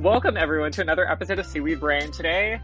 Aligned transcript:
Welcome, 0.00 0.38
everyone, 0.38 0.72
to 0.72 0.80
another 0.80 1.06
episode 1.06 1.40
of 1.40 1.44
Seaweed 1.44 1.78
Brain. 1.78 2.10
Today, 2.10 2.58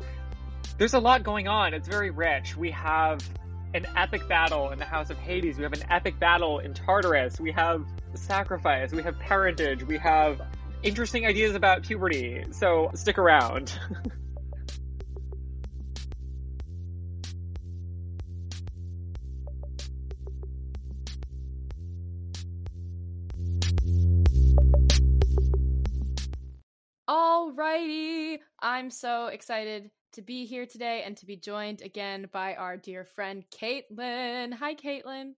there's 0.78 0.94
a 0.94 0.98
lot 0.98 1.22
going 1.22 1.48
on. 1.48 1.74
It's 1.74 1.86
very 1.86 2.08
rich. 2.08 2.56
We 2.56 2.70
have 2.70 3.20
an 3.74 3.86
epic 3.94 4.26
battle 4.26 4.70
in 4.70 4.78
the 4.78 4.86
House 4.86 5.10
of 5.10 5.18
Hades. 5.18 5.58
We 5.58 5.64
have 5.64 5.74
an 5.74 5.84
epic 5.90 6.18
battle 6.18 6.60
in 6.60 6.72
Tartarus. 6.72 7.38
We 7.38 7.52
have 7.52 7.84
sacrifice. 8.14 8.90
We 8.92 9.02
have 9.02 9.18
parentage. 9.18 9.82
We 9.82 9.98
have 9.98 10.40
interesting 10.82 11.26
ideas 11.26 11.54
about 11.54 11.82
puberty. 11.82 12.42
So 12.52 12.90
stick 12.94 13.18
around. 13.18 13.78
Alrighty, 27.08 28.40
I'm 28.60 28.90
so 28.90 29.26
excited 29.28 29.90
to 30.14 30.22
be 30.22 30.44
here 30.44 30.66
today 30.66 31.04
and 31.06 31.16
to 31.18 31.26
be 31.26 31.36
joined 31.36 31.80
again 31.82 32.26
by 32.32 32.56
our 32.56 32.76
dear 32.76 33.04
friend 33.04 33.44
Caitlin. 33.52 34.52
Hi, 34.52 34.74
Caitlin. 34.74 35.34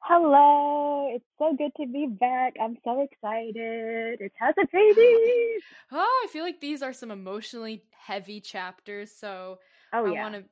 Hello, 0.00 1.08
it's 1.14 1.24
so 1.38 1.56
good 1.56 1.72
to 1.80 1.86
be 1.90 2.06
back. 2.06 2.52
I'm 2.62 2.76
so 2.84 3.00
excited. 3.00 4.20
It's 4.20 4.34
has 4.38 4.54
a 4.62 4.66
baby. 4.70 4.92
Oh, 5.92 6.24
I 6.24 6.28
feel 6.32 6.42
like 6.42 6.60
these 6.60 6.82
are 6.82 6.92
some 6.92 7.12
emotionally 7.12 7.84
heavy 7.96 8.40
chapters, 8.40 9.12
so 9.12 9.60
Oh 9.92 10.04
I 10.04 10.10
yeah. 10.10 10.22
want 10.22 10.34
to 10.34 10.44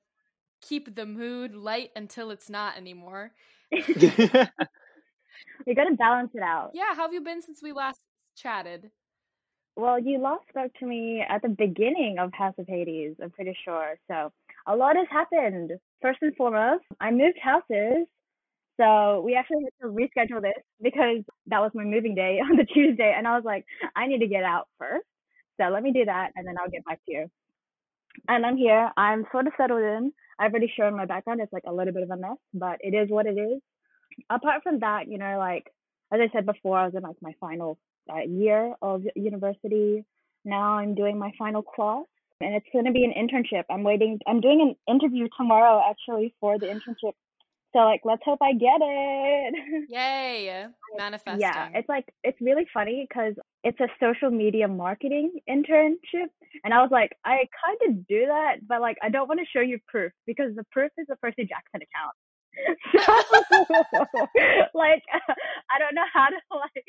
keep 0.63 0.95
the 0.95 1.05
mood 1.05 1.57
light 1.57 1.91
until 1.97 2.31
it's 2.31 2.49
not 2.49 2.77
anymore. 2.77 3.33
we 3.73 3.89
gotta 5.75 5.97
balance 5.99 6.31
it 6.35 6.43
out. 6.43 6.71
Yeah, 6.73 6.95
how 6.95 7.03
have 7.03 7.13
you 7.13 7.21
been 7.21 7.43
since 7.43 7.61
we 7.63 7.73
last 7.73 7.99
chatted? 8.37 8.93
Well, 9.77 9.99
you 9.99 10.19
last 10.21 10.45
spoke 10.49 10.73
to 10.79 10.87
me 10.87 11.25
at 11.29 11.43
the 11.43 11.49
beginning 11.49 12.17
of 12.21 12.33
House 12.33 12.55
of 12.59 12.67
Hades, 12.69 13.17
I'm 13.21 13.31
pretty 13.31 13.57
sure. 13.65 13.97
So 14.09 14.33
a 14.67 14.77
lot 14.77 14.97
has 14.97 15.09
happened. 15.11 15.73
First 16.01 16.21
and 16.23 16.35
foremost, 16.37 16.85
I 17.01 17.11
moved 17.11 17.39
houses. 17.43 18.07
So 18.81 19.23
we 19.25 19.35
actually 19.35 19.65
had 19.65 19.87
to 19.87 19.93
reschedule 19.93 20.43
this 20.43 20.63
because 20.81 21.25
that 21.47 21.61
was 21.61 21.73
my 21.75 21.85
moving 21.85 22.15
day 22.15 22.41
on 22.45 22.57
the 22.57 22.65
Tuesday. 22.65 23.13
And 23.17 23.27
I 23.27 23.35
was 23.35 23.45
like, 23.45 23.65
I 23.97 24.07
need 24.07 24.21
to 24.21 24.29
get 24.29 24.45
out 24.45 24.69
first. 24.79 25.07
So 25.61 25.69
let 25.69 25.83
me 25.83 25.93
do 25.93 26.05
that 26.05 26.31
and 26.37 26.47
then 26.47 26.55
I'll 26.61 26.71
get 26.71 26.85
back 26.85 27.01
to 27.07 27.13
you. 27.13 27.27
And 28.29 28.47
I'm 28.47 28.57
here. 28.57 28.91
I'm 28.97 29.25
sort 29.33 29.47
of 29.49 29.53
settled 29.57 29.83
in. 29.83 30.13
I've 30.39 30.53
already 30.53 30.73
shown 30.77 30.97
my 30.97 31.07
background. 31.07 31.41
It's 31.41 31.53
like 31.53 31.65
a 31.67 31.73
little 31.73 31.93
bit 31.93 32.03
of 32.05 32.11
a 32.11 32.17
mess, 32.17 32.37
but 32.53 32.79
it 32.81 32.95
is 32.95 33.09
what 33.11 33.27
it 33.27 33.39
is. 33.39 33.61
Apart 34.31 34.63
from 34.63 34.81
that, 34.81 35.09
you 35.09 35.19
know, 35.19 35.37
like 35.39 35.67
as 36.13 36.21
I 36.21 36.29
said 36.33 36.47
before, 36.47 36.79
I 36.79 36.85
was 36.85 36.95
in 36.95 37.03
like 37.03 37.17
my 37.21 37.33
final 37.41 37.79
uh, 38.13 38.21
year 38.21 38.75
of 38.83 39.03
university. 39.15 40.05
Now 40.45 40.75
I'm 40.75 40.95
doing 40.95 41.19
my 41.19 41.33
final 41.39 41.63
class, 41.63 42.05
and 42.41 42.55
it's 42.55 42.67
going 42.73 42.85
to 42.85 42.93
be 42.93 43.05
an 43.05 43.13
internship. 43.13 43.65
I'm 43.71 43.83
waiting. 43.83 44.19
I'm 44.27 44.41
doing 44.41 44.61
an 44.61 44.95
interview 44.95 45.29
tomorrow 45.37 45.83
actually 45.89 46.35
for 46.41 46.59
the 46.59 46.67
internship. 46.67 47.13
So 47.75 47.81
like, 47.81 48.03
let's 48.05 48.23
hope 48.25 48.39
I 48.41 48.53
get 48.53 48.79
it. 48.81 49.55
Yay, 49.89 50.67
manifesting. 50.97 51.41
Yeah, 51.41 51.71
it's 51.75 51.89
like 51.89 52.05
it's 52.23 52.41
really 52.41 52.69
funny 52.73 53.05
because 53.09 53.35
it's 53.65 53.81
a 53.81 53.89
social 53.99 54.31
media 54.31 54.69
marketing 54.69 55.41
internship, 55.51 56.31
and 56.63 56.73
I 56.73 56.83
was 56.83 56.91
like, 56.93 57.17
I 57.25 57.49
kind 57.67 57.79
of 57.89 58.07
do 58.07 58.27
that, 58.27 58.59
but 58.69 58.81
like 58.81 58.97
I 59.03 59.09
don't 59.09 59.27
want 59.29 59.41
to 59.41 59.47
show 59.53 59.61
you 59.61 59.81
proof 59.89 60.13
because 60.25 60.55
the 60.55 60.63
proof 60.71 60.93
is 60.99 61.09
the 61.09 61.17
Percy 61.17 61.49
Jackson 61.49 61.81
account. 61.83 62.15
like 64.75 65.03
I 65.11 65.79
don't 65.81 65.97
know 65.97 66.07
how 66.13 66.29
to 66.29 66.37
like 66.55 66.85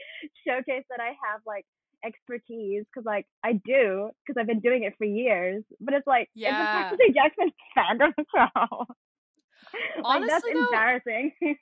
showcase 0.48 0.86
that 0.92 1.02
I 1.02 1.16
have 1.26 1.42
like 1.48 1.66
expertise 2.06 2.86
because 2.86 2.95
like 3.06 3.28
I 3.44 3.53
do 3.53 4.09
because 4.25 4.39
I've 4.39 4.48
been 4.48 4.61
doing 4.61 4.84
it 4.84 4.95
for 4.98 5.06
years, 5.06 5.64
but 5.81 5.94
it's 5.94 6.08
like 6.08 6.30
Yeah. 6.36 6.92
it's 6.92 7.02
a 7.09 7.14
Jackson 7.14 7.52
fandom 7.78 8.14
account. 8.17 8.90
like 10.09 10.25
that's 10.28 10.47
Honestly, 10.47 10.52
though, 10.53 10.81
embarrassing. 10.81 11.34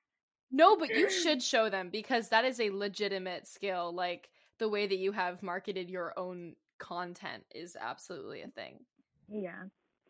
No, 0.51 0.77
but 0.77 0.93
you 0.93 1.09
should 1.09 1.41
show 1.41 1.69
them 1.69 1.89
because 1.89 2.29
that 2.29 2.45
is 2.45 2.59
a 2.59 2.69
legitimate 2.69 3.47
skill. 3.47 3.93
Like 3.93 4.29
the 4.59 4.69
way 4.69 4.87
that 4.87 4.97
you 4.97 5.11
have 5.11 5.41
marketed 5.43 5.89
your 5.89 6.13
own 6.17 6.55
content 6.79 7.43
is 7.53 7.75
absolutely 7.79 8.41
a 8.41 8.47
thing. 8.47 8.85
Yeah. 9.29 9.63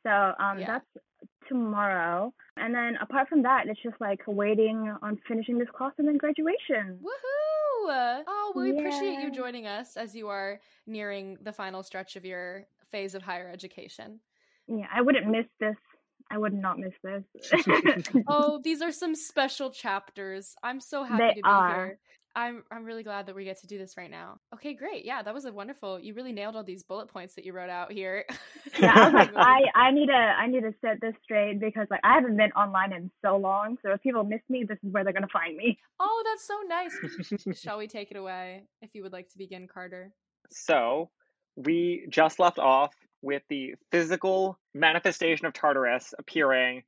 So 0.04 0.34
um 0.40 0.60
Yeah. 0.60 0.68
that's 0.68 0.86
tomorrow. 1.48 2.34
And 2.58 2.74
then 2.74 2.98
apart 3.02 3.30
from 3.30 3.44
that, 3.44 3.68
it's 3.68 3.82
just 3.82 3.96
like 4.00 4.22
waiting 4.28 4.94
on 5.02 5.20
finishing 5.28 5.58
this 5.58 5.70
class 5.76 5.92
and 5.98 6.08
then 6.08 6.18
graduation. 6.18 7.00
Woohoo! 7.02 7.34
Oh, 7.86 8.54
we 8.56 8.72
appreciate 8.72 9.20
you 9.20 9.32
joining 9.32 9.68
us 9.68 9.98
as 9.98 10.16
you 10.16 10.30
are 10.30 10.60
nearing 10.88 11.38
the 11.42 11.52
final 11.52 11.84
stretch 11.84 12.16
of 12.16 12.24
your 12.26 12.66
phase 12.92 13.16
of 13.16 13.24
higher 13.24 13.50
education. 13.52 14.20
Yeah, 14.68 14.88
I 14.94 15.02
wouldn't 15.02 15.28
miss 15.28 15.46
this. 15.60 15.76
I 16.32 16.38
would 16.38 16.54
not 16.54 16.80
miss 16.80 16.94
this. 17.04 17.24
Oh, 18.28 18.60
these 18.64 18.82
are 18.82 18.92
some 18.92 19.16
special 19.16 19.70
chapters. 19.70 20.56
I'm 20.64 20.80
so 20.80 21.04
happy 21.04 21.24
They 21.24 21.30
to 21.30 21.36
be 21.36 21.42
are. 21.44 21.86
here. 21.86 22.00
I'm 22.36 22.64
I'm 22.72 22.84
really 22.84 23.04
glad 23.04 23.28
that 23.28 23.36
we 23.36 23.44
get 23.44 23.62
to 23.62 23.68
do 23.68 23.78
this 23.78 23.96
right 23.96 24.10
now. 24.10 24.40
Okay, 24.56 24.74
great. 24.74 25.06
Yeah, 25.06 25.22
that 25.22 25.34
was 25.34 25.46
a 25.46 25.52
wonderful. 25.52 26.00
You 26.00 26.14
really 26.14 26.32
nailed 26.32 26.56
all 26.56 26.64
these 26.64 26.84
bullet 26.84 27.08
points 27.08 27.36
that 27.36 27.46
you 27.46 27.54
wrote 27.54 27.70
out 27.70 27.92
here. 27.92 28.26
yeah, 28.80 28.92
I 28.96 29.06
was 29.06 29.14
like, 29.14 29.32
I, 29.36 29.62
I 29.76 29.92
need 29.92 30.08
to 30.08 30.14
I 30.14 30.48
need 30.48 30.62
to 30.62 30.74
set 30.82 31.00
this 31.00 31.14
straight 31.24 31.60
because 31.60 31.88
like 31.92 32.00
I 32.04 32.16
haven't 32.16 32.38
been 32.38 32.52
online 32.54 32.92
in 32.92 33.12
so 33.24 33.38
long. 33.38 33.78
So 33.84 33.92
if 33.92 34.02
people 34.02 34.24
miss 34.24 34.42
me, 34.50 34.66
this 34.68 34.80
is 34.84 34.92
where 34.92 35.04
they're 35.04 35.14
gonna 35.14 35.28
find 35.32 35.56
me. 35.56 35.78
Oh, 36.00 36.24
that's 36.26 36.48
so 36.48 36.60
nice. 36.68 37.60
Shall 37.62 37.78
we 37.78 37.88
take 37.88 38.10
it 38.10 38.18
away 38.18 38.64
if 38.82 38.92
you 38.94 39.04
would 39.04 39.14
like 39.14 39.30
to 39.30 39.38
begin, 39.38 39.68
Carter? 39.68 40.12
so, 40.50 41.10
we 41.56 42.06
just 42.10 42.40
left 42.40 42.60
off 42.60 42.94
with 43.22 43.42
the 43.50 43.74
physical 43.92 44.60
manifestation 44.74 45.46
of 45.46 45.54
Tartarus 45.54 46.14
appearing, 46.20 46.84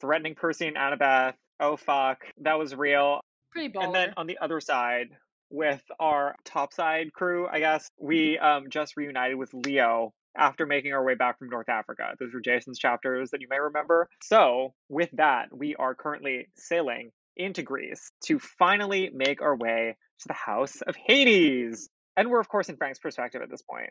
threatening 0.00 0.34
Percy 0.34 0.68
and 0.68 0.76
Annabeth. 0.76 1.34
Oh, 1.58 1.76
fuck. 1.76 2.24
That 2.42 2.58
was 2.58 2.74
real. 2.74 3.20
Pretty 3.52 3.72
baller. 3.72 3.84
And 3.84 3.94
then 3.94 4.14
on 4.16 4.26
the 4.26 4.38
other 4.40 4.60
side, 4.60 5.08
with 5.50 5.82
our 5.98 6.36
topside 6.44 7.12
crew, 7.12 7.48
I 7.50 7.58
guess, 7.58 7.90
we 7.98 8.38
um, 8.38 8.70
just 8.70 8.96
reunited 8.96 9.36
with 9.36 9.52
Leo 9.52 10.12
after 10.36 10.64
making 10.64 10.92
our 10.92 11.04
way 11.04 11.14
back 11.14 11.38
from 11.38 11.48
North 11.48 11.68
Africa. 11.68 12.14
Those 12.18 12.32
were 12.32 12.40
Jason's 12.40 12.78
chapters 12.78 13.30
that 13.30 13.40
you 13.40 13.48
may 13.50 13.58
remember. 13.58 14.08
So, 14.22 14.74
with 14.88 15.10
that, 15.14 15.48
we 15.52 15.74
are 15.76 15.94
currently 15.94 16.48
sailing 16.56 17.10
into 17.36 17.62
Greece 17.62 18.12
to 18.26 18.38
finally 18.38 19.10
make 19.12 19.42
our 19.42 19.56
way 19.56 19.96
to 20.20 20.28
the 20.28 20.34
House 20.34 20.80
of 20.82 20.94
Hades. 20.94 21.88
And 22.16 22.30
we're, 22.30 22.40
of 22.40 22.48
course, 22.48 22.68
in 22.68 22.76
Frank's 22.76 22.98
perspective 22.98 23.42
at 23.42 23.50
this 23.50 23.62
point. 23.62 23.90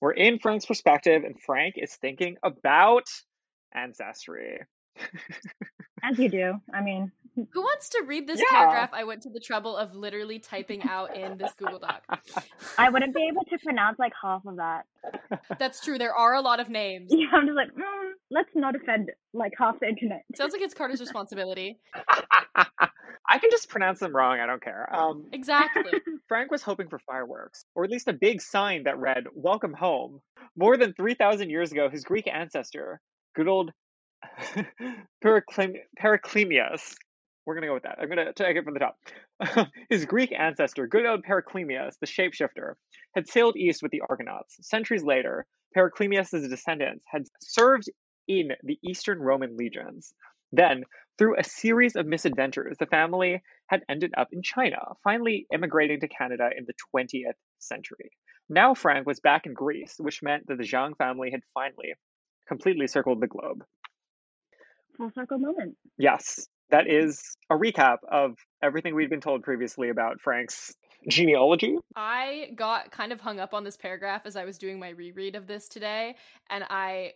We're 0.00 0.12
in 0.12 0.38
Frank's 0.38 0.66
perspective, 0.66 1.24
and 1.24 1.40
Frank 1.40 1.74
is 1.76 1.94
thinking 1.96 2.36
about 2.42 3.06
ancestry. 3.74 4.60
As 6.02 6.18
you 6.18 6.28
do. 6.28 6.54
I 6.72 6.82
mean, 6.82 7.10
Who 7.52 7.60
wants 7.60 7.88
to 7.90 8.02
read 8.06 8.26
this 8.26 8.40
Yeah. 8.40 8.50
paragraph 8.58 8.90
I 8.92 9.04
went 9.04 9.22
to 9.22 9.30
the 9.30 9.40
trouble 9.40 9.76
of 9.76 9.94
literally 9.94 10.38
typing 10.38 10.82
out 10.88 11.16
in 11.16 11.38
this 11.38 11.52
Google 11.54 11.78
Doc? 11.78 12.02
I 12.76 12.90
wouldn't 12.90 13.14
be 13.14 13.28
able 13.30 13.44
to 13.44 13.58
pronounce 13.58 13.98
like 13.98 14.12
half 14.20 14.44
of 14.46 14.56
that. 14.56 14.86
That's 15.58 15.80
true. 15.84 15.98
There 15.98 16.14
are 16.14 16.34
a 16.34 16.40
lot 16.40 16.60
of 16.60 16.68
names. 16.68 17.10
Yeah, 17.14 17.26
I'm 17.32 17.46
just 17.46 17.56
like, 17.56 17.68
mm, 17.74 18.10
let's 18.30 18.50
not 18.54 18.74
offend 18.74 19.10
like 19.32 19.52
half 19.58 19.78
the 19.80 19.88
internet. 19.88 20.22
Sounds 20.34 20.52
like 20.52 20.62
it's 20.62 20.74
Carter's 20.74 21.00
responsibility. 21.00 21.78
I 23.30 23.38
can 23.38 23.50
just 23.50 23.68
pronounce 23.68 24.00
them 24.00 24.16
wrong. 24.16 24.40
I 24.40 24.46
don't 24.46 24.62
care. 24.62 24.88
Um, 24.94 25.26
Exactly. 25.32 25.82
Frank 26.28 26.50
was 26.50 26.62
hoping 26.62 26.88
for 26.88 26.98
fireworks, 27.00 27.64
or 27.74 27.84
at 27.84 27.90
least 27.90 28.08
a 28.08 28.12
big 28.14 28.40
sign 28.40 28.84
that 28.84 28.98
read, 28.98 29.24
Welcome 29.34 29.74
home. 29.74 30.20
More 30.56 30.76
than 30.78 30.94
3,000 30.94 31.50
years 31.50 31.70
ago, 31.70 31.88
his 31.90 32.04
Greek 32.04 32.26
ancestor, 32.26 33.00
good 33.36 33.46
old 33.46 33.70
Periclem- 35.24 35.76
Periclemius, 36.02 36.94
we're 37.48 37.54
going 37.54 37.62
to 37.62 37.68
go 37.68 37.74
with 37.74 37.84
that. 37.84 37.96
I'm 37.98 38.10
going 38.10 38.26
to 38.26 38.32
take 38.34 38.58
it 38.58 38.64
from 38.64 38.74
the 38.74 38.80
top. 38.80 39.68
his 39.88 40.04
Greek 40.04 40.34
ancestor, 40.38 40.86
good 40.86 41.06
old 41.06 41.24
Periclemius, 41.24 41.94
the 41.98 42.06
shapeshifter, 42.06 42.74
had 43.14 43.26
sailed 43.26 43.56
east 43.56 43.82
with 43.82 43.90
the 43.90 44.02
Argonauts. 44.06 44.56
Centuries 44.60 45.02
later, 45.02 45.46
Periclemius' 45.74 46.46
descendants 46.50 47.06
had 47.10 47.22
served 47.40 47.88
in 48.28 48.50
the 48.64 48.78
Eastern 48.84 49.18
Roman 49.18 49.56
legions. 49.56 50.12
Then, 50.52 50.84
through 51.16 51.38
a 51.38 51.42
series 51.42 51.96
of 51.96 52.06
misadventures, 52.06 52.76
the 52.78 52.84
family 52.84 53.42
had 53.68 53.80
ended 53.88 54.12
up 54.14 54.28
in 54.30 54.42
China, 54.42 54.80
finally 55.02 55.46
immigrating 55.50 56.00
to 56.00 56.08
Canada 56.08 56.50
in 56.54 56.66
the 56.66 56.74
20th 56.94 57.32
century. 57.60 58.10
Now 58.50 58.74
Frank 58.74 59.06
was 59.06 59.20
back 59.20 59.46
in 59.46 59.54
Greece, 59.54 59.94
which 59.96 60.22
meant 60.22 60.46
that 60.48 60.58
the 60.58 60.64
Zhang 60.64 60.98
family 60.98 61.30
had 61.30 61.40
finally 61.54 61.94
completely 62.46 62.88
circled 62.88 63.22
the 63.22 63.26
globe. 63.26 63.64
Full 64.98 65.10
circle 65.12 65.38
moment. 65.38 65.76
Yes, 65.96 66.46
that 66.70 66.86
is 66.88 67.36
a 67.50 67.54
recap 67.54 67.98
of 68.10 68.36
everything 68.62 68.94
we'd 68.94 69.10
been 69.10 69.20
told 69.20 69.42
previously 69.42 69.88
about 69.88 70.20
Frank's 70.20 70.74
genealogy. 71.08 71.76
I 71.96 72.50
got 72.56 72.90
kind 72.90 73.12
of 73.12 73.20
hung 73.20 73.38
up 73.40 73.54
on 73.54 73.64
this 73.64 73.76
paragraph 73.76 74.22
as 74.24 74.36
I 74.36 74.44
was 74.44 74.58
doing 74.58 74.78
my 74.78 74.90
reread 74.90 75.36
of 75.36 75.46
this 75.46 75.68
today, 75.68 76.16
and 76.50 76.64
I 76.68 77.12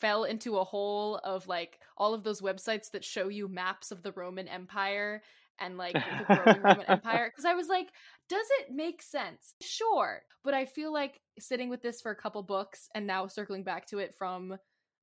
fell 0.00 0.24
into 0.24 0.58
a 0.58 0.64
hole 0.64 1.20
of 1.22 1.46
like 1.46 1.78
all 1.96 2.14
of 2.14 2.24
those 2.24 2.40
websites 2.40 2.90
that 2.92 3.04
show 3.04 3.28
you 3.28 3.48
maps 3.48 3.90
of 3.92 4.02
the 4.02 4.12
Roman 4.12 4.48
Empire 4.48 5.22
and 5.60 5.76
like 5.76 5.94
the 5.94 6.24
growing 6.34 6.62
Roman 6.62 6.86
Empire 6.86 7.30
because 7.32 7.44
I 7.44 7.54
was 7.54 7.68
like, 7.68 7.88
Does 8.28 8.46
it 8.60 8.74
make 8.74 9.02
sense? 9.02 9.54
Sure. 9.60 10.22
But 10.44 10.54
I 10.54 10.64
feel 10.64 10.92
like 10.92 11.20
sitting 11.38 11.68
with 11.68 11.82
this 11.82 12.00
for 12.00 12.10
a 12.10 12.16
couple 12.16 12.42
books 12.42 12.88
and 12.94 13.06
now 13.06 13.26
circling 13.26 13.62
back 13.62 13.86
to 13.88 13.98
it 13.98 14.14
from 14.18 14.56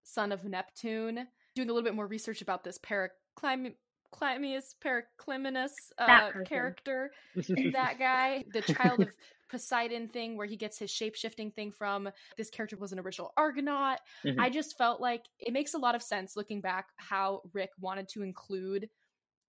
Son 0.03 0.31
of 0.31 0.43
Neptune, 0.43 1.27
doing 1.55 1.69
a 1.69 1.73
little 1.73 1.87
bit 1.87 1.95
more 1.95 2.07
research 2.07 2.41
about 2.41 2.63
this 2.63 2.77
Periclymius 3.41 4.75
Periclyminus 4.83 5.71
uh, 5.97 6.31
character, 6.45 7.11
that 7.73 7.97
guy, 7.99 8.45
the 8.53 8.61
child 8.61 9.01
of 9.01 9.09
Poseidon 9.49 10.07
thing 10.07 10.37
where 10.37 10.47
he 10.47 10.55
gets 10.55 10.77
his 10.77 10.91
shape 10.91 11.15
shifting 11.15 11.51
thing 11.51 11.71
from. 11.71 12.09
This 12.37 12.49
character 12.49 12.77
was 12.77 12.91
an 12.91 12.99
original 12.99 13.33
Argonaut. 13.35 13.99
Mm-hmm. 14.23 14.39
I 14.39 14.49
just 14.49 14.77
felt 14.77 15.01
like 15.01 15.23
it 15.39 15.53
makes 15.53 15.73
a 15.73 15.77
lot 15.77 15.95
of 15.95 16.03
sense 16.03 16.35
looking 16.35 16.61
back 16.61 16.89
how 16.97 17.41
Rick 17.53 17.71
wanted 17.79 18.07
to 18.09 18.21
include 18.21 18.89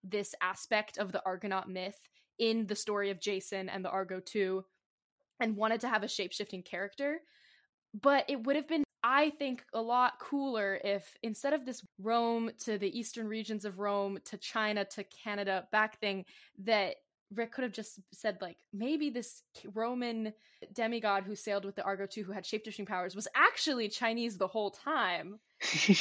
this 0.02 0.34
aspect 0.40 0.98
of 0.98 1.12
the 1.12 1.22
Argonaut 1.24 1.68
myth 1.68 1.98
in 2.38 2.66
the 2.66 2.74
story 2.74 3.10
of 3.10 3.20
Jason 3.20 3.68
and 3.68 3.84
the 3.84 3.90
Argo 3.90 4.20
2 4.20 4.64
and 5.40 5.56
wanted 5.56 5.80
to 5.80 5.88
have 5.88 6.02
a 6.02 6.08
shape 6.08 6.32
shifting 6.32 6.62
character. 6.62 7.20
But 8.00 8.24
it 8.28 8.44
would 8.44 8.56
have 8.56 8.68
been, 8.68 8.84
I 9.02 9.30
think, 9.30 9.64
a 9.72 9.80
lot 9.80 10.18
cooler 10.18 10.80
if 10.84 11.16
instead 11.22 11.52
of 11.52 11.64
this 11.64 11.82
Rome 11.98 12.50
to 12.64 12.78
the 12.78 12.98
eastern 12.98 13.28
regions 13.28 13.64
of 13.64 13.78
Rome 13.78 14.18
to 14.26 14.36
China 14.36 14.84
to 14.84 15.04
Canada 15.04 15.66
back 15.72 15.98
thing, 16.00 16.24
that 16.64 16.96
Rick 17.34 17.52
could 17.52 17.62
have 17.62 17.72
just 17.72 18.00
said 18.12 18.38
like 18.40 18.56
maybe 18.72 19.08
this 19.08 19.42
Roman 19.74 20.32
demigod 20.74 21.24
who 21.24 21.34
sailed 21.34 21.64
with 21.64 21.76
the 21.76 21.82
Argo 21.82 22.06
2 22.06 22.24
who 22.24 22.32
had 22.32 22.44
shapeshifting 22.44 22.86
powers 22.86 23.14
was 23.14 23.28
actually 23.34 23.88
Chinese 23.88 24.36
the 24.36 24.46
whole 24.46 24.70
time 24.70 25.38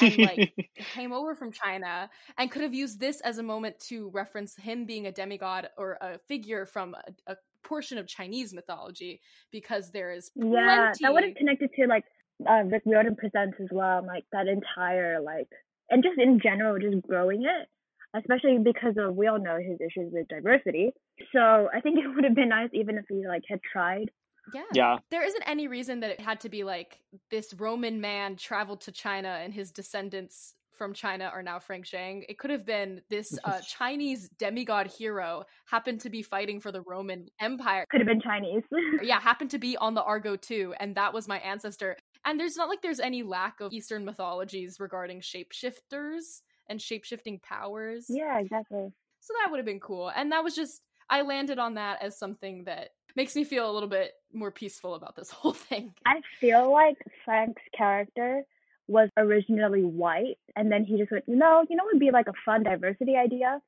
and 0.01 0.17
like 0.17 0.69
came 0.93 1.13
over 1.13 1.35
from 1.35 1.51
China 1.51 2.09
and 2.37 2.49
could 2.49 2.63
have 2.63 2.73
used 2.73 2.99
this 2.99 3.21
as 3.21 3.37
a 3.37 3.43
moment 3.43 3.79
to 3.79 4.09
reference 4.09 4.55
him 4.55 4.85
being 4.85 5.05
a 5.05 5.11
demigod 5.11 5.69
or 5.77 5.97
a 6.01 6.17
figure 6.17 6.65
from 6.65 6.95
a, 6.95 7.31
a 7.31 7.37
portion 7.63 7.97
of 7.97 8.07
Chinese 8.07 8.53
mythology 8.53 9.21
because 9.51 9.91
there 9.91 10.11
is 10.11 10.31
plenty... 10.31 10.55
yeah 10.55 10.91
that 10.99 11.13
would 11.13 11.23
have 11.23 11.35
connected 11.35 11.69
to 11.75 11.85
like 11.85 12.05
uh, 12.47 12.63
Rick 12.65 12.83
Riordan 12.85 13.15
presents 13.15 13.57
as 13.59 13.67
well 13.71 14.05
like 14.05 14.25
that 14.31 14.47
entire 14.47 15.19
like 15.21 15.49
and 15.89 16.03
just 16.03 16.19
in 16.19 16.39
general 16.41 16.77
just 16.79 17.05
growing 17.07 17.43
it 17.43 17.67
especially 18.15 18.57
because 18.57 18.95
of 18.97 19.15
we 19.15 19.27
all 19.27 19.39
know 19.39 19.57
his 19.57 19.79
issues 19.79 20.11
with 20.11 20.27
diversity. 20.27 20.91
So 21.33 21.69
I 21.73 21.79
think 21.81 21.99
it 22.03 22.07
would 22.07 22.23
have 22.23 22.35
been 22.35 22.49
nice 22.49 22.69
even 22.73 22.97
if 22.97 23.05
he 23.07 23.27
like 23.27 23.43
had 23.47 23.59
tried. 23.71 24.11
Yeah. 24.53 24.63
Yeah. 24.73 24.97
There 25.11 25.23
isn't 25.23 25.43
any 25.45 25.67
reason 25.67 25.99
that 25.99 26.09
it 26.09 26.19
had 26.19 26.39
to 26.41 26.49
be 26.49 26.63
like 26.63 26.99
this 27.29 27.53
Roman 27.53 28.01
man 28.01 28.35
traveled 28.35 28.81
to 28.81 28.91
China 28.91 29.39
and 29.43 29.53
his 29.53 29.71
descendants 29.71 30.55
from 30.79 30.93
China 30.93 31.25
are 31.25 31.43
now 31.43 31.59
Frank 31.59 31.85
Zhang. 31.85 32.23
It 32.29 32.39
could 32.39 32.49
have 32.49 32.65
been 32.65 33.01
this 33.09 33.37
uh, 33.43 33.59
Chinese 33.67 34.29
demigod 34.39 34.87
hero 34.87 35.43
happened 35.65 35.99
to 36.01 36.09
be 36.09 36.23
fighting 36.23 36.61
for 36.61 36.71
the 36.71 36.81
Roman 36.81 37.27
Empire. 37.39 37.85
Could 37.91 37.99
have 37.99 38.07
been 38.07 38.21
Chinese. 38.21 38.63
yeah, 39.03 39.19
happened 39.19 39.51
to 39.51 39.59
be 39.59 39.75
on 39.77 39.93
the 39.93 40.01
Argo 40.01 40.37
too, 40.37 40.73
and 40.79 40.95
that 40.95 41.13
was 41.13 41.27
my 41.27 41.37
ancestor. 41.39 41.97
And 42.25 42.39
there's 42.39 42.57
not 42.57 42.69
like 42.69 42.81
there's 42.81 42.99
any 42.99 43.23
lack 43.23 43.61
of 43.61 43.73
Eastern 43.73 44.05
mythologies 44.05 44.79
regarding 44.79 45.21
shapeshifters 45.21 46.41
and 46.67 46.79
shapeshifting 46.79 47.41
powers. 47.41 48.05
Yeah, 48.09 48.39
exactly. 48.39 48.91
So 49.21 49.33
that 49.41 49.51
would 49.51 49.57
have 49.57 49.65
been 49.65 49.79
cool. 49.79 50.11
And 50.15 50.31
that 50.31 50.43
was 50.43 50.55
just 50.55 50.81
I 51.09 51.21
landed 51.23 51.59
on 51.59 51.75
that 51.75 52.01
as 52.01 52.17
something 52.17 52.65
that 52.65 52.89
makes 53.15 53.35
me 53.35 53.43
feel 53.43 53.69
a 53.69 53.73
little 53.73 53.89
bit 53.89 54.13
more 54.31 54.51
peaceful 54.51 54.95
about 54.95 55.15
this 55.15 55.29
whole 55.31 55.53
thing. 55.53 55.93
I 56.05 56.21
feel 56.39 56.71
like 56.71 56.97
Frank's 57.25 57.61
character 57.75 58.43
was 58.87 59.09
originally 59.17 59.83
white 59.83 60.37
and 60.55 60.71
then 60.71 60.83
he 60.83 60.97
just 60.97 61.11
went, 61.11 61.25
No, 61.27 61.65
you 61.69 61.75
know 61.75 61.83
it 61.83 61.93
would 61.93 61.99
be 61.99 62.11
like 62.11 62.27
a 62.27 62.33
fun 62.45 62.63
diversity 62.63 63.15
idea 63.15 63.59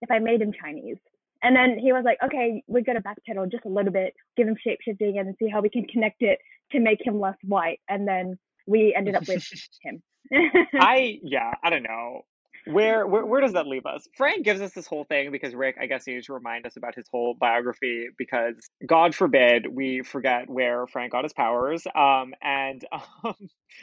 if 0.00 0.10
I 0.10 0.18
made 0.18 0.40
him 0.42 0.52
Chinese. 0.52 0.98
And 1.42 1.56
then 1.56 1.78
he 1.78 1.92
was 1.92 2.04
like, 2.04 2.18
Okay, 2.24 2.62
we're 2.66 2.82
gonna 2.82 3.02
backpedal 3.02 3.50
just 3.50 3.64
a 3.64 3.68
little 3.68 3.92
bit, 3.92 4.14
give 4.36 4.48
him 4.48 4.56
shapeshifting 4.56 5.18
and 5.18 5.34
see 5.38 5.48
how 5.48 5.60
we 5.60 5.70
can 5.70 5.84
connect 5.84 6.22
it 6.22 6.38
to 6.72 6.80
make 6.80 7.04
him 7.04 7.20
less 7.20 7.36
white 7.42 7.80
and 7.88 8.06
then 8.06 8.38
we 8.66 8.94
ended 8.96 9.14
up 9.14 9.26
with 9.26 9.46
him. 9.82 10.02
I 10.74 11.18
yeah, 11.22 11.52
I 11.62 11.70
don't 11.70 11.82
know 11.82 12.22
where, 12.66 13.06
where 13.06 13.26
where 13.26 13.40
does 13.40 13.52
that 13.54 13.66
leave 13.66 13.86
us? 13.86 14.06
Frank 14.16 14.44
gives 14.44 14.60
us 14.60 14.72
this 14.72 14.86
whole 14.86 15.04
thing 15.04 15.30
because 15.30 15.54
Rick, 15.54 15.76
I 15.80 15.86
guess, 15.86 16.06
needs 16.06 16.26
to 16.26 16.32
remind 16.32 16.66
us 16.66 16.76
about 16.76 16.94
his 16.94 17.06
whole 17.10 17.34
biography 17.34 18.06
because 18.16 18.54
God 18.86 19.14
forbid 19.14 19.66
we 19.70 20.02
forget 20.02 20.48
where 20.48 20.86
Frank 20.86 21.12
got 21.12 21.24
his 21.24 21.32
powers. 21.32 21.86
Um, 21.94 22.34
and 22.42 22.84
um, 23.24 23.34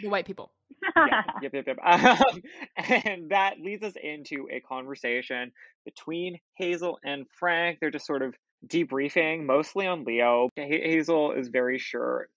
the 0.01 0.09
white 0.09 0.25
people. 0.25 0.51
yeah, 0.95 1.23
yep, 1.41 1.53
yep, 1.53 1.67
yep. 1.67 1.77
Um, 1.83 2.41
and 2.77 3.29
that 3.31 3.59
leads 3.59 3.83
us 3.83 3.93
into 4.01 4.47
a 4.51 4.59
conversation 4.61 5.51
between 5.83 6.39
Hazel 6.55 6.99
and 7.03 7.25
Frank. 7.37 7.79
They're 7.79 7.91
just 7.91 8.05
sort 8.05 8.21
of 8.21 8.35
debriefing, 8.67 9.45
mostly 9.45 9.87
on 9.87 10.03
Leo. 10.03 10.49
Hazel 10.55 11.33
is 11.33 11.49
very 11.49 11.79
sure 11.79 12.29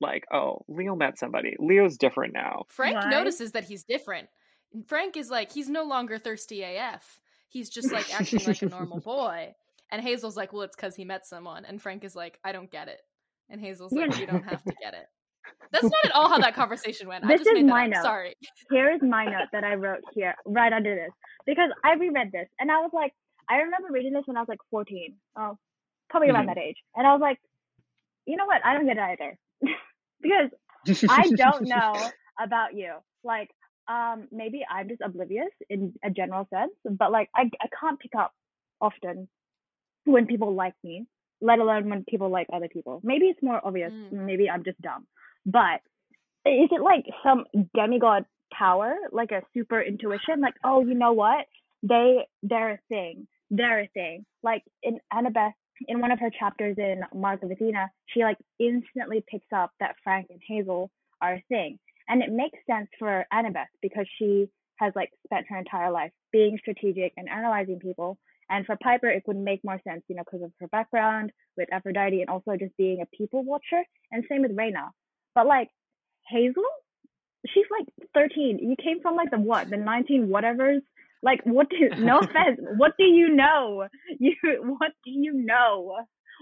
like, 0.00 0.24
oh, 0.32 0.64
Leo 0.68 0.96
met 0.96 1.18
somebody. 1.18 1.56
Leo's 1.58 1.96
different 1.96 2.32
now. 2.32 2.64
Frank 2.68 2.96
what? 2.96 3.08
notices 3.08 3.52
that 3.52 3.64
he's 3.64 3.84
different. 3.84 4.28
Frank 4.86 5.16
is 5.16 5.30
like, 5.30 5.52
he's 5.52 5.68
no 5.68 5.84
longer 5.84 6.18
thirsty 6.18 6.62
AF. 6.62 7.20
He's 7.48 7.68
just 7.68 7.92
like 7.92 8.12
acting 8.14 8.40
like 8.46 8.62
a 8.62 8.66
normal 8.66 9.00
boy. 9.04 9.54
And 9.90 10.00
Hazel's 10.00 10.36
like, 10.36 10.52
well, 10.52 10.62
it's 10.62 10.76
because 10.76 10.94
he 10.94 11.04
met 11.04 11.26
someone. 11.26 11.64
And 11.64 11.82
Frank 11.82 12.04
is 12.04 12.14
like, 12.14 12.38
I 12.44 12.52
don't 12.52 12.70
get 12.70 12.88
it. 12.88 13.00
And 13.48 13.60
Hazel's 13.60 13.92
like, 13.92 14.16
you 14.18 14.26
don't 14.26 14.44
have 14.44 14.62
to 14.62 14.72
get 14.80 14.94
it. 14.94 15.06
That's 15.72 15.84
not 15.84 16.04
at 16.04 16.12
all 16.12 16.28
how 16.28 16.38
that 16.38 16.54
conversation 16.54 17.08
went. 17.08 17.26
This 17.26 17.40
is 17.40 17.64
my 17.64 17.86
note. 17.86 18.02
Sorry. 18.02 18.34
Here 18.70 18.92
is 18.92 19.00
my 19.02 19.24
note 19.24 19.48
that 19.52 19.64
I 19.64 19.74
wrote 19.74 20.02
here, 20.14 20.34
right 20.46 20.72
under 20.72 20.94
this, 20.94 21.10
because 21.46 21.70
I 21.84 21.94
reread 21.94 22.30
this 22.32 22.46
and 22.58 22.70
I 22.70 22.78
was 22.78 22.90
like, 22.92 23.12
I 23.48 23.56
remember 23.56 23.88
reading 23.90 24.12
this 24.12 24.22
when 24.26 24.36
I 24.36 24.40
was 24.40 24.48
like 24.48 24.60
14, 24.70 25.14
oh, 25.38 25.58
probably 26.08 26.30
around 26.30 26.46
mm-hmm. 26.46 26.54
that 26.54 26.58
age, 26.58 26.76
and 26.94 27.06
I 27.06 27.12
was 27.12 27.20
like, 27.20 27.38
you 28.26 28.36
know 28.36 28.46
what? 28.46 28.64
I 28.64 28.74
don't 28.74 28.86
get 28.86 28.96
it 28.96 29.00
either, 29.00 29.38
because 30.22 31.04
I 31.08 31.28
don't 31.34 31.66
know 31.66 31.94
about 32.42 32.74
you. 32.74 32.94
Like, 33.24 33.50
um, 33.90 34.28
maybe 34.30 34.60
I'm 34.70 34.88
just 34.88 35.00
oblivious 35.04 35.50
in 35.68 35.92
a 36.04 36.10
general 36.10 36.46
sense, 36.54 36.72
but 36.84 37.10
like 37.10 37.28
I, 37.34 37.50
I 37.60 37.66
can't 37.80 37.98
pick 37.98 38.12
up 38.16 38.32
often 38.80 39.28
when 40.04 40.26
people 40.26 40.54
like 40.54 40.74
me, 40.84 41.06
let 41.40 41.58
alone 41.58 41.90
when 41.90 42.04
people 42.08 42.30
like 42.30 42.46
other 42.52 42.68
people. 42.68 43.00
Maybe 43.02 43.26
it's 43.26 43.42
more 43.42 43.60
obvious. 43.64 43.92
Mm. 43.92 44.12
Maybe 44.12 44.48
I'm 44.48 44.62
just 44.62 44.80
dumb. 44.80 45.06
But 45.44 45.80
is 46.46 46.68
it 46.70 46.80
like 46.80 47.04
some 47.24 47.44
demigod 47.74 48.24
power, 48.56 48.94
like 49.10 49.32
a 49.32 49.42
super 49.54 49.82
intuition? 49.82 50.40
Like, 50.40 50.54
oh, 50.64 50.80
you 50.86 50.94
know 50.94 51.12
what? 51.12 51.46
They 51.82 52.18
they're 52.44 52.74
a 52.74 52.78
thing. 52.88 53.26
They're 53.50 53.80
a 53.80 53.88
thing. 53.88 54.24
Like 54.44 54.62
in 54.84 55.00
Annabeth, 55.12 55.52
in 55.88 56.00
one 56.00 56.12
of 56.12 56.20
her 56.20 56.30
chapters 56.38 56.76
in 56.78 57.00
Mark 57.12 57.42
of 57.42 57.50
Athena, 57.50 57.90
she 58.06 58.22
like 58.22 58.38
instantly 58.60 59.24
picks 59.28 59.52
up 59.52 59.72
that 59.80 59.96
Frank 60.04 60.28
and 60.30 60.40
Hazel 60.46 60.92
are 61.20 61.34
a 61.34 61.44
thing. 61.48 61.78
And 62.10 62.22
it 62.22 62.32
makes 62.32 62.58
sense 62.68 62.88
for 62.98 63.24
Annabeth 63.32 63.70
because 63.80 64.06
she 64.18 64.48
has 64.76 64.92
like 64.96 65.10
spent 65.24 65.46
her 65.48 65.56
entire 65.56 65.92
life 65.92 66.10
being 66.32 66.58
strategic 66.58 67.12
and 67.16 67.28
analyzing 67.28 67.78
people. 67.78 68.18
And 68.50 68.66
for 68.66 68.76
Piper, 68.82 69.08
it 69.08 69.22
would 69.28 69.36
make 69.36 69.62
more 69.62 69.80
sense, 69.86 70.02
you 70.08 70.16
know, 70.16 70.24
because 70.24 70.44
of 70.44 70.50
her 70.58 70.66
background 70.66 71.30
with 71.56 71.72
Aphrodite 71.72 72.20
and 72.20 72.28
also 72.28 72.56
just 72.58 72.76
being 72.76 73.00
a 73.00 73.16
people 73.16 73.44
watcher. 73.44 73.84
And 74.10 74.24
same 74.28 74.42
with 74.42 74.56
Reyna. 74.56 74.90
But 75.36 75.46
like 75.46 75.68
Hazel, 76.28 76.64
she's 77.46 77.66
like 77.70 77.86
13. 78.12 78.58
You 78.58 78.74
came 78.82 79.00
from 79.00 79.14
like 79.14 79.30
the 79.30 79.38
what, 79.38 79.70
the 79.70 79.76
19 79.76 80.26
whatevers. 80.26 80.80
Like 81.22 81.40
what? 81.44 81.68
Do, 81.70 81.90
no 81.98 82.18
offense. 82.18 82.58
What 82.76 82.94
do 82.98 83.04
you 83.04 83.28
know? 83.28 83.86
You 84.18 84.34
what 84.78 84.92
do 85.04 85.12
you 85.12 85.32
know? 85.32 85.98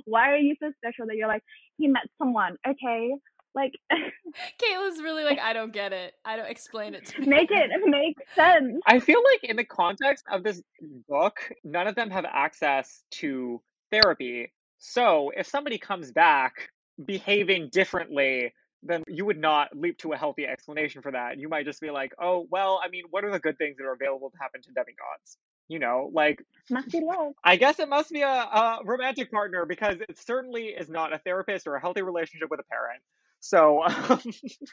Why 0.06 0.30
are 0.30 0.38
you 0.38 0.54
so 0.62 0.72
special 0.78 1.06
that 1.08 1.16
you're 1.16 1.28
like 1.28 1.42
he 1.76 1.88
met 1.88 2.04
someone? 2.16 2.56
Okay, 2.66 3.12
like 3.54 3.74
Kayla's 3.90 5.02
really 5.02 5.24
like, 5.24 5.38
I 5.38 5.52
don't 5.52 5.72
get 5.72 5.92
it. 5.92 6.14
I 6.24 6.36
don't 6.36 6.50
explain 6.50 6.94
it 6.94 7.06
to 7.06 7.20
me. 7.20 7.26
Make 7.26 7.50
it 7.50 7.70
make 7.86 8.16
sense. 8.34 8.80
I 8.86 9.00
feel 9.00 9.22
like 9.32 9.44
in 9.44 9.56
the 9.56 9.64
context 9.64 10.24
of 10.30 10.42
this 10.42 10.62
book, 11.08 11.50
none 11.64 11.86
of 11.86 11.94
them 11.94 12.10
have 12.10 12.24
access 12.24 13.02
to 13.12 13.60
therapy. 13.90 14.52
So 14.78 15.32
if 15.36 15.46
somebody 15.46 15.78
comes 15.78 16.12
back 16.12 16.70
behaving 17.04 17.70
differently, 17.70 18.52
then 18.82 19.02
you 19.08 19.24
would 19.24 19.38
not 19.38 19.76
leap 19.76 19.98
to 19.98 20.12
a 20.12 20.16
healthy 20.16 20.46
explanation 20.46 21.02
for 21.02 21.10
that. 21.10 21.38
You 21.38 21.48
might 21.48 21.64
just 21.64 21.80
be 21.80 21.90
like, 21.90 22.12
oh, 22.20 22.46
well, 22.50 22.80
I 22.84 22.88
mean, 22.88 23.04
what 23.10 23.24
are 23.24 23.30
the 23.32 23.40
good 23.40 23.58
things 23.58 23.76
that 23.78 23.84
are 23.84 23.92
available 23.92 24.30
to 24.30 24.36
happen 24.40 24.62
to 24.62 24.68
demigods? 24.68 25.38
You 25.68 25.78
know, 25.78 26.10
like 26.14 26.42
must 26.70 26.90
be 26.90 27.00
love. 27.00 27.34
I 27.44 27.56
guess 27.56 27.78
it 27.78 27.88
must 27.90 28.10
be 28.10 28.22
a, 28.22 28.26
a 28.28 28.78
romantic 28.84 29.30
partner 29.30 29.66
because 29.66 29.98
it 30.00 30.18
certainly 30.18 30.68
is 30.68 30.88
not 30.88 31.12
a 31.12 31.18
therapist 31.18 31.66
or 31.66 31.74
a 31.74 31.80
healthy 31.80 32.00
relationship 32.02 32.50
with 32.50 32.60
a 32.60 32.64
parent. 32.64 33.02
So 33.40 33.82
um, 33.84 34.20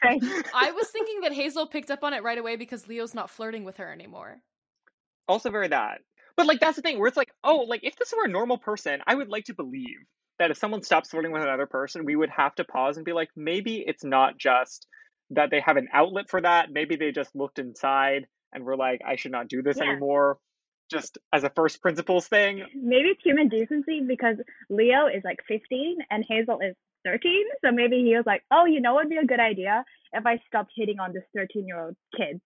I 0.04 0.72
was 0.72 0.88
thinking 0.88 1.22
that 1.22 1.34
Hazel 1.34 1.68
picked 1.68 1.92
up 1.92 2.04
on 2.04 2.14
it 2.14 2.24
right 2.24 2.38
away 2.38 2.56
because 2.56 2.88
Leo's 2.88 3.14
not 3.14 3.30
flirting 3.30 3.64
with 3.64 3.78
her 3.78 3.92
anymore. 3.92 4.38
Also, 5.28 5.50
very 5.50 5.68
that. 5.70 6.02
But 6.36 6.48
like 6.48 6.60
that's 6.60 6.76
the 6.76 6.82
thing 6.82 7.00
where 7.00 7.08
it's 7.08 7.18
like, 7.18 7.32
oh, 7.44 7.66
like 7.68 7.84
if 7.84 7.96
this 7.96 8.14
were 8.16 8.26
a 8.26 8.30
normal 8.30 8.58
person, 8.58 9.00
I 9.08 9.16
would 9.16 9.30
like 9.30 9.46
to 9.46 9.54
believe 9.54 9.98
that 10.40 10.52
if 10.52 10.58
someone 10.58 10.84
stops 10.84 11.10
flirting 11.10 11.32
with 11.32 11.44
another 11.44 11.66
person, 11.66 12.06
we 12.06 12.16
would 12.16 12.30
have 12.30 12.54
to 12.56 12.66
pause 12.66 12.98
and 12.98 13.06
be 13.06 13.14
like, 13.14 13.30
maybe 13.36 13.84
it's 13.86 14.04
not 14.04 14.38
just 14.38 14.86
that 15.32 15.50
they 15.50 15.62
have 15.62 15.78
an 15.78 15.88
outlet 15.94 16.30
for 16.30 16.42
that. 16.42 16.72
Maybe 16.72 16.98
they 16.98 17.12
just 17.12 17.36
looked 17.36 17.58
inside 17.58 18.28
and 18.54 18.64
were 18.64 18.76
like, 18.76 19.02
I 19.08 19.16
should 19.16 19.32
not 19.32 19.48
do 19.48 19.62
this 19.62 19.78
yeah. 19.78 19.92
anymore. 19.92 20.38
just 20.92 21.18
as 21.34 21.44
a 21.44 21.50
first 21.50 21.82
principles 21.82 22.28
thing. 22.28 22.64
Maybe 22.76 23.10
it's 23.10 23.24
human 23.24 23.48
decency 23.48 24.02
because 24.06 24.36
Leo 24.70 25.08
is 25.08 25.24
like 25.24 25.40
15 25.48 25.98
and 26.12 26.24
Hazel 26.28 26.60
is 26.60 26.76
13. 27.06 27.46
So 27.64 27.72
maybe 27.72 28.04
he 28.04 28.16
was 28.16 28.26
like, 28.26 28.44
oh, 28.52 28.66
you 28.66 28.82
know 28.82 28.94
what 28.94 29.06
would 29.06 29.10
be 29.10 29.18
a 29.18 29.26
good 29.26 29.40
idea 29.40 29.86
if 30.12 30.26
I 30.26 30.42
stopped 30.48 30.72
hitting 30.76 31.00
on 31.00 31.14
this 31.14 31.24
13 31.36 31.66
year 31.66 31.80
old 31.80 31.96
kid? 32.18 32.42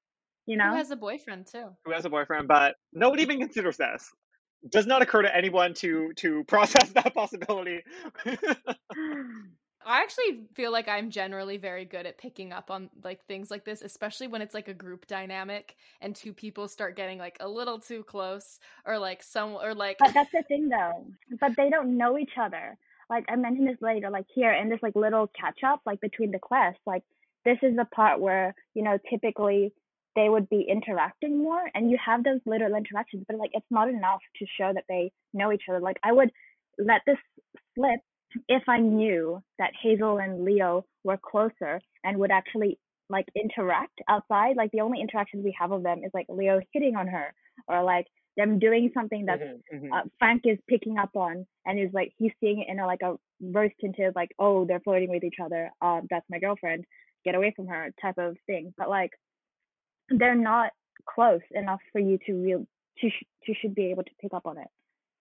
You 0.45 0.57
know? 0.57 0.69
Who 0.69 0.75
has 0.75 0.91
a 0.91 0.95
boyfriend 0.95 1.47
too? 1.47 1.69
Who 1.85 1.91
has 1.91 2.05
a 2.05 2.09
boyfriend, 2.09 2.47
but 2.47 2.75
no 2.93 3.09
one 3.09 3.19
even 3.19 3.39
considers 3.39 3.77
this. 3.77 4.11
Does 4.69 4.85
not 4.85 5.01
occur 5.01 5.21
to 5.21 5.35
anyone 5.35 5.73
to 5.75 6.11
to 6.17 6.43
process 6.43 6.89
that 6.93 7.13
possibility. 7.15 7.79
I 9.85 10.01
actually 10.01 10.41
feel 10.55 10.71
like 10.71 10.89
I'm 10.89 11.09
generally 11.09 11.57
very 11.57 11.85
good 11.85 12.05
at 12.05 12.17
picking 12.17 12.51
up 12.51 12.69
on 12.69 12.89
like 13.03 13.25
things 13.25 13.49
like 13.49 13.63
this, 13.63 13.81
especially 13.81 14.27
when 14.27 14.41
it's 14.41 14.53
like 14.53 14.67
a 14.67 14.73
group 14.73 15.07
dynamic 15.07 15.77
and 16.01 16.13
two 16.13 16.33
people 16.33 16.67
start 16.67 16.97
getting 16.97 17.17
like 17.17 17.37
a 17.39 17.47
little 17.47 17.79
too 17.79 18.03
close 18.03 18.59
or 18.85 18.99
like 18.99 19.23
some 19.23 19.51
or 19.51 19.73
like 19.73 19.97
But 19.99 20.13
that's 20.13 20.31
the 20.31 20.43
thing 20.43 20.67
though. 20.67 21.07
But 21.39 21.55
they 21.55 21.69
don't 21.69 21.97
know 21.97 22.17
each 22.17 22.33
other. 22.37 22.77
Like 23.09 23.25
I 23.29 23.35
mentioned 23.35 23.67
this 23.67 23.81
later, 23.81 24.09
like 24.09 24.25
here 24.33 24.51
in 24.51 24.69
this 24.69 24.79
like 24.81 24.95
little 24.95 25.29
catch 25.39 25.59
up, 25.65 25.81
like 25.85 26.01
between 26.01 26.31
the 26.31 26.39
quests, 26.39 26.81
like 26.85 27.03
this 27.45 27.57
is 27.63 27.75
the 27.75 27.85
part 27.85 28.19
where, 28.19 28.53
you 28.75 28.83
know, 28.83 28.97
typically 29.09 29.73
they 30.15 30.29
would 30.29 30.49
be 30.49 30.65
interacting 30.69 31.37
more 31.37 31.61
and 31.73 31.89
you 31.89 31.97
have 32.03 32.23
those 32.23 32.39
little 32.45 32.75
interactions, 32.75 33.23
but 33.27 33.37
like 33.37 33.51
it's 33.53 33.65
not 33.71 33.89
enough 33.89 34.21
to 34.37 34.45
show 34.59 34.71
that 34.73 34.83
they 34.89 35.11
know 35.33 35.51
each 35.51 35.63
other. 35.69 35.79
Like 35.79 35.97
I 36.03 36.11
would 36.11 36.31
let 36.77 37.01
this 37.05 37.17
slip 37.75 37.99
if 38.47 38.63
I 38.67 38.79
knew 38.79 39.41
that 39.57 39.71
Hazel 39.81 40.19
and 40.19 40.43
Leo 40.43 40.85
were 41.03 41.17
closer 41.17 41.81
and 42.03 42.17
would 42.17 42.31
actually 42.31 42.77
like 43.09 43.25
interact 43.35 43.99
outside, 44.07 44.55
like 44.55 44.71
the 44.71 44.81
only 44.81 45.01
interactions 45.01 45.43
we 45.43 45.55
have 45.59 45.71
of 45.71 45.83
them 45.83 46.01
is 46.03 46.11
like 46.13 46.27
Leo 46.29 46.59
hitting 46.73 46.95
on 46.95 47.07
her 47.07 47.33
or 47.67 47.83
like 47.83 48.05
them 48.39 48.59
doing 48.59 48.89
something 48.93 49.25
that 49.25 49.39
Mhm, 49.41 49.61
mhm. 49.75 49.89
uh, 49.95 50.03
Frank 50.19 50.41
is 50.45 50.57
picking 50.73 50.97
up 51.03 51.13
on 51.15 51.45
and 51.65 51.79
is 51.79 51.91
like 51.99 52.11
he's 52.17 52.31
seeing 52.39 52.59
it 52.61 52.67
in 52.71 52.79
a 52.79 52.85
like 52.93 53.01
a 53.09 53.11
rose 53.55 53.71
tinted 53.81 54.15
like 54.15 54.31
oh 54.39 54.65
they're 54.65 54.79
flirting 54.87 55.09
with 55.15 55.23
each 55.29 55.39
other 55.45 55.63
um 55.81 56.01
that's 56.11 56.29
my 56.29 56.39
girlfriend 56.39 56.85
get 57.25 57.35
away 57.35 57.51
from 57.55 57.67
her 57.67 57.83
type 58.01 58.17
of 58.17 58.37
thing 58.47 58.73
but 58.79 58.89
like 58.89 59.11
they're 60.09 60.35
not 60.53 60.71
close 61.15 61.41
enough 61.51 61.81
for 61.91 61.99
you 61.99 62.17
to 62.25 62.33
real 62.33 62.65
to 62.99 63.09
sh- 63.09 63.25
to 63.45 63.53
should 63.59 63.75
be 63.75 63.85
able 63.91 64.03
to 64.03 64.11
pick 64.21 64.33
up 64.33 64.45
on 64.45 64.57
it 64.57 64.67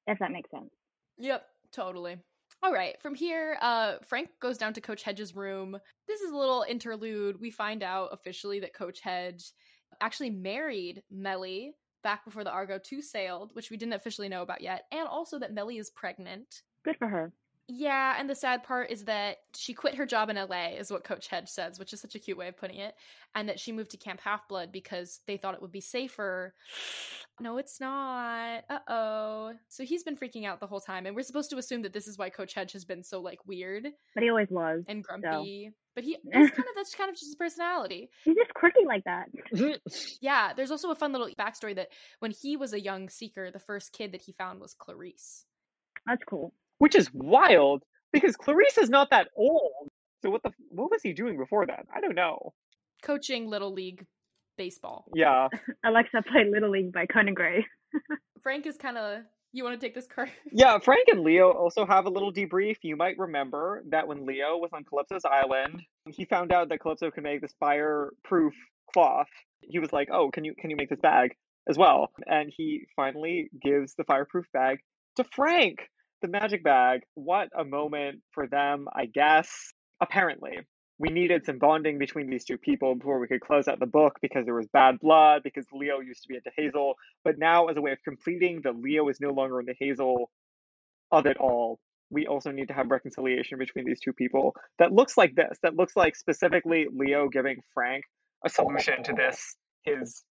if 0.06 0.18
that 0.18 0.32
makes 0.32 0.50
sense 0.50 0.70
Yep, 1.20 1.44
totally. 1.72 2.16
All 2.62 2.72
right, 2.72 3.00
from 3.02 3.14
here, 3.14 3.56
uh, 3.60 3.96
Frank 4.06 4.28
goes 4.40 4.56
down 4.56 4.72
to 4.74 4.80
Coach 4.80 5.02
Hedge's 5.02 5.34
room. 5.34 5.76
This 6.06 6.20
is 6.20 6.30
a 6.30 6.36
little 6.36 6.64
interlude. 6.68 7.40
We 7.40 7.50
find 7.50 7.82
out 7.82 8.10
officially 8.12 8.60
that 8.60 8.72
Coach 8.72 9.00
Hedge 9.00 9.42
actually 10.00 10.30
married 10.30 11.02
Mellie 11.10 11.72
back 12.02 12.24
before 12.24 12.44
the 12.44 12.50
Argo 12.50 12.78
2 12.78 13.02
sailed, 13.02 13.50
which 13.54 13.70
we 13.70 13.76
didn't 13.76 13.94
officially 13.94 14.28
know 14.28 14.42
about 14.42 14.60
yet, 14.60 14.84
and 14.92 15.08
also 15.08 15.38
that 15.38 15.52
Mellie 15.52 15.78
is 15.78 15.90
pregnant. 15.90 16.62
good 16.84 16.96
for 16.96 17.08
her 17.08 17.32
Yeah, 17.66 18.16
and 18.18 18.28
the 18.28 18.34
sad 18.34 18.62
part 18.62 18.90
is 18.90 19.04
that 19.04 19.38
she 19.54 19.74
quit 19.74 19.94
her 19.94 20.06
job 20.06 20.30
in 20.30 20.36
LA, 20.36 20.68
is 20.78 20.90
what 20.90 21.04
Coach 21.04 21.28
Hedge 21.28 21.48
says, 21.48 21.78
which 21.78 21.92
is 21.92 22.00
such 22.00 22.14
a 22.14 22.18
cute 22.18 22.38
way 22.38 22.48
of 22.48 22.56
putting 22.56 22.78
it, 22.78 22.94
and 23.34 23.48
that 23.48 23.60
she 23.60 23.72
moved 23.72 23.90
to 23.90 23.96
Camp 23.96 24.20
Half 24.20 24.48
Blood 24.48 24.72
because 24.72 25.20
they 25.26 25.36
thought 25.36 25.54
it 25.54 25.62
would 25.62 25.72
be 25.72 25.80
safer. 25.80 26.54
No, 27.40 27.56
it's 27.56 27.78
not. 27.78 28.64
Uh 28.68 28.80
oh. 28.88 29.52
So 29.68 29.84
he's 29.84 30.02
been 30.02 30.16
freaking 30.16 30.44
out 30.44 30.58
the 30.58 30.66
whole 30.66 30.80
time, 30.80 31.06
and 31.06 31.14
we're 31.14 31.22
supposed 31.22 31.50
to 31.50 31.58
assume 31.58 31.82
that 31.82 31.92
this 31.92 32.08
is 32.08 32.18
why 32.18 32.30
Coach 32.30 32.52
Hedge 32.52 32.72
has 32.72 32.84
been 32.84 33.04
so 33.04 33.20
like 33.20 33.38
weird 33.46 33.86
but 34.14 34.24
he 34.24 34.28
always 34.28 34.50
was 34.50 34.84
and 34.88 35.04
so 35.08 35.16
grumpy. 35.20 35.70
But 35.98 36.04
he 36.04 36.16
that's 36.32 36.50
kind 36.50 36.68
of 36.68 36.74
that's 36.76 36.94
kind 36.94 37.10
of 37.10 37.16
just 37.16 37.26
his 37.26 37.34
personality. 37.34 38.08
he's 38.24 38.36
just 38.36 38.54
quirky 38.54 38.84
like 38.86 39.02
that 39.02 39.26
Yeah, 40.20 40.52
there's 40.54 40.70
also 40.70 40.92
a 40.92 40.94
fun 40.94 41.10
little 41.10 41.28
backstory 41.36 41.74
that 41.74 41.88
when 42.20 42.30
he 42.30 42.56
was 42.56 42.72
a 42.72 42.80
young 42.80 43.08
seeker, 43.08 43.50
the 43.50 43.58
first 43.58 43.92
kid 43.92 44.12
that 44.12 44.22
he 44.22 44.30
found 44.30 44.60
was 44.60 44.76
Clarisse. 44.80 45.42
that's 46.06 46.22
cool 46.22 46.52
Which 46.78 46.94
is 46.94 47.10
wild 47.12 47.82
because 48.12 48.36
Clarisse 48.36 48.78
is 48.80 48.88
not 48.88 49.10
that 49.10 49.26
old. 49.36 49.88
So 50.22 50.30
what 50.30 50.44
the 50.44 50.52
what 50.68 50.88
was 50.88 51.02
he 51.02 51.12
doing 51.14 51.36
before 51.36 51.66
that? 51.66 51.86
I 51.92 52.00
don't 52.00 52.14
know. 52.14 52.52
Coaching 53.02 53.48
little 53.50 53.72
league 53.72 54.06
baseball. 54.56 55.04
Yeah. 55.16 55.48
alexa 55.84 56.22
played 56.30 56.46
little 56.52 56.70
league 56.70 56.92
by 56.92 57.06
conan 57.06 57.34
gray 57.34 57.66
Frank 58.44 58.66
is 58.66 58.76
kind 58.76 58.96
of. 58.98 59.22
You 59.58 59.64
want 59.64 59.80
to 59.80 59.84
take 59.84 59.96
this 59.96 60.06
card? 60.06 60.30
Yeah, 60.52 60.78
Frank 60.78 61.08
and 61.08 61.22
Leo 61.22 61.50
also 61.50 61.84
have 61.84 62.06
a 62.06 62.10
little 62.10 62.32
debrief. 62.32 62.76
You 62.82 62.94
might 62.94 63.18
remember 63.18 63.82
that 63.90 64.06
when 64.06 64.24
Leo 64.24 64.56
was 64.56 64.70
on 64.72 64.84
Calypso's 64.84 65.24
island, 65.24 65.82
he 66.06 66.26
found 66.26 66.52
out 66.52 66.68
that 66.68 66.78
Calypso 66.78 67.10
can 67.10 67.24
make 67.24 67.40
this 67.40 67.56
fireproof 67.58 68.54
cloth. 68.94 69.26
He 69.62 69.80
was 69.80 69.92
like, 69.92 70.10
"Oh, 70.12 70.30
can 70.30 70.44
you 70.44 70.54
can 70.56 70.70
you 70.70 70.76
make 70.76 70.90
this 70.90 71.00
bag 71.00 71.34
as 71.68 71.76
well?" 71.76 72.12
And 72.28 72.52
he 72.56 72.86
finally 72.94 73.50
gives 73.60 73.96
the 73.96 74.04
fireproof 74.04 74.46
bag 74.52 74.78
to 75.16 75.24
Frank, 75.24 75.80
the 76.22 76.28
magic 76.28 76.62
bag. 76.62 77.00
What 77.14 77.48
a 77.52 77.64
moment 77.64 78.22
for 78.30 78.46
them, 78.46 78.86
I 78.94 79.06
guess. 79.06 79.72
Apparently, 80.00 80.60
we 80.98 81.10
needed 81.10 81.44
some 81.44 81.58
bonding 81.58 81.98
between 81.98 82.28
these 82.28 82.44
two 82.44 82.58
people 82.58 82.94
before 82.96 83.20
we 83.20 83.28
could 83.28 83.40
close 83.40 83.68
out 83.68 83.78
the 83.78 83.86
book 83.86 84.18
because 84.20 84.44
there 84.44 84.54
was 84.54 84.66
bad 84.66 84.98
blood 85.00 85.42
because 85.44 85.64
Leo 85.72 86.00
used 86.00 86.22
to 86.22 86.28
be 86.28 86.34
into 86.34 86.50
Hazel, 86.56 86.94
but 87.24 87.38
now 87.38 87.66
as 87.66 87.76
a 87.76 87.80
way 87.80 87.92
of 87.92 88.02
completing 88.02 88.62
that 88.62 88.76
Leo 88.76 89.08
is 89.08 89.20
no 89.20 89.30
longer 89.30 89.60
into 89.60 89.74
Hazel 89.78 90.30
of 91.12 91.26
it 91.26 91.36
all, 91.36 91.78
we 92.10 92.26
also 92.26 92.50
need 92.50 92.68
to 92.68 92.74
have 92.74 92.90
reconciliation 92.90 93.58
between 93.58 93.84
these 93.84 94.00
two 94.00 94.12
people 94.12 94.54
that 94.78 94.92
looks 94.92 95.16
like 95.16 95.34
this. 95.34 95.58
That 95.62 95.76
looks 95.76 95.94
like 95.94 96.16
specifically 96.16 96.86
Leo 96.92 97.28
giving 97.28 97.60
Frank 97.74 98.04
a 98.44 98.48
solution 98.48 99.02
to 99.04 99.12
this 99.12 99.56
his 99.82 100.24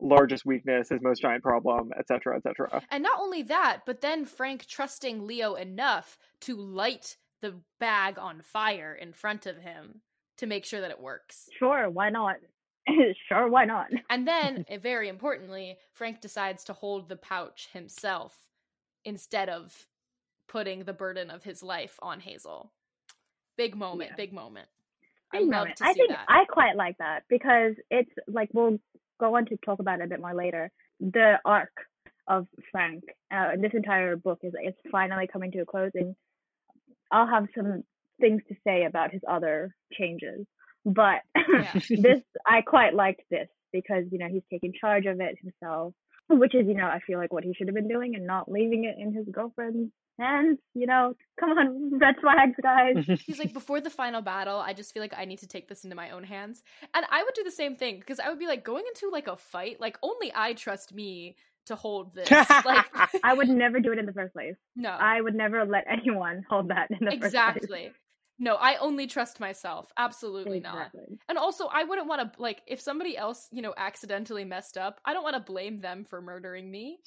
largest 0.00 0.44
weakness, 0.44 0.88
his 0.88 1.00
most 1.02 1.20
giant 1.20 1.42
problem, 1.42 1.90
etc., 1.98 2.36
etc. 2.36 2.82
And 2.90 3.02
not 3.02 3.18
only 3.18 3.42
that, 3.44 3.80
but 3.86 4.00
then 4.00 4.24
Frank 4.24 4.66
trusting 4.66 5.26
Leo 5.26 5.54
enough 5.54 6.18
to 6.42 6.56
light 6.56 7.16
the 7.42 7.54
bag 7.80 8.18
on 8.18 8.40
fire 8.40 8.94
in 8.94 9.12
front 9.12 9.46
of 9.46 9.58
him 9.58 10.00
to 10.38 10.46
make 10.46 10.64
sure 10.64 10.80
that 10.80 10.90
it 10.90 11.00
works. 11.00 11.48
sure 11.58 11.88
why 11.90 12.10
not 12.10 12.36
sure 13.28 13.48
why 13.48 13.64
not 13.64 13.86
And 14.10 14.26
then, 14.28 14.64
eh, 14.68 14.78
very 14.78 15.08
importantly, 15.08 15.78
Frank 15.92 16.20
decides 16.20 16.64
to 16.64 16.72
hold 16.72 17.08
the 17.08 17.16
pouch 17.16 17.68
himself 17.72 18.36
instead 19.04 19.48
of 19.48 19.86
putting 20.48 20.84
the 20.84 20.92
burden 20.92 21.30
of 21.30 21.42
his 21.44 21.62
life 21.62 21.98
on 22.02 22.20
Hazel. 22.20 22.72
Big 23.56 23.74
moment, 23.76 24.10
Yeah. 24.10 24.16
big 24.16 24.32
moment. 24.32 24.68
I 25.32 25.38
Big 25.38 25.48
love 25.48 25.58
moment. 25.60 25.76
to 25.78 25.84
I 25.84 25.92
think 25.94 26.10
that. 26.10 26.26
I 26.28 26.44
quite 26.44 26.76
like 26.76 26.98
that 26.98 27.24
because 27.28 27.74
it's 27.90 28.10
like 28.28 28.50
we'll 28.52 28.78
go 29.18 29.36
on 29.36 29.46
to 29.46 29.56
talk 29.64 29.80
about 29.80 30.00
it 30.00 30.04
a 30.04 30.08
bit 30.08 30.20
more 30.20 30.34
later. 30.34 30.70
The 31.00 31.40
arc 31.44 31.72
of 32.28 32.46
Frank, 32.70 33.02
uh, 33.34 33.52
this 33.60 33.72
entire 33.74 34.16
book 34.16 34.40
is 34.42 34.52
it's 34.60 34.78
finally 34.92 35.26
coming 35.26 35.50
to 35.52 35.60
a 35.60 35.66
close, 35.66 35.90
and 35.94 36.14
I'll 37.10 37.26
have 37.26 37.46
some 37.56 37.82
things 38.20 38.42
to 38.48 38.54
say 38.66 38.84
about 38.84 39.12
his 39.12 39.22
other 39.28 39.74
changes. 39.98 40.46
But 40.84 41.22
Yeah. 41.36 41.72
this 41.90 42.20
I 42.46 42.62
quite 42.62 42.94
liked 42.94 43.22
this 43.30 43.48
because 43.72 44.04
you 44.10 44.18
know 44.18 44.28
he's 44.28 44.42
taking 44.50 44.72
charge 44.78 45.06
of 45.06 45.20
it 45.20 45.36
himself, 45.42 45.94
which 46.28 46.54
is 46.54 46.66
you 46.66 46.74
know 46.74 46.86
I 46.86 47.00
feel 47.06 47.18
like 47.18 47.32
what 47.32 47.44
he 47.44 47.54
should 47.54 47.68
have 47.68 47.74
been 47.74 47.88
doing 47.88 48.14
and 48.14 48.26
not 48.26 48.50
leaving 48.50 48.84
it 48.84 48.96
in 48.98 49.12
his 49.12 49.26
girlfriend's 49.30 49.90
hands. 50.18 50.58
You 50.74 50.86
know, 50.86 51.14
come 51.38 51.50
on, 51.50 51.98
red 51.98 52.16
flags, 52.20 52.54
guys. 52.62 53.04
He's 53.26 53.38
like, 53.38 53.52
before 53.52 53.80
the 53.80 53.90
final 53.90 54.22
battle, 54.22 54.58
I 54.58 54.72
just 54.72 54.92
feel 54.94 55.02
like 55.02 55.14
I 55.16 55.24
need 55.24 55.40
to 55.40 55.46
take 55.46 55.68
this 55.68 55.84
into 55.84 55.96
my 55.96 56.10
own 56.10 56.24
hands. 56.24 56.62
And 56.94 57.04
I 57.10 57.22
would 57.22 57.34
do 57.34 57.44
the 57.44 57.50
same 57.50 57.76
thing 57.76 57.98
because 57.98 58.20
I 58.20 58.28
would 58.28 58.38
be 58.38 58.46
like, 58.46 58.64
going 58.64 58.84
into 58.86 59.10
like 59.10 59.26
a 59.26 59.36
fight, 59.36 59.80
like, 59.80 59.98
only 60.02 60.32
I 60.34 60.54
trust 60.54 60.94
me 60.94 61.36
to 61.66 61.74
hold 61.76 62.14
this. 62.14 62.30
Like, 62.30 62.86
I 63.24 63.34
would 63.34 63.48
never 63.48 63.80
do 63.80 63.92
it 63.92 63.98
in 63.98 64.06
the 64.06 64.12
first 64.12 64.32
place. 64.32 64.54
no. 64.76 64.90
I 64.90 65.20
would 65.20 65.34
never 65.34 65.64
let 65.64 65.84
anyone 65.90 66.44
hold 66.48 66.68
that 66.68 66.90
in 66.90 66.98
the 67.00 67.06
first 67.06 67.20
place. 67.20 67.26
exactly. 67.26 67.90
No, 68.38 68.56
I 68.56 68.76
only 68.76 69.06
trust 69.06 69.40
myself. 69.40 69.90
Absolutely 69.96 70.60
not. 70.60 70.90
And 71.28 71.38
also, 71.38 71.68
I 71.72 71.84
wouldn't 71.84 72.06
want 72.06 72.32
to, 72.32 72.42
like, 72.42 72.60
if 72.66 72.80
somebody 72.80 73.16
else, 73.16 73.48
you 73.50 73.62
know, 73.62 73.72
accidentally 73.76 74.44
messed 74.44 74.76
up, 74.76 75.00
I 75.06 75.14
don't 75.14 75.22
want 75.22 75.36
to 75.36 75.40
blame 75.40 75.80
them 75.80 76.04
for 76.04 76.20
murdering 76.20 76.70
me. 76.70 76.98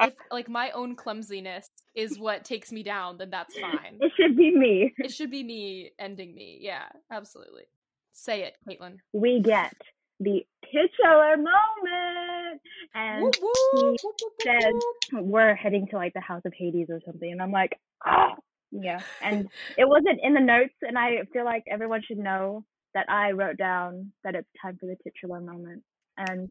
if, 0.00 0.14
like, 0.30 0.48
my 0.48 0.70
own 0.70 0.96
clumsiness 0.96 1.66
is 1.94 2.18
what 2.18 2.44
takes 2.44 2.72
me 2.72 2.82
down, 2.82 3.18
then 3.18 3.28
that's 3.28 3.58
fine. 3.58 3.98
It 4.00 4.12
should 4.16 4.36
be 4.36 4.50
me. 4.50 4.94
It 4.96 5.12
should 5.12 5.30
be 5.30 5.44
me 5.44 5.90
ending 5.98 6.34
me. 6.34 6.58
Yeah, 6.62 6.84
absolutely. 7.10 7.64
Say 8.12 8.42
it, 8.42 8.56
Caitlin. 8.66 8.96
We 9.12 9.40
get 9.40 9.74
the 10.20 10.46
titular 10.64 11.36
moment, 11.36 12.60
and 12.94 13.22
Whoop, 13.24 13.36
whoop, 13.40 13.56
he 13.74 13.98
whoop, 14.02 14.16
whoop. 14.42 15.24
we're 15.24 15.54
heading 15.54 15.86
to 15.88 15.96
like 15.96 16.14
the 16.14 16.20
House 16.20 16.42
of 16.44 16.54
Hades 16.54 16.88
or 16.88 17.00
something, 17.04 17.30
and 17.30 17.42
I'm 17.42 17.52
like, 17.52 17.78
ah, 18.04 18.34
yeah. 18.72 19.00
And 19.22 19.48
it 19.78 19.88
wasn't 19.88 20.20
in 20.22 20.34
the 20.34 20.40
notes, 20.40 20.74
and 20.82 20.98
I 20.98 21.22
feel 21.32 21.44
like 21.44 21.64
everyone 21.70 22.02
should 22.06 22.18
know 22.18 22.64
that 22.94 23.08
I 23.08 23.32
wrote 23.32 23.56
down 23.58 24.12
that 24.24 24.34
it's 24.34 24.48
time 24.60 24.76
for 24.80 24.86
the 24.86 24.96
titular 25.04 25.40
moment, 25.40 25.82
and 26.16 26.50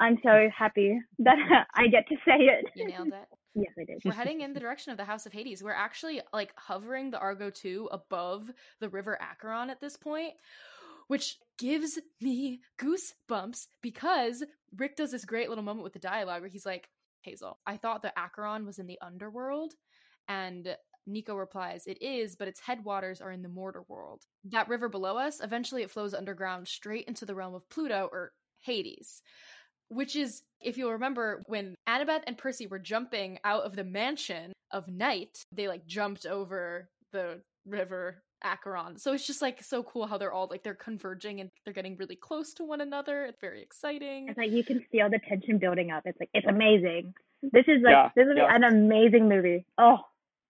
I'm 0.00 0.18
so 0.24 0.48
happy 0.56 0.98
that 1.18 1.36
I 1.74 1.88
get 1.88 2.08
to 2.08 2.16
say 2.26 2.44
it. 2.44 2.64
You 2.74 2.88
nailed 2.88 3.08
it. 3.08 3.28
yes, 3.54 3.72
I 3.78 3.84
did. 3.84 4.02
We're 4.04 4.12
heading 4.12 4.40
in 4.40 4.54
the 4.54 4.60
direction 4.60 4.92
of 4.92 4.96
the 4.96 5.04
House 5.04 5.26
of 5.26 5.32
Hades. 5.32 5.62
We're 5.62 5.72
actually 5.72 6.22
like 6.32 6.52
hovering 6.56 7.10
the 7.10 7.18
Argo 7.18 7.50
2 7.50 7.88
above 7.90 8.50
the 8.80 8.88
River 8.88 9.18
Acheron 9.20 9.70
at 9.70 9.80
this 9.80 9.96
point, 9.96 10.34
which 11.08 11.38
gives 11.58 11.98
me 12.20 12.60
goosebumps 12.80 13.66
because 13.82 14.44
Rick 14.76 14.96
does 14.96 15.10
this 15.10 15.24
great 15.24 15.48
little 15.48 15.64
moment 15.64 15.84
with 15.84 15.92
the 15.92 15.98
dialogue 15.98 16.40
where 16.40 16.50
he's 16.50 16.66
like, 16.66 16.88
Hazel. 17.22 17.58
I 17.66 17.76
thought 17.78 18.02
the 18.02 18.12
Acheron 18.18 18.66
was 18.66 18.78
in 18.78 18.86
the 18.86 18.98
underworld. 19.00 19.72
And 20.28 20.76
Nico 21.06 21.34
replies, 21.36 21.86
It 21.86 22.00
is, 22.02 22.36
but 22.36 22.48
its 22.48 22.60
headwaters 22.60 23.20
are 23.20 23.32
in 23.32 23.42
the 23.42 23.48
mortar 23.48 23.82
world. 23.88 24.22
That 24.44 24.68
river 24.68 24.88
below 24.88 25.16
us, 25.16 25.40
eventually 25.42 25.82
it 25.82 25.90
flows 25.90 26.14
underground 26.14 26.68
straight 26.68 27.06
into 27.06 27.26
the 27.26 27.34
realm 27.34 27.54
of 27.54 27.68
Pluto 27.68 28.08
or 28.10 28.32
Hades. 28.60 29.22
Which 29.88 30.16
is, 30.16 30.42
if 30.60 30.78
you'll 30.78 30.92
remember, 30.92 31.42
when 31.46 31.74
Annabeth 31.86 32.22
and 32.26 32.38
Percy 32.38 32.66
were 32.66 32.78
jumping 32.78 33.38
out 33.44 33.64
of 33.64 33.76
the 33.76 33.84
mansion 33.84 34.52
of 34.70 34.88
Night, 34.88 35.44
they 35.52 35.68
like 35.68 35.86
jumped 35.86 36.26
over 36.26 36.88
the 37.12 37.40
river 37.66 38.22
Acheron. 38.42 38.98
So 38.98 39.12
it's 39.12 39.26
just 39.26 39.42
like 39.42 39.62
so 39.62 39.82
cool 39.82 40.06
how 40.06 40.18
they're 40.18 40.32
all 40.32 40.48
like 40.50 40.62
they're 40.62 40.74
converging 40.74 41.40
and 41.40 41.50
they're 41.64 41.74
getting 41.74 41.96
really 41.96 42.16
close 42.16 42.52
to 42.54 42.64
one 42.64 42.80
another. 42.80 43.24
It's 43.24 43.40
very 43.40 43.62
exciting. 43.62 44.28
It's 44.28 44.38
like 44.38 44.50
you 44.50 44.62
can 44.64 44.84
feel 44.92 45.08
the 45.10 45.18
tension 45.28 45.58
building 45.58 45.90
up. 45.90 46.02
It's 46.06 46.18
like 46.20 46.30
it's 46.34 46.46
amazing. 46.46 47.14
This 47.42 47.64
is 47.68 47.82
like 47.82 47.92
Yeah, 47.92 48.10
this 48.14 48.26
is 48.26 48.34
yeah. 48.36 48.54
an 48.54 48.64
amazing 48.64 49.28
movie. 49.28 49.66
Oh, 49.78 49.98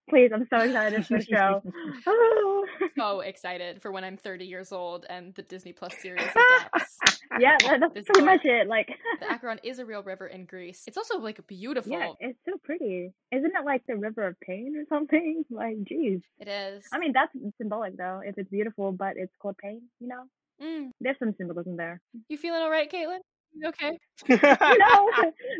please, 0.08 0.30
I'm 0.34 0.46
so 0.50 0.58
excited 0.58 1.06
for 1.06 1.18
the 1.18 1.24
show. 1.24 1.62
Oh. 2.06 2.66
so 2.98 3.20
excited 3.20 3.80
for 3.82 3.90
when 3.92 4.04
I'm 4.04 4.16
30 4.16 4.44
years 4.46 4.72
old 4.72 5.06
and 5.08 5.34
the 5.34 5.42
Disney 5.42 5.72
Plus 5.72 5.94
series 6.00 6.22
adapts. 6.30 6.98
yeah, 7.38 7.56
that- 7.60 7.80
that's 7.80 7.94
This 7.94 8.04
pretty 8.04 8.20
book. 8.20 8.26
much 8.26 8.40
it. 8.44 8.66
Like, 8.68 8.88
The 9.20 9.30
Acheron 9.30 9.60
is 9.62 9.78
a 9.78 9.84
real 9.84 10.02
river 10.02 10.26
in 10.26 10.44
Greece. 10.44 10.84
It's 10.86 10.96
also 10.96 11.18
like 11.18 11.46
beautiful. 11.46 11.92
yeah, 11.92 12.10
it's 12.20 12.38
so 12.48 12.56
pretty. 12.64 13.12
Isn't 13.32 13.52
it 13.54 13.64
like 13.64 13.82
the 13.86 13.96
River 13.96 14.26
of 14.26 14.40
Pain 14.40 14.74
or 14.76 14.84
something? 14.88 15.44
Like, 15.50 15.76
geez. 15.84 16.20
It 16.38 16.48
is. 16.48 16.84
I 16.92 16.98
mean, 16.98 17.12
that's 17.12 17.32
symbolic 17.58 17.96
though. 17.96 18.20
If 18.24 18.36
it's 18.38 18.50
beautiful, 18.50 18.92
but 18.92 19.14
it's 19.16 19.32
called 19.40 19.56
pain, 19.58 19.82
you 20.00 20.08
know, 20.08 20.24
Mm, 20.62 20.90
there's 21.00 21.18
some 21.18 21.34
symbolism 21.36 21.76
there. 21.76 22.00
you 22.28 22.38
feeling 22.38 22.62
all 22.62 22.70
right, 22.70 22.88
Caitlin? 22.90 23.18
Okay. 23.66 23.98
no, 24.28 25.10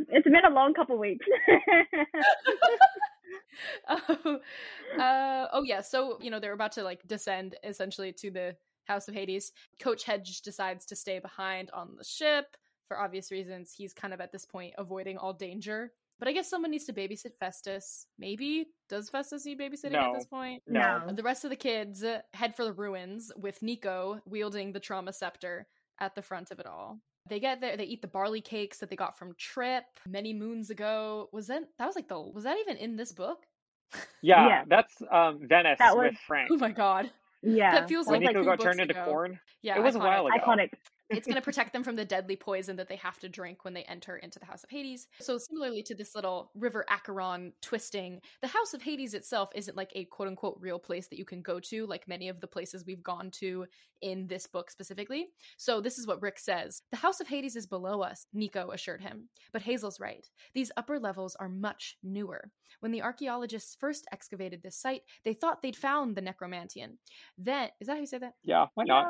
it's 0.09 0.25
been 0.25 0.45
a 0.45 0.51
long 0.51 0.73
couple 0.75 0.97
weeks. 0.99 1.27
Oh, 3.89 4.41
uh, 4.99 5.47
oh 5.53 5.63
yeah. 5.63 5.81
So 5.81 6.19
you 6.21 6.31
know 6.31 6.41
they're 6.41 6.53
about 6.53 6.73
to 6.73 6.83
like 6.83 7.07
descend 7.07 7.57
essentially 7.65 8.13
to 8.13 8.31
the 8.31 8.57
House 8.85 9.09
of 9.09 9.15
Hades. 9.15 9.53
Coach 9.81 10.05
Hedge 10.05 10.43
decides 10.43 10.87
to 10.87 10.97
stay 10.97 11.19
behind 11.19 11.71
on 11.73 11.97
the 11.97 12.05
ship 12.05 12.57
for 12.87 12.99
obvious 12.99 13.31
reasons. 13.31 13.73
He's 13.77 13.93
kind 13.93 14.15
of 14.15 14.21
at 14.21 14.33
this 14.33 14.45
point 14.45 14.75
avoiding 14.79 15.19
all 15.19 15.33
danger. 15.33 15.93
But 16.19 16.29
I 16.29 16.33
guess 16.33 16.49
someone 16.49 16.71
needs 16.71 16.85
to 16.85 16.93
babysit 16.93 17.37
Festus. 17.41 18.07
Maybe 18.19 18.67
does 18.89 19.11
Festus 19.11 19.45
need 19.45 19.59
babysitting 19.59 19.95
at 19.95 20.15
this 20.15 20.27
point? 20.27 20.63
No. 20.67 21.03
The 21.13 21.23
rest 21.23 21.45
of 21.45 21.51
the 21.51 21.57
kids 21.57 22.05
head 22.33 22.55
for 22.55 22.65
the 22.65 22.73
ruins 22.73 23.33
with 23.37 23.63
Nico 23.63 24.21
wielding 24.25 24.73
the 24.73 24.81
trauma 24.81 25.13
scepter 25.13 25.67
at 25.99 26.15
the 26.15 26.23
front 26.23 26.51
of 26.51 26.61
it 26.61 26.67
all. 26.67 27.01
They 27.29 27.41
get 27.41 27.61
there, 27.61 27.77
they 27.77 27.85
eat 27.85 28.03
the 28.03 28.09
barley 28.09 28.41
cakes 28.43 28.79
that 28.79 28.91
they 28.91 28.97
got 28.97 29.19
from 29.19 29.35
Trip 29.39 29.85
many 30.07 30.35
moons 30.35 30.69
ago. 30.71 31.31
Was 31.33 31.47
that 31.47 31.63
that 31.79 31.87
was 31.87 31.97
like 31.97 32.09
the 32.09 32.21
was 32.21 32.45
that 32.45 32.59
even 32.61 32.77
in 32.77 32.97
this 32.97 33.13
book? 33.13 33.45
yeah, 34.21 34.47
Yeah. 34.49 34.65
that's 34.69 34.95
um 35.11 35.41
Venice 35.49 35.79
That 35.79 35.97
was- 35.97 36.11
with 36.11 36.19
Frank. 36.27 36.51
Oh 36.53 36.59
my 36.59 36.71
god. 36.71 37.11
yeah, 37.43 37.73
That 37.73 37.89
feels 37.89 38.07
when 38.07 38.21
like 38.23 38.29
Nico 38.29 38.41
two 38.41 38.45
got 38.45 38.59
books 38.59 38.65
turned 38.65 38.81
into 38.81 39.03
corn. 39.05 39.39
Yeah, 39.63 39.79
it 39.79 39.83
was 39.83 39.95
a 39.95 39.99
while 39.99 40.27
ago. 40.27 40.37
iconic. 40.39 40.71
It's 41.11 41.27
going 41.27 41.37
to 41.37 41.43
protect 41.43 41.73
them 41.73 41.85
from 41.85 41.97
the 41.97 42.05
deadly 42.05 42.37
poison 42.37 42.77
that 42.77 42.89
they 42.89 42.97
have 42.97 43.19
to 43.19 43.29
drink 43.29 43.65
when 43.65 43.75
they 43.75 43.83
enter 43.83 44.17
into 44.17 44.39
the 44.39 44.47
House 44.47 44.65
of 44.65 44.71
Hades. 44.71 45.07
So, 45.21 45.37
similarly 45.39 45.83
to 45.85 45.95
this 45.95 46.15
little 46.15 46.51
River 46.55 46.85
Acheron 46.89 47.53
twisting, 47.61 48.21
the 48.41 48.49
House 48.49 48.73
of 48.73 48.83
Hades 48.83 49.15
itself 49.15 49.51
isn't 49.55 49.77
like 49.77 49.91
a 49.95 50.07
quote 50.07 50.29
unquote 50.29 50.57
real 50.61 50.79
place 50.79 51.09
that 51.09 51.19
you 51.19 51.25
can 51.25 51.43
go 51.43 51.61
to, 51.61 51.87
like 51.87 52.09
many 52.09 52.29
of 52.29 52.41
the 52.41 52.47
places 52.47 52.85
we've 52.87 53.03
gone 53.03 53.31
to 53.33 53.67
in 54.01 54.27
this 54.27 54.47
book 54.47 54.71
specifically. 54.71 55.29
So, 55.59 55.81
this 55.81 55.99
is 55.99 56.07
what 56.07 56.23
Rick 56.23 56.39
says 56.39 56.83
The 56.91 56.99
House 56.99 57.21
of 57.21 57.29
Hades 57.29 57.57
is 57.57 57.67
below 57.67 58.01
us, 58.01 58.27
Nico 58.33 58.71
assured 58.71 59.03
him. 59.03 59.29
But 59.53 59.63
Hazel's 59.63 60.01
right. 60.01 60.27
These 60.55 60.73
upper 60.77 60.99
levels 60.99 61.37
are 61.37 61.49
much 61.49 61.97
newer. 62.03 62.51
When 62.81 62.93
the 62.93 63.03
archaeologists 63.03 63.77
first 63.79 64.07
excavated 64.13 64.63
this 64.63 64.77
site, 64.77 65.03
they 65.25 65.35
thought 65.35 65.63
they'd 65.63 65.77
found 65.77 66.17
the 66.17 66.23
Necromanteion. 66.23 66.97
Then, 67.39 67.69
is 67.81 67.87
that 67.87 67.95
how 67.95 68.01
you 68.01 68.07
say 68.07 68.19
that? 68.19 68.35
Yeah, 68.43 68.67
why 68.75 68.85
not? 68.85 69.07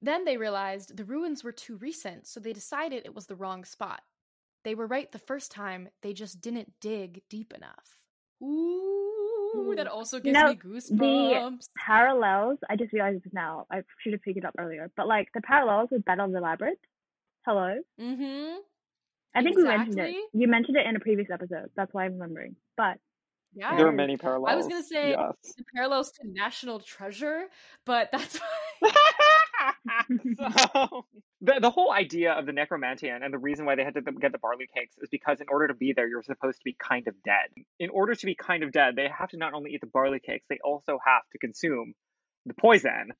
Then 0.00 0.24
they 0.24 0.36
realized 0.36 0.96
the 0.96 1.04
ruins 1.04 1.42
were 1.42 1.52
too 1.52 1.76
recent, 1.76 2.26
so 2.26 2.38
they 2.40 2.52
decided 2.52 3.04
it 3.04 3.14
was 3.14 3.26
the 3.26 3.34
wrong 3.34 3.64
spot. 3.64 4.02
They 4.64 4.74
were 4.74 4.86
right 4.86 5.10
the 5.10 5.18
first 5.18 5.50
time, 5.50 5.88
they 6.02 6.12
just 6.12 6.40
didn't 6.40 6.74
dig 6.80 7.22
deep 7.28 7.52
enough. 7.52 7.98
Ooh, 8.42 9.74
that 9.76 9.86
also 9.88 10.20
gives 10.20 10.38
me 10.38 10.54
goosebumps. 10.54 10.90
The 10.90 11.68
Parallels. 11.76 12.58
I 12.68 12.76
just 12.76 12.92
realized 12.92 13.24
this 13.24 13.32
now. 13.32 13.66
I 13.70 13.82
should 14.02 14.12
have 14.12 14.22
picked 14.22 14.38
it 14.38 14.44
up 14.44 14.54
earlier. 14.58 14.90
But 14.96 15.08
like 15.08 15.28
the 15.34 15.40
parallels 15.40 15.88
with 15.90 16.04
Battle 16.04 16.26
of 16.26 16.32
the 16.32 16.40
Labyrinth. 16.40 16.78
Hello. 17.44 17.80
Mm-hmm. 18.00 18.58
I 19.34 19.42
think 19.42 19.56
we 19.56 19.64
mentioned 19.64 19.98
it. 19.98 20.14
You 20.32 20.48
mentioned 20.48 20.76
it 20.76 20.86
in 20.86 20.96
a 20.96 21.00
previous 21.00 21.28
episode. 21.32 21.70
That's 21.76 21.92
why 21.92 22.04
I'm 22.04 22.12
remembering. 22.12 22.56
But 22.76 22.98
Yeah. 23.54 23.76
There 23.76 23.86
are 23.86 23.92
many 23.92 24.16
parallels. 24.16 24.50
I 24.50 24.56
was 24.56 24.66
gonna 24.66 24.82
say 24.82 25.10
yes. 25.10 25.54
the 25.56 25.64
parallels 25.74 26.12
to 26.12 26.28
National 26.28 26.80
Treasure, 26.80 27.44
but 27.84 28.10
that's 28.12 28.38
so, 30.38 31.06
the, 31.40 31.54
the 31.60 31.70
whole 31.70 31.92
idea 31.92 32.32
of 32.32 32.46
the 32.46 32.52
Necromanteion 32.52 33.24
and 33.24 33.32
the 33.32 33.38
reason 33.38 33.66
why 33.66 33.74
they 33.74 33.84
had 33.84 33.94
to 33.94 34.02
get 34.02 34.32
the 34.32 34.38
barley 34.38 34.68
cakes 34.74 34.96
is 34.98 35.08
because 35.10 35.40
in 35.40 35.46
order 35.48 35.68
to 35.68 35.74
be 35.74 35.92
there 35.92 36.08
you're 36.08 36.22
supposed 36.22 36.58
to 36.58 36.64
be 36.64 36.76
kind 36.78 37.08
of 37.08 37.14
dead 37.24 37.48
in 37.78 37.90
order 37.90 38.14
to 38.14 38.26
be 38.26 38.34
kind 38.34 38.62
of 38.62 38.72
dead 38.72 38.94
they 38.96 39.08
have 39.08 39.28
to 39.30 39.36
not 39.36 39.54
only 39.54 39.72
eat 39.72 39.80
the 39.80 39.86
barley 39.86 40.20
cakes 40.20 40.46
they 40.48 40.58
also 40.64 40.98
have 41.04 41.22
to 41.32 41.38
consume 41.38 41.94
the 42.46 42.54
poison 42.54 43.12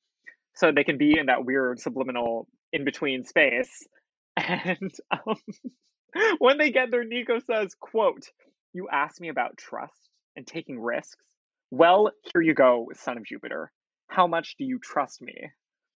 so 0.55 0.71
they 0.71 0.83
can 0.83 0.97
be 0.97 1.17
in 1.17 1.27
that 1.27 1.45
weird 1.45 1.79
subliminal 1.79 2.47
in 2.71 2.85
between 2.85 3.25
space 3.25 3.87
and 4.37 4.91
um, 5.11 5.35
when 6.39 6.57
they 6.57 6.71
get 6.71 6.91
there 6.91 7.03
nico 7.03 7.39
says 7.39 7.75
quote 7.79 8.29
you 8.73 8.87
asked 8.91 9.19
me 9.19 9.29
about 9.29 9.57
trust 9.57 10.08
and 10.39 10.47
taking 10.47 10.79
risks 10.79 11.23
well 11.69 12.09
here 12.33 12.41
you 12.41 12.53
go 12.53 12.87
son 12.93 13.17
of 13.17 13.25
jupiter 13.25 13.71
how 14.07 14.25
much 14.25 14.55
do 14.57 14.63
you 14.63 14.79
trust 14.79 15.21
me 15.21 15.51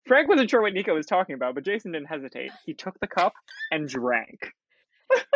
Frank 0.07 0.27
wasn't 0.27 0.49
sure 0.49 0.61
what 0.61 0.73
Nico 0.73 0.95
was 0.95 1.05
talking 1.05 1.35
about, 1.35 1.55
but 1.55 1.63
Jason 1.63 1.91
didn't 1.91 2.07
hesitate. 2.07 2.51
He 2.65 2.73
took 2.73 2.99
the 2.99 3.07
cup 3.07 3.33
and 3.69 3.87
drank. 3.87 4.51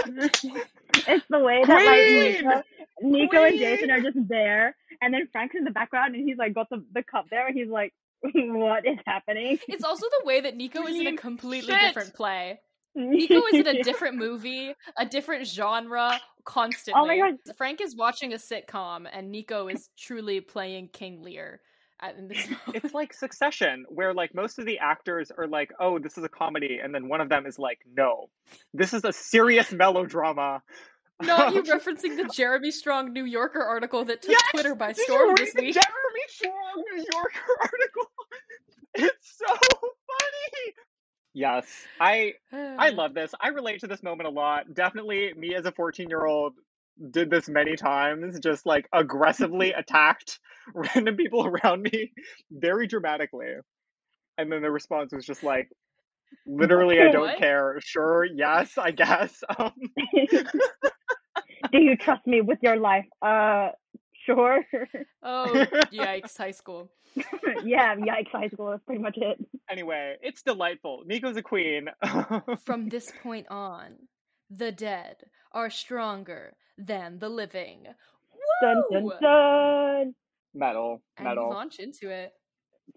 it's 0.05 1.25
the 1.29 1.39
way 1.39 1.63
that 1.65 1.85
like 1.85 1.85
Queen! 1.85 2.33
Nico, 2.33 2.63
Nico 3.01 3.43
and 3.43 3.59
Jason 3.59 3.91
are 3.91 4.01
just 4.01 4.17
there, 4.27 4.75
and 5.01 5.13
then 5.13 5.27
Frank's 5.31 5.55
in 5.55 5.65
the 5.65 5.71
background, 5.71 6.15
and 6.15 6.23
he's 6.27 6.37
like 6.37 6.53
got 6.53 6.69
the 6.69 6.83
the 6.93 7.03
cup 7.03 7.25
there, 7.29 7.45
and 7.45 7.57
he's 7.57 7.69
like, 7.69 7.93
"What 8.21 8.87
is 8.87 8.97
happening?" 9.05 9.59
it's 9.67 9.83
also 9.83 10.05
the 10.21 10.25
way 10.25 10.41
that 10.41 10.55
Nico 10.55 10.83
is 10.87 10.95
in 10.95 11.07
a 11.07 11.17
completely 11.17 11.73
shit. 11.73 11.81
different 11.81 12.13
play. 12.13 12.59
Nico 12.95 13.41
is 13.47 13.53
in 13.55 13.67
a 13.67 13.83
different 13.83 14.17
movie, 14.17 14.73
a 14.97 15.05
different 15.05 15.47
genre 15.47 16.19
constantly. 16.45 17.01
Oh 17.01 17.05
my 17.05 17.17
God. 17.17 17.55
Frank 17.57 17.81
is 17.81 17.95
watching 17.95 18.33
a 18.33 18.37
sitcom 18.37 19.05
and 19.11 19.31
Nico 19.31 19.67
is 19.67 19.89
truly 19.97 20.41
playing 20.41 20.89
King 20.93 21.21
Lear 21.21 21.61
at, 22.01 22.17
in 22.17 22.27
this. 22.27 22.47
It's 22.73 22.93
like 22.93 23.13
Succession, 23.13 23.85
where 23.89 24.13
like 24.13 24.33
most 24.33 24.59
of 24.59 24.65
the 24.65 24.79
actors 24.79 25.31
are 25.37 25.47
like, 25.47 25.71
"Oh, 25.79 25.99
this 25.99 26.17
is 26.17 26.23
a 26.23 26.29
comedy," 26.29 26.79
and 26.83 26.93
then 26.93 27.07
one 27.07 27.21
of 27.21 27.29
them 27.29 27.45
is 27.45 27.59
like, 27.59 27.79
"No, 27.95 28.29
this 28.73 28.93
is 28.93 29.03
a 29.03 29.13
serious 29.13 29.71
melodrama." 29.71 30.61
Not 31.21 31.53
you 31.53 31.63
referencing 31.63 32.17
the 32.17 32.29
Jeremy 32.33 32.71
Strong 32.71 33.13
New 33.13 33.25
Yorker 33.25 33.63
article 33.63 34.03
that 34.05 34.21
took 34.21 34.31
Yes! 34.31 34.41
Twitter 34.51 34.75
by 34.75 34.91
Did 34.91 35.05
storm 35.05 35.35
this 35.37 35.53
the 35.53 35.61
week. 35.61 35.73
Jeremy 35.73 36.25
Strong 36.27 36.83
New 36.91 37.05
Yorker 37.13 37.57
article. 37.61 38.11
It's 38.95 39.37
so 39.37 39.45
funny. 39.45 40.73
Yes, 41.35 41.67
I 41.99 42.33
I 42.79 42.89
love 42.91 43.13
this. 43.13 43.33
I 43.41 43.49
relate 43.49 43.81
to 43.81 43.87
this 43.87 44.01
moment 44.01 44.27
a 44.27 44.31
lot. 44.31 44.73
Definitely, 44.73 45.33
me 45.35 45.53
as 45.55 45.65
a 45.65 45.71
14 45.73 46.09
year 46.09 46.25
old 46.25 46.53
did 47.11 47.29
this 47.29 47.49
many 47.49 47.75
times, 47.75 48.39
just 48.39 48.65
like 48.65 48.87
aggressively 48.93 49.73
attacked 49.77 50.39
random 50.73 51.17
people 51.17 51.45
around 51.45 51.83
me 51.83 52.13
very 52.51 52.87
dramatically. 52.87 53.53
And 54.37 54.51
then 54.51 54.61
the 54.61 54.71
response 54.71 55.13
was 55.13 55.25
just 55.25 55.43
like, 55.43 55.69
literally, 56.47 57.01
I 57.01 57.09
don't 57.09 57.27
What? 57.29 57.37
care. 57.37 57.79
Sure, 57.81 58.25
yes, 58.25 58.77
I 58.77 58.91
guess. 58.91 59.43
Um, 59.59 59.73
Do 61.71 61.79
you 61.79 61.97
trust 61.97 62.25
me 62.27 62.41
with 62.41 62.59
your 62.61 62.77
life? 62.77 63.05
Uh, 63.21 63.69
sure. 64.25 64.63
Oh, 65.23 65.65
yikes, 65.91 66.37
high 66.37 66.51
school. 66.51 66.89
yeah, 67.63 67.95
yikes, 67.95 68.29
high 68.31 68.49
school. 68.49 68.71
That's 68.71 68.83
pretty 68.85 69.01
much 69.01 69.17
it. 69.17 69.37
anyway, 69.69 70.15
it's 70.21 70.41
delightful. 70.41 71.03
Nico's 71.05 71.37
a 71.37 71.41
queen. 71.41 71.89
From 72.65 72.89
this 72.89 73.11
point 73.23 73.47
on, 73.49 73.93
the 74.49 74.71
dead 74.71 75.17
are 75.51 75.69
stronger 75.69 76.53
than 76.77 77.19
the 77.19 77.29
living. 77.29 77.85
Dun 78.61 78.83
dun 78.91 79.03
Woo! 79.03 79.11
dun. 79.21 80.15
metal, 80.53 81.01
And 81.17 81.25
metal. 81.27 81.49
launch 81.49 81.79
into 81.79 82.09
it. 82.09 82.33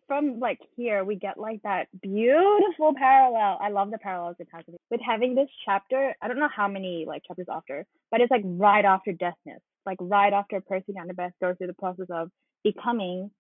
From 0.07 0.39
like 0.39 0.59
here, 0.77 1.03
we 1.05 1.17
get 1.17 1.39
like 1.39 1.63
that 1.63 1.87
beautiful 2.03 2.93
parallel. 2.97 3.59
I 3.61 3.71
love 3.71 3.91
the 3.91 3.99
parallels 3.99 4.37
it 4.39 4.49
has 4.53 4.65
with 4.91 5.01
having 5.01 5.35
this 5.35 5.49
chapter. 5.65 6.15
I 6.21 6.29
don't 6.29 6.39
know 6.39 6.49
how 6.55 6.69
many 6.69 7.05
like 7.07 7.23
chapters 7.27 7.47
after, 7.51 7.87
but 8.11 8.21
it's 8.21 8.31
like 8.31 8.43
right 8.45 8.85
after 8.85 9.13
deathness, 9.13 9.61
like 9.87 9.97
right 10.01 10.33
after 10.33 10.61
Percy 10.61 10.93
and 10.95 11.11
Annabeth 11.11 11.33
goes 11.41 11.57
through 11.57 11.69
the 11.69 11.75
process 11.75 12.07
of 12.11 12.31
becoming 12.65 13.31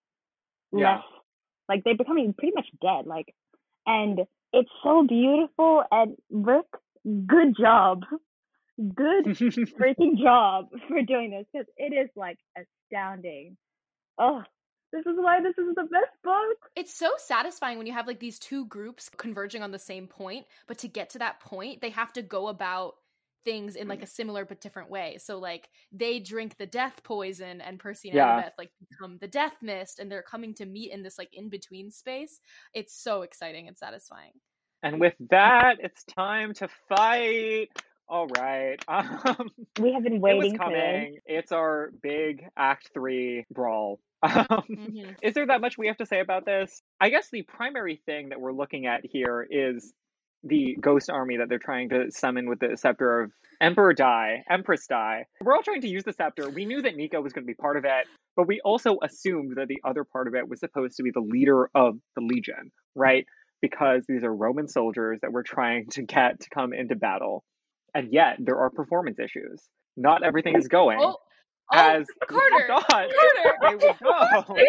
Yeah. 0.73 0.97
less, 0.97 1.05
like 1.69 1.85
they're 1.85 1.97
becoming 1.97 2.35
pretty 2.37 2.55
much 2.55 2.67
dead. 2.81 3.07
Like, 3.07 3.35
and 3.87 4.21
it's 4.53 4.71
so 4.83 5.07
beautiful. 5.07 5.85
And 5.91 6.17
Rick, 6.31 6.67
good 7.05 7.55
job. 7.59 8.05
good 8.95 9.25
freaking 9.27 10.19
job 10.21 10.69
for 10.89 11.03
doing 11.03 11.31
this 11.31 11.47
because 11.53 11.67
it 11.77 11.95
is 11.95 12.11
like 12.17 12.39
astounding. 12.57 13.57
Oh, 14.19 14.43
this 14.93 15.01
is 15.01 15.17
why 15.17 15.41
this 15.43 15.55
is 15.59 15.75
the 15.75 15.83
best 15.83 16.17
book. 16.25 16.71
It's 16.75 16.95
so 16.95 17.11
satisfying 17.19 17.77
when 17.79 17.87
you 17.87 17.93
have 17.93 18.07
like 18.07 18.21
these 18.21 18.39
two 18.39 18.65
groups 18.67 19.11
converging 19.17 19.63
on 19.63 19.71
the 19.71 19.79
same 19.79 20.07
point, 20.07 20.47
but 20.67 20.79
to 20.79 20.89
get 20.89 21.11
to 21.11 21.19
that 21.19 21.41
point, 21.41 21.83
they 21.83 21.91
have 21.91 22.13
to 22.15 22.23
go 22.23 22.49
about 22.49 22.95
things 23.45 23.77
in 23.77 23.89
like 23.89 24.03
a 24.03 24.07
similar 24.07 24.45
but 24.45 24.61
different 24.61 24.91
way. 24.91 25.19
So 25.21 25.39
like 25.39 25.69
they 25.93 26.19
drink 26.21 26.57
the 26.59 26.67
death 26.67 27.01
poison 27.05 27.61
and 27.61 27.79
Percy 27.79 28.09
and 28.11 28.17
Yeah. 28.17 28.43
Annabeth 28.43 28.53
like 28.59 28.71
become 28.91 29.19
the 29.21 29.29
death 29.29 29.55
mist 29.63 29.99
and 29.99 30.11
they're 30.11 30.23
coming 30.23 30.55
to 30.55 30.67
meet 30.67 30.93
in 30.93 31.03
this 31.03 31.19
like 31.19 31.31
in 31.33 31.49
between 31.49 31.91
space. 31.91 32.41
It's 32.75 32.95
so 32.95 33.23
exciting 33.23 33.69
and 33.69 33.77
satisfying. 33.77 34.33
And 34.83 35.01
with 35.01 35.15
that, 35.31 35.77
it's 35.81 36.05
time 36.05 36.55
to 36.55 36.69
fight. 36.89 37.69
All 38.09 38.27
right. 38.29 38.83
Um, 38.89 39.51
We 39.81 39.93
have 39.93 40.03
been 40.03 40.15
it 40.15 40.21
was 40.21 40.23
waiting 40.23 40.57
for 40.57 40.71
this. 40.71 40.81
coming. 40.81 41.19
It's 41.27 41.53
our 41.53 41.91
big 42.03 42.45
Act 42.57 42.91
Three 42.95 43.45
brawl. 43.51 44.01
Um, 44.23 44.47
Mhm. 44.69 45.15
Is 45.23 45.35
there 45.35 45.47
that 45.47 45.61
much 45.61 45.79
we 45.79 45.87
have 45.89 45.99
to 45.99 46.07
say 46.07 46.21
about 46.21 46.45
this? 46.45 46.83
I 47.01 47.11
guess 47.11 47.29
the 47.31 47.43
primary 47.43 48.01
thing 48.07 48.31
that 48.31 48.41
we're 48.41 48.53
looking 48.53 48.87
at 48.87 49.05
here 49.05 49.47
is 49.49 49.93
the 50.45 50.77
ghost 50.81 51.11
army 51.11 51.39
that 51.39 51.49
they're 51.49 51.59
trying 51.59 51.89
to 51.91 52.11
summon 52.11 52.49
with 52.49 52.61
the 52.61 52.77
scepter 52.77 53.23
of 53.23 53.33
Emperor 53.61 53.93
Dai, 53.93 54.45
Empress 54.49 54.87
Dai. 54.87 55.27
We're 55.41 55.55
all 55.55 55.63
trying 55.63 55.81
to 55.83 55.89
use 55.89 56.05
the 56.05 56.13
scepter. 56.13 56.49
We 56.49 56.65
knew 56.65 56.83
that 56.83 56.97
Nico 56.97 57.21
was 57.21 57.33
going 57.33 57.45
to 57.45 57.47
be 57.47 57.55
part 57.55 57.77
of 57.77 57.85
it, 57.85 58.07
but 58.37 58.47
we 58.47 58.61
also 58.65 58.99
assumed 59.03 59.57
that 59.57 59.69
the 59.69 59.81
other 59.85 60.05
part 60.05 60.29
of 60.29 60.35
it 60.35 60.49
was 60.49 60.61
supposed 60.61 60.97
to 60.97 61.03
be 61.03 61.11
the 61.11 61.21
leader 61.21 61.69
of 61.75 61.99
the 62.15 62.23
Legion, 62.23 62.71
right? 62.95 63.27
Because 63.61 64.05
these 64.09 64.23
are 64.23 64.35
Roman 64.35 64.69
soldiers 64.69 65.19
that 65.23 65.33
we're 65.33 65.43
trying 65.43 65.89
to 65.91 66.03
get 66.03 66.41
to 66.41 66.51
come 66.51 66.73
into 66.73 66.95
battle. 66.95 67.45
And 67.95 68.13
yet 68.13 68.37
there 68.39 68.59
are 68.59 68.71
performance 68.71 69.19
issues. 69.19 69.61
Not 69.97 70.23
everything 70.23 70.57
is 70.57 70.69
going 70.69 70.99
Oh, 71.01 71.17
oh 71.73 71.77
as 71.77 72.07
Carter, 72.29 72.67
thought 72.69 72.89
Carter, 72.89 73.09
they 73.63 73.75
would 73.75 73.99
go. 73.99 74.13
Carter. 74.45 74.65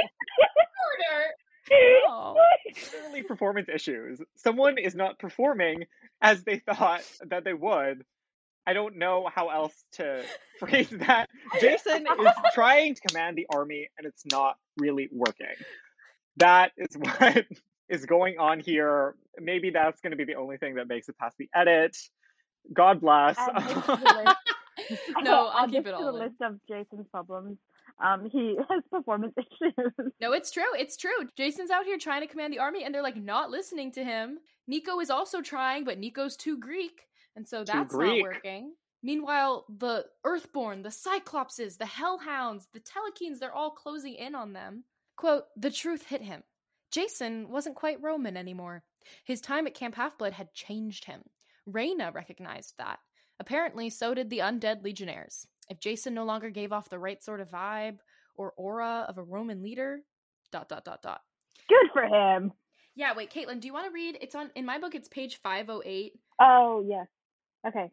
Oh. 1.71 2.35
Clearly, 2.89 3.23
performance 3.23 3.69
issues. 3.73 4.21
Someone 4.35 4.77
is 4.77 4.95
not 4.95 5.19
performing 5.19 5.85
as 6.21 6.43
they 6.43 6.59
thought 6.59 7.03
that 7.27 7.43
they 7.43 7.53
would. 7.53 8.03
I 8.67 8.73
don't 8.73 8.97
know 8.97 9.27
how 9.33 9.49
else 9.49 9.73
to 9.93 10.23
phrase 10.59 10.89
that. 10.91 11.27
Jason 11.59 12.05
is 12.05 12.33
trying 12.53 12.95
to 12.95 13.01
command 13.01 13.37
the 13.37 13.47
army 13.49 13.89
and 13.97 14.05
it's 14.05 14.23
not 14.31 14.57
really 14.77 15.09
working. 15.11 15.47
That 16.37 16.71
is 16.77 16.95
what 16.95 17.45
is 17.89 18.05
going 18.05 18.37
on 18.37 18.59
here. 18.59 19.15
Maybe 19.39 19.71
that's 19.71 20.01
going 20.01 20.11
to 20.11 20.17
be 20.17 20.25
the 20.25 20.35
only 20.35 20.57
thing 20.57 20.75
that 20.75 20.87
makes 20.87 21.09
it 21.09 21.17
past 21.17 21.37
the 21.37 21.49
edit. 21.55 21.97
God 22.71 23.01
bless. 23.01 23.37
Add 23.39 23.55
this 23.57 23.85
to. 23.85 24.35
No, 25.21 25.47
I'll 25.47 25.65
Add 25.65 25.71
keep 25.71 25.87
it 25.87 25.91
to 25.91 25.95
all 25.95 26.05
the 26.05 26.19
list 26.19 26.35
of 26.41 26.59
Jason's 26.67 27.07
problems. 27.11 27.57
Um, 28.01 28.29
he 28.29 28.55
has 28.69 28.83
performance 28.91 29.33
issues. 29.37 30.11
No, 30.21 30.31
it's 30.33 30.51
true. 30.51 30.73
It's 30.77 30.97
true. 30.97 31.27
Jason's 31.37 31.71
out 31.71 31.85
here 31.85 31.97
trying 31.97 32.21
to 32.21 32.27
command 32.27 32.53
the 32.53 32.59
army 32.59 32.83
and 32.83 32.93
they're 32.93 33.03
like 33.03 33.17
not 33.17 33.49
listening 33.49 33.91
to 33.93 34.03
him. 34.03 34.39
Nico 34.67 34.99
is 34.99 35.09
also 35.09 35.41
trying, 35.41 35.83
but 35.83 35.97
Nico's 35.97 36.35
too 36.35 36.57
Greek, 36.57 37.07
and 37.35 37.47
so 37.47 37.63
that's 37.63 37.93
not 37.93 38.21
working. 38.21 38.73
Meanwhile, 39.01 39.65
the 39.79 40.05
Earthborn, 40.23 40.83
the 40.83 40.89
Cyclopses, 40.89 41.77
the 41.77 41.85
Hellhounds, 41.85 42.67
the 42.73 42.81
Telkhines, 42.81 43.39
they're 43.39 43.53
all 43.53 43.71
closing 43.71 44.13
in 44.13 44.35
on 44.35 44.53
them. 44.53 44.83
Quote, 45.15 45.45
the 45.57 45.71
truth 45.71 46.05
hit 46.05 46.21
him. 46.21 46.43
Jason 46.91 47.49
wasn't 47.49 47.75
quite 47.75 48.01
Roman 48.01 48.35
anymore. 48.37 48.83
His 49.23 49.41
time 49.41 49.67
at 49.67 49.73
Camp 49.73 49.95
Half-Blood 49.95 50.33
had 50.33 50.53
changed 50.53 51.05
him. 51.05 51.21
Reyna 51.65 52.11
recognized 52.11 52.75
that. 52.77 52.99
Apparently, 53.39 53.89
so 53.89 54.13
did 54.13 54.29
the 54.29 54.39
undead 54.39 54.83
legionnaires. 54.83 55.47
If 55.69 55.79
Jason 55.79 56.13
no 56.13 56.25
longer 56.25 56.49
gave 56.49 56.71
off 56.71 56.89
the 56.89 56.99
right 56.99 57.23
sort 57.23 57.41
of 57.41 57.49
vibe 57.49 57.99
or 58.35 58.53
aura 58.57 59.05
of 59.07 59.17
a 59.17 59.23
Roman 59.23 59.61
leader, 59.61 59.99
dot 60.51 60.69
dot 60.69 60.83
dot 60.83 61.01
dot. 61.01 61.21
Good 61.67 61.91
for 61.93 62.03
him. 62.03 62.51
Yeah, 62.95 63.13
wait, 63.15 63.31
Caitlin, 63.31 63.61
do 63.61 63.67
you 63.67 63.73
want 63.73 63.85
to 63.85 63.93
read? 63.93 64.17
It's 64.21 64.35
on 64.35 64.49
in 64.55 64.65
my 64.65 64.79
book. 64.79 64.95
It's 64.95 65.07
page 65.07 65.39
five 65.41 65.69
oh 65.69 65.81
eight. 65.85 66.13
Oh, 66.39 66.83
yes. 66.87 67.07
Okay. 67.67 67.91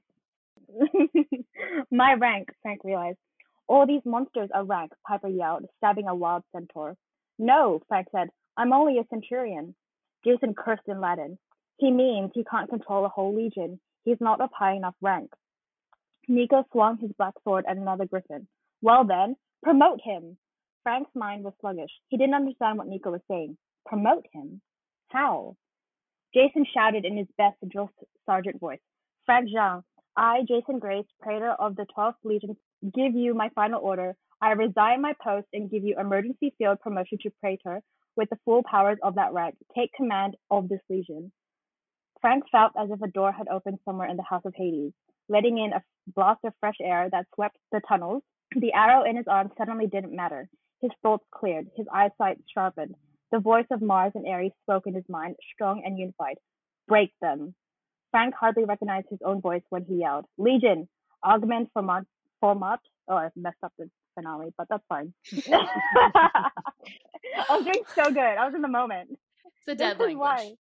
My 1.91 2.15
rank, 2.15 2.49
Frank 2.63 2.83
realized. 2.85 3.19
All 3.69 3.87
these 3.87 4.03
monsters 4.05 4.49
are 4.55 4.65
rank, 4.65 4.93
Piper 5.07 5.29
yelled, 5.29 5.67
stabbing 5.79 6.07
a 6.07 6.15
wild 6.15 6.45
centaur. 6.53 6.97
No, 7.39 7.81
Frank 7.89 8.09
said. 8.13 8.29
I'm 8.57 8.73
only 8.73 8.99
a 8.99 9.07
centurion. 9.11 9.75
Jason 10.25 10.55
cursed 10.55 10.89
in 10.89 11.01
Latin. 11.01 11.39
He 11.79 11.91
means 11.91 12.31
he 12.35 12.45
can't 12.45 12.71
control 12.71 13.05
a 13.05 13.09
whole 13.09 13.35
legion. 13.35 13.81
He's 14.05 14.21
not 14.21 14.41
of 14.41 14.51
high 14.57 14.75
enough 14.75 14.95
rank. 15.03 15.31
Nico 16.29 16.65
swung 16.73 16.99
his 16.99 17.13
black 17.19 17.35
sword 17.45 17.65
at 17.69 17.77
another 17.77 18.07
griffin. 18.07 18.47
Well 18.83 19.05
then, 19.05 19.37
promote 19.63 20.01
him. 20.03 20.37
Frank's 20.83 21.11
mind 21.15 21.45
was 21.45 21.55
sluggish. 21.61 21.91
He 22.09 22.17
didn't 22.17 22.35
understand 22.35 22.79
what 22.79 22.89
Nico 22.89 23.11
was 23.11 23.21
saying. 23.29 23.57
Promote 23.87 24.27
him? 24.33 24.61
How? 25.09 25.57
Jason 26.35 26.67
shouted 26.75 27.05
in 27.05 27.17
his 27.17 27.27
best 27.39 27.57
drill 27.69 27.91
sergeant 28.27 28.61
voice. 28.61 28.81
Frank 29.25 29.49
Zhang, 29.49 29.83
I, 30.17 30.43
Jason 30.47 30.79
Grace, 30.79 31.07
praetor 31.21 31.53
of 31.53 31.77
the 31.77 31.87
12th 31.97 32.15
Legion, 32.25 32.57
give 32.95 33.15
you 33.15 33.35
my 33.35 33.49
final 33.55 33.81
order. 33.81 34.15
I 34.41 34.53
resign 34.53 35.03
my 35.03 35.15
post 35.23 35.47
and 35.53 35.71
give 35.71 35.85
you 35.85 35.99
emergency 35.99 36.55
field 36.59 36.81
promotion 36.81 37.19
to 37.23 37.31
praetor 37.41 37.83
with 38.17 38.31
the 38.31 38.39
full 38.45 38.63
powers 38.63 38.99
of 39.03 39.15
that 39.17 39.33
rank. 39.33 39.57
Take 39.75 39.93
command 39.93 40.37
of 40.51 40.69
this 40.69 40.81
legion. 40.89 41.33
Frank 42.21 42.45
felt 42.51 42.73
as 42.79 42.91
if 42.91 43.01
a 43.03 43.09
door 43.09 43.33
had 43.33 43.49
opened 43.49 43.79
somewhere 43.85 44.09
in 44.09 44.17
the 44.17 44.23
house 44.23 44.45
of 44.45 44.55
Hades, 44.57 44.93
letting 45.29 45.59
in 45.59 45.73
a 45.73 45.83
blast 46.15 46.41
of 46.45 46.53
fresh 46.61 46.77
air 46.83 47.09
that 47.11 47.27
swept 47.35 47.57
the 47.73 47.81
tunnels. 47.89 48.23
The 48.55 48.73
arrow 48.73 49.05
in 49.05 49.17
his 49.17 49.27
arm 49.29 49.51
suddenly 49.59 49.87
didn't 49.87 50.15
matter. 50.15 50.49
His 50.81 50.91
thoughts 51.03 51.25
cleared, 51.33 51.67
his 51.77 51.87
eyesight 51.93 52.39
sharpened. 52.53 52.95
The 53.33 53.41
voice 53.41 53.67
of 53.71 53.83
Mars 53.83 54.13
and 54.15 54.27
Ares 54.27 54.53
spoke 54.63 54.87
in 54.87 54.95
his 54.95 55.09
mind, 55.09 55.37
strong 55.55 55.83
and 55.85 55.99
unified. 55.99 56.37
Break 56.87 57.13
them. 57.21 57.55
Frank 58.13 58.35
hardly 58.39 58.65
recognized 58.65 59.09
his 59.11 59.19
own 59.25 59.41
voice 59.41 59.63
when 59.71 59.85
he 59.85 59.97
yelled, 59.97 60.27
Legion, 60.39 60.89
augment 61.25 61.71
format. 61.75 62.05
format. 62.41 62.81
Oh, 63.09 63.17
I 63.17 63.31
messed 63.37 63.59
up 63.63 63.73
the 63.79 63.91
finale, 64.15 64.55
but 64.57 64.69
that's 64.69 64.85
fine. 64.89 65.13
I 65.53 66.51
was 67.51 67.65
doing 67.65 67.85
so 67.95 68.09
good. 68.11 68.21
I 68.21 68.47
was 68.47 68.55
in 68.55 68.63
the 68.63 68.69
moment. 68.69 69.19
It's 69.67 69.73
a 69.73 69.75
dead 69.77 69.95
is 69.95 70.01
language. 70.01 70.19
why. 70.19 70.53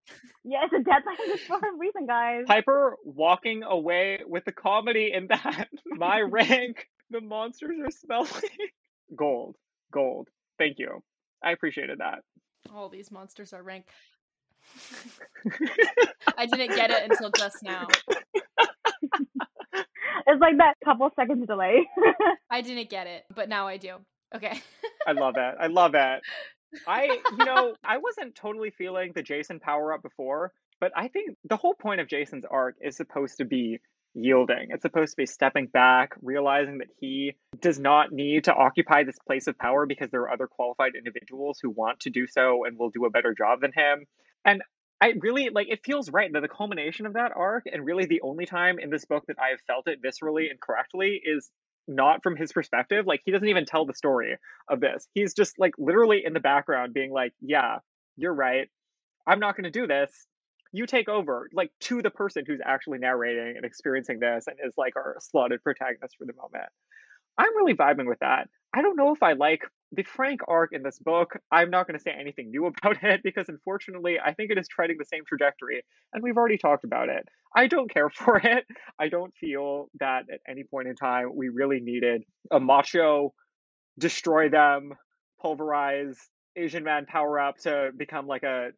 Yeah, 0.43 0.59
it's 0.63 0.73
a 0.73 0.83
dead 0.83 1.03
language 1.19 1.41
for 1.47 1.57
a 1.57 1.77
reason, 1.77 2.05
guys. 2.07 2.43
Piper 2.47 2.95
walking 3.03 3.63
away 3.63 4.19
with 4.25 4.45
the 4.45 4.51
comedy 4.51 5.11
in 5.13 5.27
that. 5.27 5.67
My 5.85 6.21
rank, 6.29 6.87
the 7.11 7.21
monsters 7.21 7.77
are 7.83 7.91
smelling. 7.91 8.29
Gold. 9.15 9.55
Gold. 9.91 10.29
Thank 10.57 10.79
you. 10.79 11.03
I 11.43 11.51
appreciated 11.51 11.99
that. 11.99 12.19
All 12.73 12.89
these 12.89 13.11
monsters 13.11 13.53
are 13.53 13.61
rank. 13.61 13.85
I 16.37 16.47
didn't 16.47 16.75
get 16.75 16.89
it 16.89 17.03
until 17.11 17.29
just 17.37 17.57
now. 17.61 17.85
It's 20.27 20.41
like 20.41 20.57
that 20.57 20.73
couple 20.83 21.09
seconds 21.15 21.45
delay. 21.45 21.87
I 22.49 22.61
didn't 22.61 22.89
get 22.89 23.05
it, 23.05 23.25
but 23.35 23.47
now 23.47 23.67
I 23.67 23.77
do. 23.77 23.97
Okay. 24.35 24.59
I 25.05 25.11
love 25.11 25.35
that. 25.35 25.55
I 25.59 25.67
love 25.67 25.91
that. 25.91 26.21
I, 26.87 27.19
you 27.37 27.45
know, 27.45 27.75
I 27.83 27.97
wasn't 27.97 28.35
totally 28.35 28.71
feeling 28.71 29.11
the 29.13 29.23
Jason 29.23 29.59
power 29.59 29.93
up 29.93 30.01
before, 30.01 30.51
but 30.79 30.91
I 30.95 31.07
think 31.07 31.37
the 31.43 31.57
whole 31.57 31.73
point 31.73 32.01
of 32.01 32.07
Jason's 32.07 32.45
arc 32.49 32.75
is 32.81 32.97
supposed 32.97 33.37
to 33.37 33.45
be 33.45 33.79
yielding. 34.13 34.67
It's 34.69 34.81
supposed 34.81 35.11
to 35.11 35.17
be 35.17 35.25
stepping 35.25 35.67
back, 35.67 36.13
realizing 36.21 36.79
that 36.79 36.87
he 36.99 37.33
does 37.59 37.79
not 37.79 38.11
need 38.11 38.45
to 38.45 38.53
occupy 38.53 39.03
this 39.03 39.19
place 39.27 39.47
of 39.47 39.57
power 39.57 39.85
because 39.85 40.09
there 40.09 40.21
are 40.21 40.31
other 40.31 40.47
qualified 40.47 40.93
individuals 40.95 41.59
who 41.61 41.69
want 41.69 42.01
to 42.01 42.09
do 42.09 42.25
so 42.27 42.63
and 42.65 42.79
will 42.79 42.89
do 42.89 43.05
a 43.05 43.09
better 43.09 43.33
job 43.33 43.61
than 43.61 43.73
him. 43.73 44.05
And 44.45 44.61
I 45.01 45.13
really 45.19 45.49
like 45.49 45.67
it 45.69 45.81
feels 45.83 46.09
right 46.09 46.31
that 46.31 46.41
the 46.41 46.47
culmination 46.47 47.05
of 47.05 47.13
that 47.13 47.33
arc, 47.35 47.65
and 47.71 47.85
really 47.85 48.05
the 48.05 48.21
only 48.21 48.45
time 48.45 48.79
in 48.79 48.89
this 48.89 49.05
book 49.05 49.25
that 49.27 49.37
I 49.39 49.49
have 49.49 49.59
felt 49.67 49.87
it 49.87 50.01
viscerally 50.01 50.49
and 50.49 50.59
correctly, 50.59 51.21
is 51.23 51.51
not 51.87 52.23
from 52.23 52.35
his 52.35 52.51
perspective. 52.51 53.05
Like 53.05 53.21
he 53.25 53.31
doesn't 53.31 53.47
even 53.47 53.65
tell 53.65 53.85
the 53.85 53.93
story 53.93 54.37
of 54.69 54.79
this. 54.79 55.07
He's 55.13 55.33
just 55.33 55.59
like 55.59 55.73
literally 55.77 56.23
in 56.25 56.33
the 56.33 56.39
background 56.39 56.93
being 56.93 57.11
like, 57.11 57.33
yeah, 57.41 57.79
you're 58.17 58.33
right. 58.33 58.69
I'm 59.27 59.39
not 59.39 59.55
going 59.55 59.65
to 59.65 59.71
do 59.71 59.87
this. 59.87 60.11
You 60.71 60.85
take 60.85 61.07
over, 61.07 61.49
like 61.53 61.71
to 61.81 62.01
the 62.01 62.09
person 62.09 62.43
who's 62.45 62.59
actually 62.63 62.97
narrating 62.97 63.55
and 63.55 63.65
experiencing 63.65 64.19
this 64.19 64.45
and 64.47 64.57
is 64.65 64.73
like 64.77 64.95
our 64.95 65.17
slotted 65.19 65.63
protagonist 65.63 66.15
for 66.17 66.25
the 66.25 66.33
moment. 66.33 66.69
I'm 67.37 67.55
really 67.57 67.73
vibing 67.73 68.07
with 68.07 68.19
that. 68.19 68.49
I 68.73 68.81
don't 68.81 68.97
know 68.97 69.13
if 69.13 69.23
I 69.23 69.33
like 69.33 69.61
the 69.91 70.03
Frank 70.03 70.41
arc 70.47 70.73
in 70.73 70.83
this 70.83 70.99
book. 70.99 71.37
I'm 71.51 71.69
not 71.69 71.87
going 71.87 71.97
to 71.97 72.03
say 72.03 72.11
anything 72.11 72.49
new 72.49 72.65
about 72.83 73.03
it 73.03 73.21
because 73.23 73.49
unfortunately, 73.49 74.17
I 74.23 74.33
think 74.33 74.51
it 74.51 74.57
is 74.57 74.67
treading 74.67 74.97
the 74.97 75.05
same 75.05 75.23
trajectory 75.25 75.83
and 76.13 76.21
we've 76.21 76.37
already 76.37 76.57
talked 76.57 76.83
about 76.83 77.09
it. 77.09 77.27
I 77.55 77.67
don't 77.67 77.91
care 77.91 78.09
for 78.13 78.37
it. 78.37 78.65
I 78.99 79.09
don't 79.09 79.33
feel 79.39 79.89
that 79.99 80.25
at 80.31 80.41
any 80.47 80.63
point 80.63 80.87
in 80.87 80.95
time 80.95 81.31
we 81.35 81.49
really 81.49 81.79
needed 81.79 82.23
a 82.51 82.59
macho 82.59 83.33
destroy 83.97 84.49
them, 84.49 84.91
pulverize 85.41 86.17
Asian 86.57 86.83
man 86.83 87.05
power 87.05 87.39
up 87.39 87.57
to 87.59 87.91
become 87.95 88.27
like 88.27 88.43
a 88.43 88.71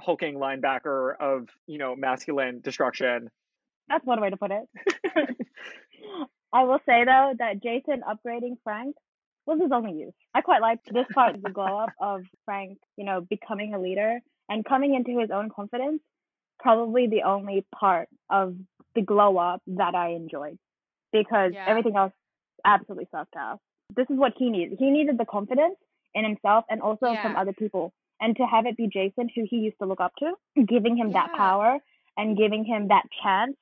hulking 0.00 0.36
linebacker 0.36 1.12
of, 1.20 1.48
you 1.66 1.78
know, 1.78 1.94
masculine 1.96 2.60
destruction. 2.62 3.30
That's 3.88 4.04
one 4.04 4.20
way 4.20 4.30
to 4.30 4.36
put 4.36 4.50
it. 4.50 4.66
I 6.56 6.64
will 6.64 6.80
say 6.86 7.04
though 7.04 7.34
that 7.38 7.62
Jason 7.62 8.02
upgrading 8.08 8.56
Frank 8.64 8.96
was 9.44 9.60
his 9.60 9.70
only 9.72 9.92
use. 9.92 10.14
I 10.34 10.40
quite 10.40 10.62
liked 10.62 10.90
this 10.90 11.04
part 11.12 11.34
of 11.34 11.42
the 11.42 11.50
glow 11.50 11.78
up 11.78 11.90
of 12.00 12.22
Frank, 12.46 12.78
you 12.96 13.04
know, 13.04 13.20
becoming 13.20 13.74
a 13.74 13.78
leader 13.78 14.20
and 14.48 14.64
coming 14.64 14.94
into 14.94 15.20
his 15.20 15.30
own 15.30 15.50
confidence. 15.54 16.00
Probably 16.58 17.08
the 17.08 17.24
only 17.24 17.66
part 17.78 18.08
of 18.30 18.56
the 18.94 19.02
glow 19.02 19.36
up 19.36 19.60
that 19.66 19.94
I 19.94 20.12
enjoyed 20.12 20.58
because 21.12 21.52
Yeah. 21.52 21.64
everything 21.66 21.94
else 21.94 22.14
absolutely 22.64 23.06
sucked 23.10 23.36
ass. 23.36 23.58
This 23.94 24.08
is 24.08 24.16
what 24.16 24.32
he 24.38 24.48
needed. 24.48 24.78
He 24.78 24.90
needed 24.90 25.18
the 25.18 25.26
confidence 25.26 25.76
in 26.14 26.24
himself 26.24 26.64
and 26.70 26.80
also 26.80 27.16
from 27.20 27.36
other 27.36 27.52
people. 27.52 27.92
And 28.18 28.34
to 28.36 28.46
have 28.46 28.64
it 28.64 28.78
be 28.78 28.88
Jason, 28.88 29.28
who 29.34 29.44
he 29.44 29.58
used 29.58 29.78
to 29.80 29.84
look 29.84 30.00
up 30.00 30.14
to, 30.20 30.32
giving 30.64 30.96
him 30.96 31.12
that 31.12 31.28
power 31.36 31.78
and 32.16 32.34
giving 32.34 32.64
him 32.64 32.88
that 32.88 33.04
chance 33.22 33.56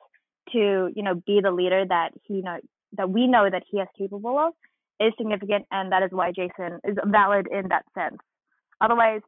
to, 0.53 0.93
you 0.95 1.03
know, 1.03 1.17
be 1.27 1.41
the 1.41 1.51
leader 1.51 1.85
that 1.85 2.13
he 2.23 2.35
you 2.35 2.43
know 2.43 2.61
that 2.97 3.11
we 3.11 3.27
know 3.27 3.49
that 3.51 3.63
he 3.71 3.79
is 3.79 3.89
capable 3.97 4.39
of 4.39 4.53
is 5.01 5.13
significant 5.19 5.67
and 5.71 5.91
that 5.93 6.03
is 6.03 6.11
why 6.13 6.31
Jason 6.31 6.81
is 6.85 6.97
valid 7.07 7.47
in 7.51 7.69
that 7.69 7.85
sense. 7.95 8.19
Otherwise, 8.81 9.21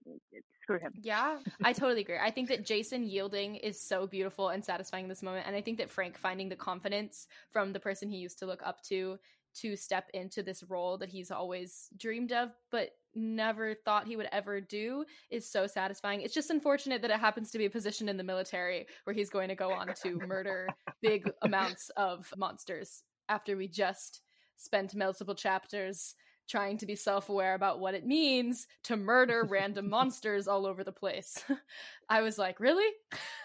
screw 0.67 0.79
him. 0.79 0.93
Yeah, 1.01 1.39
I 1.65 1.73
totally 1.73 2.01
agree. 2.01 2.19
I 2.21 2.31
think 2.31 2.49
that 2.49 2.67
Jason 2.67 3.05
yielding 3.05 3.57
is 3.57 3.81
so 3.81 4.07
beautiful 4.07 4.49
and 4.51 4.65
satisfying 4.65 5.05
in 5.05 5.09
this 5.09 5.23
moment. 5.23 5.47
And 5.47 5.55
I 5.55 5.61
think 5.61 5.79
that 5.79 5.91
Frank 5.91 6.19
finding 6.19 6.49
the 6.49 6.57
confidence 6.57 7.29
from 7.51 7.73
the 7.73 7.81
person 7.81 8.09
he 8.09 8.19
used 8.19 8.39
to 8.41 8.47
look 8.47 8.63
up 8.65 8.83
to 8.85 9.19
to 9.61 9.75
step 9.75 10.11
into 10.13 10.43
this 10.43 10.63
role 10.69 10.99
that 10.99 11.09
he's 11.09 11.31
always 11.31 11.89
dreamed 11.97 12.31
of, 12.31 12.51
but 12.71 12.91
never 13.15 13.75
thought 13.87 14.07
he 14.07 14.15
would 14.15 14.29
ever 14.31 14.61
do 14.61 15.03
is 15.31 15.51
so 15.51 15.67
satisfying. 15.67 16.21
It's 16.21 16.35
just 16.35 16.51
unfortunate 16.51 17.01
that 17.01 17.11
it 17.11 17.19
happens 17.19 17.51
to 17.53 17.59
be 17.59 17.65
a 17.65 17.71
position 17.71 18.11
in 18.11 18.19
the 18.19 18.23
military 18.23 18.87
where 19.05 19.15
he's 19.15 19.31
going 19.31 19.49
to 19.49 19.55
go 19.55 19.73
on 19.73 19.95
to 20.03 20.19
murder 20.27 20.69
big 21.01 21.31
amounts 21.41 21.91
of 21.97 22.31
monsters 22.37 23.03
after 23.29 23.57
we 23.57 23.69
just 23.69 24.21
spent 24.57 24.95
multiple 24.95 25.35
chapters 25.35 26.15
trying 26.49 26.79
to 26.79 26.87
be 26.87 26.95
self-aware 26.95 27.55
about 27.55 27.81
what 27.81 27.93
it 27.95 28.07
means 28.07 28.69
to 28.85 28.97
murder 28.97 29.45
random 29.49 29.91
monsters 29.91 30.47
all 30.47 30.65
over 30.65 30.85
the 30.85 30.93
place. 30.93 31.43
I 32.09 32.23
was 32.23 32.39
like, 32.39 32.61
really? 32.61 32.89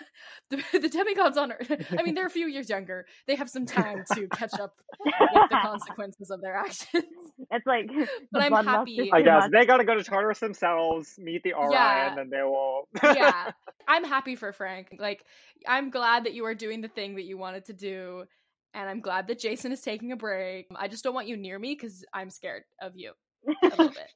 the, 0.51 0.61
the 0.79 0.87
demigods 0.87 1.35
on 1.35 1.51
Earth. 1.51 1.71
I 1.97 2.03
mean, 2.03 2.13
they're 2.13 2.27
a 2.27 2.29
few 2.29 2.45
years 2.47 2.69
younger. 2.69 3.07
They 3.25 3.33
have 3.35 3.49
some 3.49 3.65
time 3.65 4.03
to 4.13 4.27
catch 4.27 4.53
up 4.59 4.75
with 5.03 5.15
the 5.49 5.57
consequences 5.63 6.29
of 6.29 6.41
their 6.41 6.53
actions. 6.55 7.05
It's 7.49 7.65
like 7.65 7.89
But 8.31 8.43
I'm 8.53 8.65
happy- 8.65 9.09
I 9.11 9.23
guess 9.23 9.49
they 9.51 9.65
gotta 9.65 9.83
go 9.83 9.95
to 9.95 10.03
Tartarus 10.03 10.37
themselves, 10.39 11.15
meet 11.17 11.41
the 11.41 11.53
Arai, 11.53 11.71
Yeah. 11.73 12.09
and 12.09 12.17
then 12.19 12.29
they 12.29 12.43
will. 12.43 12.87
yeah. 13.01 13.49
I'm 13.87 14.03
happy 14.03 14.35
for 14.35 14.53
Frank. 14.53 14.95
Like, 14.99 15.25
I'm 15.67 15.89
glad 15.89 16.25
that 16.25 16.35
you 16.35 16.45
are 16.45 16.53
doing 16.53 16.81
the 16.81 16.87
thing 16.87 17.15
that 17.15 17.23
you 17.23 17.35
wanted 17.39 17.65
to 17.65 17.73
do. 17.73 18.25
And 18.73 18.89
I'm 18.89 19.01
glad 19.01 19.27
that 19.27 19.39
Jason 19.39 19.71
is 19.71 19.81
taking 19.81 20.11
a 20.11 20.15
break. 20.15 20.67
I 20.75 20.87
just 20.87 21.03
don't 21.03 21.13
want 21.13 21.27
you 21.27 21.35
near 21.37 21.59
me 21.59 21.75
because 21.75 22.05
I'm 22.13 22.29
scared 22.29 22.63
of 22.81 22.93
you 22.95 23.11
a 23.63 23.67
little 23.67 23.89
bit. 23.89 24.07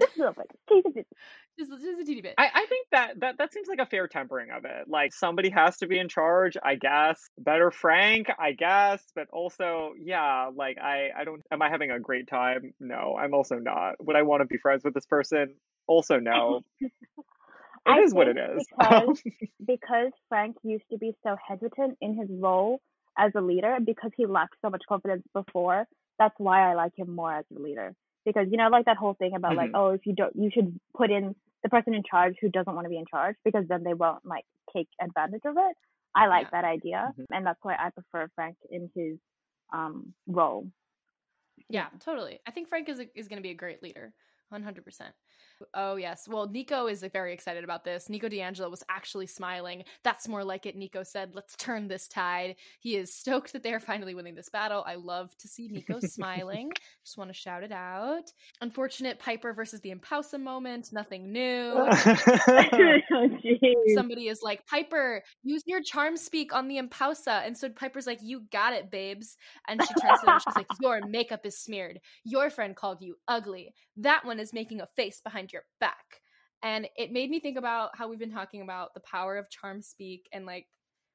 Just 0.00 0.16
a 0.16 0.18
little 0.18 0.34
bit. 0.34 0.50
Just 0.84 0.96
a. 0.96 1.04
Just, 1.58 1.70
just 1.82 2.00
a 2.02 2.04
teeny 2.04 2.20
bit. 2.20 2.34
I, 2.36 2.50
I 2.54 2.66
think 2.66 2.86
that, 2.92 3.18
that 3.20 3.38
that 3.38 3.50
seems 3.54 3.66
like 3.66 3.78
a 3.78 3.86
fair 3.86 4.08
tempering 4.08 4.50
of 4.50 4.66
it. 4.66 4.88
Like 4.88 5.14
somebody 5.14 5.48
has 5.48 5.78
to 5.78 5.86
be 5.86 5.98
in 5.98 6.06
charge, 6.10 6.58
I 6.62 6.74
guess. 6.74 7.18
Better 7.38 7.70
Frank, 7.70 8.26
I 8.38 8.52
guess, 8.52 9.02
but 9.14 9.26
also, 9.32 9.92
yeah, 9.98 10.50
like 10.54 10.76
I, 10.76 11.08
I 11.16 11.24
don't 11.24 11.40
am 11.50 11.62
I 11.62 11.70
having 11.70 11.90
a 11.90 11.98
great 11.98 12.28
time? 12.28 12.74
No, 12.78 13.16
I'm 13.18 13.32
also 13.32 13.54
not. 13.56 13.94
Would 14.04 14.16
I 14.16 14.22
want 14.22 14.42
to 14.42 14.44
be 14.44 14.58
friends 14.58 14.84
with 14.84 14.92
this 14.92 15.06
person? 15.06 15.54
Also 15.86 16.18
no. 16.18 16.60
It 17.88 17.90
I 17.92 18.00
is 18.00 18.12
what 18.12 18.26
it 18.26 18.36
is. 18.36 18.66
because- 18.76 19.22
because 19.64 20.10
Frank 20.28 20.56
used 20.64 20.84
to 20.90 20.98
be 20.98 21.12
so 21.22 21.36
hesitant 21.48 21.96
in 22.00 22.16
his 22.18 22.28
role 22.28 22.80
as 23.18 23.32
a 23.34 23.40
leader 23.40 23.78
because 23.84 24.10
he 24.16 24.26
lacked 24.26 24.56
so 24.62 24.70
much 24.70 24.82
confidence 24.88 25.24
before. 25.32 25.86
That's 26.18 26.34
why 26.38 26.70
I 26.70 26.74
like 26.74 26.92
him 26.96 27.14
more 27.14 27.34
as 27.34 27.44
a 27.54 27.60
leader. 27.60 27.94
Because 28.24 28.46
you 28.50 28.56
know, 28.56 28.68
like 28.68 28.86
that 28.86 28.96
whole 28.96 29.14
thing 29.14 29.34
about 29.34 29.56
like, 29.56 29.70
Mhm. 29.70 29.76
oh, 29.78 29.90
if 29.90 30.06
you 30.06 30.14
don't, 30.14 30.34
you 30.34 30.50
should 30.52 30.78
put 30.96 31.10
in 31.10 31.34
the 31.62 31.68
person 31.68 31.94
in 31.94 32.02
charge 32.08 32.36
who 32.40 32.48
doesn't 32.48 32.74
want 32.74 32.84
to 32.84 32.90
be 32.90 32.98
in 32.98 33.06
charge 33.06 33.36
because 33.44 33.66
then 33.68 33.82
they 33.82 33.94
won't 33.94 34.24
like 34.24 34.44
take 34.72 34.88
advantage 35.00 35.42
of 35.44 35.56
it. 35.56 35.76
I 36.14 36.26
like 36.26 36.46
Yeah. 36.46 36.50
that 36.52 36.64
idea, 36.64 37.12
Mhm. 37.18 37.26
and 37.30 37.46
that's 37.46 37.62
why 37.62 37.74
I 37.74 37.90
prefer 37.90 38.28
Frank 38.34 38.56
in 38.70 38.90
his 38.94 39.18
um 39.72 40.14
role. 40.26 40.70
Yeah, 41.68 41.88
totally. 42.00 42.40
I 42.46 42.50
think 42.50 42.68
Frank 42.68 42.88
is 42.88 43.00
a, 43.00 43.18
is 43.18 43.28
going 43.28 43.38
to 43.38 43.42
be 43.42 43.50
a 43.50 43.54
great 43.54 43.82
leader. 43.82 44.12
100%. 44.52 44.82
Oh, 45.74 45.96
yes. 45.96 46.28
Well, 46.28 46.48
Nico 46.48 46.86
is 46.86 47.04
very 47.12 47.32
excited 47.32 47.64
about 47.64 47.84
this. 47.84 48.10
Nico 48.10 48.28
di 48.28 48.42
Angelo 48.42 48.68
was 48.68 48.82
actually 48.90 49.26
smiling. 49.26 49.84
That's 50.04 50.28
more 50.28 50.44
like 50.44 50.66
it. 50.66 50.76
Nico 50.76 51.02
said, 51.02 51.30
let's 51.34 51.56
turn 51.56 51.88
this 51.88 52.08
tide. 52.08 52.56
He 52.80 52.96
is 52.96 53.14
stoked 53.14 53.52
that 53.54 53.62
they 53.62 53.72
are 53.72 53.80
finally 53.80 54.14
winning 54.14 54.34
this 54.34 54.50
battle. 54.50 54.84
I 54.86 54.96
love 54.96 55.34
to 55.38 55.48
see 55.48 55.68
Nico 55.68 55.98
smiling. 56.02 56.72
Just 57.04 57.16
want 57.16 57.30
to 57.30 57.34
shout 57.34 57.62
it 57.62 57.72
out. 57.72 58.24
Unfortunate 58.60 59.18
Piper 59.18 59.54
versus 59.54 59.80
the 59.80 59.94
Empousa 59.94 60.38
moment. 60.40 60.92
Nothing 60.92 61.32
new. 61.32 61.72
oh. 61.76 61.90
Somebody 63.94 64.28
is 64.28 64.40
like, 64.42 64.66
Piper, 64.66 65.22
use 65.42 65.62
your 65.66 65.82
charm 65.82 66.16
speak 66.16 66.54
on 66.54 66.68
the 66.68 66.76
Empousa. 66.78 67.46
And 67.46 67.56
so 67.56 67.70
Piper's 67.70 68.06
like, 68.06 68.18
You 68.22 68.42
got 68.52 68.74
it, 68.74 68.90
babes. 68.90 69.36
And 69.68 69.80
she 69.82 69.94
turns 69.94 70.20
to 70.20 70.26
them 70.26 70.34
and 70.34 70.42
she's 70.42 70.56
like, 70.56 70.66
Your 70.80 71.00
makeup 71.06 71.46
is 71.46 71.58
smeared. 71.58 72.00
Your 72.24 72.50
friend 72.50 72.76
called 72.76 73.00
you 73.00 73.16
ugly. 73.26 73.72
That 73.96 74.24
one 74.26 74.35
is 74.40 74.52
making 74.52 74.80
a 74.80 74.86
face 74.86 75.20
behind 75.20 75.52
your 75.52 75.62
back. 75.80 76.20
And 76.62 76.88
it 76.96 77.12
made 77.12 77.30
me 77.30 77.40
think 77.40 77.58
about 77.58 77.90
how 77.94 78.08
we've 78.08 78.18
been 78.18 78.32
talking 78.32 78.62
about 78.62 78.94
the 78.94 79.00
power 79.00 79.36
of 79.36 79.50
charm 79.50 79.82
speak 79.82 80.28
and 80.32 80.46
like 80.46 80.66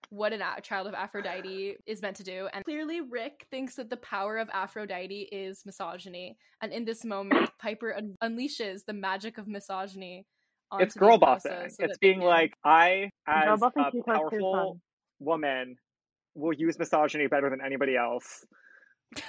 what 0.10 0.34
an 0.34 0.41
a 0.41 0.62
child 0.62 0.88
of 0.88 0.93
Aphrodite 0.93 1.77
is 1.86 2.01
meant 2.01 2.17
to 2.17 2.23
do. 2.23 2.47
And 2.53 2.65
clearly, 2.65 3.01
Rick 3.01 3.47
thinks 3.49 3.75
that 3.75 3.89
the 3.89 3.97
power 3.97 4.38
of 4.38 4.49
Aphrodite 4.53 5.29
is 5.31 5.63
misogyny. 5.65 6.38
And 6.62 6.73
in 6.73 6.86
this 6.86 7.05
moment, 7.05 7.49
Piper 7.62 7.95
un- 7.95 8.15
unleashes 8.23 8.86
the 8.86 8.93
magic 8.93 9.38
of 9.38 9.47
misogyny. 9.47 10.25
Onto 10.71 10.86
it's 10.86 10.95
girl 10.95 11.17
Empousa 11.17 11.19
bossing. 11.19 11.69
so 11.69 11.86
it's 11.86 11.97
being 11.97 12.21
like, 12.21 12.53
I, 12.63 13.10
as 13.27 13.62
a 13.62 13.65
too 13.65 13.71
close 13.71 13.91
to 13.91 13.97
the 13.97 14.03
powerful 14.03 14.79
woman, 15.19 15.75
will 16.34 16.53
use 16.53 16.79
misogyny 16.79 17.27
better 17.27 17.49
than 17.49 17.60
anybody 17.65 17.95
else. 17.95 18.45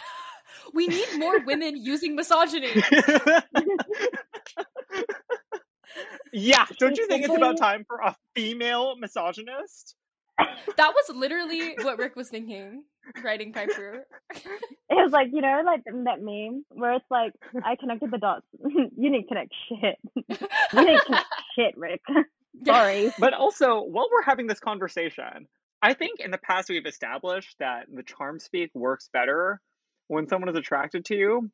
we 0.72 0.86
need 0.86 1.18
more 1.18 1.40
women 1.40 1.76
using 1.76 2.16
misogyny. 2.16 2.72
yeah, 6.32 6.66
don't 6.78 6.96
you 6.96 7.06
think 7.06 7.24
it's 7.24 7.36
about 7.36 7.58
time 7.58 7.84
for 7.86 7.98
a 7.98 8.16
female 8.34 8.96
misogynist? 8.96 9.96
That 10.76 10.92
was 10.94 11.16
literally 11.16 11.74
what 11.82 11.98
Rick 11.98 12.16
was 12.16 12.28
thinking, 12.28 12.84
writing 13.22 13.52
Piper. 13.52 14.06
It 14.34 14.46
was 14.90 15.12
like, 15.12 15.28
you 15.32 15.40
know, 15.40 15.62
like 15.64 15.82
that 15.84 16.20
meme 16.20 16.64
where 16.70 16.94
it's 16.94 17.04
like, 17.10 17.32
I 17.64 17.76
connected 17.76 18.10
the 18.10 18.18
dots. 18.18 18.46
you 18.64 19.10
didn't 19.10 19.28
connect 19.28 19.54
shit. 19.68 19.98
You 20.14 20.24
didn't 20.84 21.04
connect 21.04 21.26
shit, 21.56 21.76
Rick. 21.76 22.00
Sorry. 22.64 23.12
But 23.18 23.34
also, 23.34 23.82
while 23.82 24.08
we're 24.12 24.22
having 24.22 24.46
this 24.46 24.60
conversation, 24.60 25.48
I 25.82 25.94
think 25.94 26.20
in 26.20 26.30
the 26.30 26.38
past 26.38 26.68
we've 26.68 26.86
established 26.86 27.56
that 27.58 27.86
the 27.92 28.02
charm 28.02 28.38
speak 28.38 28.70
works 28.74 29.08
better 29.12 29.60
when 30.08 30.28
someone 30.28 30.48
is 30.48 30.56
attracted 30.56 31.04
to 31.06 31.14
you. 31.14 31.50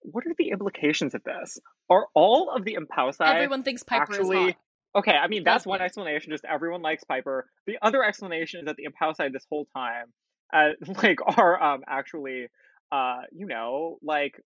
What 0.00 0.24
are 0.26 0.34
the 0.38 0.50
implications 0.50 1.14
of 1.14 1.24
this? 1.24 1.58
Are 1.90 2.06
all 2.14 2.50
of 2.50 2.64
the 2.64 2.76
Empousai 2.76 3.26
Everyone 3.26 3.62
thinks 3.62 3.82
Piper 3.82 4.02
actually 4.02 4.38
is 4.38 4.44
hot. 4.44 4.56
Okay, 5.00 5.12
I 5.12 5.28
mean 5.28 5.44
that's 5.44 5.66
one 5.66 5.80
explanation. 5.80 6.32
Just 6.32 6.44
everyone 6.44 6.82
likes 6.82 7.04
Piper. 7.04 7.46
The 7.66 7.76
other 7.82 8.04
explanation 8.04 8.60
is 8.60 8.66
that 8.66 8.76
the 8.76 8.86
Empousai 8.86 9.32
this 9.32 9.44
whole 9.50 9.66
time, 9.76 10.06
uh, 10.54 10.70
like, 11.02 11.18
are 11.36 11.62
um 11.62 11.82
actually, 11.86 12.46
uh, 12.92 13.22
you 13.32 13.46
know, 13.46 13.98
like, 14.02 14.40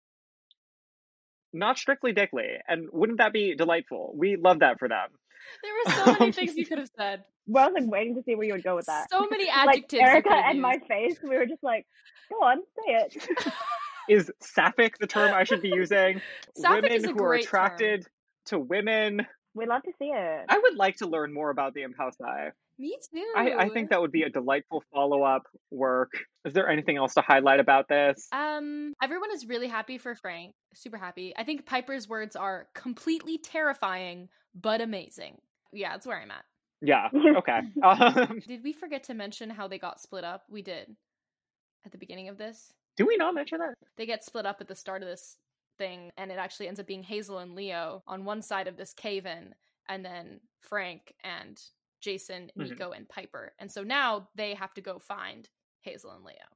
not 1.53 1.79
strictly 1.79 2.13
dickly. 2.13 2.49
And 2.69 2.89
wouldn't 2.93 3.19
that 3.19 3.33
be 3.33 3.57
delightful? 3.57 4.13
We 4.17 4.37
love 4.37 4.61
that 4.61 4.79
for 4.79 4.89
them. 4.89 5.09
There 5.63 5.73
were 5.73 5.93
so 5.93 6.13
many 6.13 6.27
um, 6.27 6.33
things 6.33 6.57
you 6.57 6.67
could 6.67 6.79
have 6.79 6.91
said. 6.97 7.25
Well, 7.47 7.65
I 7.65 7.69
was 7.69 7.83
like 7.83 7.91
waiting 7.91 8.15
to 8.17 8.23
see 8.23 8.35
where 8.35 8.47
you 8.47 8.53
would 8.55 8.65
go 8.65 8.77
with 8.77 8.87
that. 8.87 9.09
So 9.11 9.27
many 9.31 9.49
adjectives. 9.53 9.93
you 9.93 10.01
Erica 10.01 10.29
could 10.29 10.39
and 10.39 10.61
my 10.61 10.79
face, 10.89 11.17
we 11.23 11.37
were 11.37 11.47
just 11.47 11.63
like, 11.63 11.87
go 12.31 12.37
on, 12.37 12.59
say 12.87 12.95
it. 12.95 13.29
Is 14.09 14.31
sapphic 14.41 14.99
the 14.99 15.07
term 15.07 15.35
I 15.35 15.45
should 15.45 15.63
be 15.63 15.69
using? 15.75 16.21
Sapphic 16.57 16.83
women 16.83 16.93
is 16.93 17.05
a 17.05 17.09
who 17.09 17.15
are 17.15 17.29
great 17.29 17.43
term. 17.45 17.49
attracted 17.49 18.07
to 18.47 18.59
women. 18.59 19.27
We'd 19.55 19.69
love 19.69 19.83
to 19.83 19.93
see 19.99 20.07
it. 20.15 20.45
I 20.49 20.59
would 20.59 20.77
like 20.77 20.97
to 20.99 21.07
learn 21.09 21.33
more 21.33 21.51
about 21.51 21.75
the 21.75 21.83
Empousai. 21.83 22.53
Me 22.79 22.97
too. 23.11 23.25
I, 23.37 23.53
I 23.53 23.69
think 23.71 23.91
that 23.91 24.01
would 24.01 24.13
be 24.13 24.23
a 24.23 24.29
delightful 24.31 24.83
follow 24.93 25.23
up 25.23 25.43
work. 25.71 26.13
Is 26.45 26.53
there 26.53 26.69
anything 26.69 26.97
else 26.99 27.15
to 27.15 27.23
highlight 27.23 27.59
about 27.61 27.89
this? 27.89 28.29
Um, 28.33 28.93
everyone 29.03 29.31
is 29.33 29.47
really 29.47 29.67
happy 29.69 29.97
for 29.99 30.15
Frank. 30.15 30.55
Super 30.75 30.99
happy. 30.99 31.33
I 31.37 31.45
think 31.45 31.65
Piper's 31.65 32.09
words 32.09 32.37
are 32.37 32.69
completely 32.75 33.39
terrifying 33.39 34.29
but 34.55 34.81
amazing. 34.81 35.39
Yeah, 35.73 35.93
that's 35.93 36.07
where 36.07 36.21
I'm 36.21 36.31
at. 36.31 36.45
Yeah. 36.83 37.09
Okay. 37.39 37.61
Um, 37.83 38.41
Did 38.47 38.63
we 38.63 38.73
forget 38.73 39.05
to 39.05 39.15
mention 39.15 39.51
how 39.51 39.69
they 39.69 39.79
got 39.79 40.01
split 40.01 40.25
up? 40.25 40.45
We 40.51 40.63
did 40.63 40.95
at 41.85 41.93
the 41.93 41.99
beginning 41.99 42.29
of 42.29 42.39
this. 42.39 42.73
do 42.97 43.07
we 43.07 43.17
not 43.17 43.35
mention 43.35 43.59
that? 43.59 43.75
They 43.97 44.07
get 44.07 44.25
split 44.25 44.47
up 44.47 44.61
at 44.61 44.69
the 44.69 44.75
start 44.75 45.03
of 45.03 45.09
this 45.09 45.37
thing, 45.79 46.11
and 46.17 46.31
it 46.31 46.39
actually 46.39 46.69
ends 46.69 46.81
up 46.81 46.87
being 46.87 47.03
Hazel 47.03 47.39
and 47.39 47.55
Leo 47.55 48.03
on 48.07 48.25
one 48.25 48.43
side 48.43 48.67
of 48.69 48.77
this 48.77 48.93
cave 48.93 49.25
in, 49.27 49.55
and 49.89 50.05
then 50.05 50.41
Frank 50.61 51.15
and 51.23 51.61
Jason, 52.07 52.51
Mhm. 52.57 52.71
Nico, 52.71 52.93
and 52.93 53.09
Piper. 53.09 53.53
And 53.59 53.69
so 53.71 53.83
now 53.83 54.29
they 54.37 54.55
have 54.55 54.73
to 54.75 54.81
go 54.81 55.01
find 55.01 55.49
Hazel 55.83 56.13
and 56.13 56.25
Leo. 56.25 56.47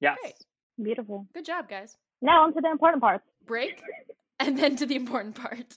Yes. 0.00 0.16
Great. 0.22 0.34
Beautiful. 0.80 1.26
Good 1.34 1.44
job, 1.44 1.68
guys. 1.68 1.96
Now 2.22 2.44
on 2.44 2.54
to 2.54 2.60
the 2.60 2.70
important 2.70 3.02
parts. 3.02 3.24
Break, 3.44 3.82
and 4.38 4.56
then 4.56 4.76
to 4.76 4.86
the 4.86 4.94
important 4.94 5.34
part. 5.34 5.76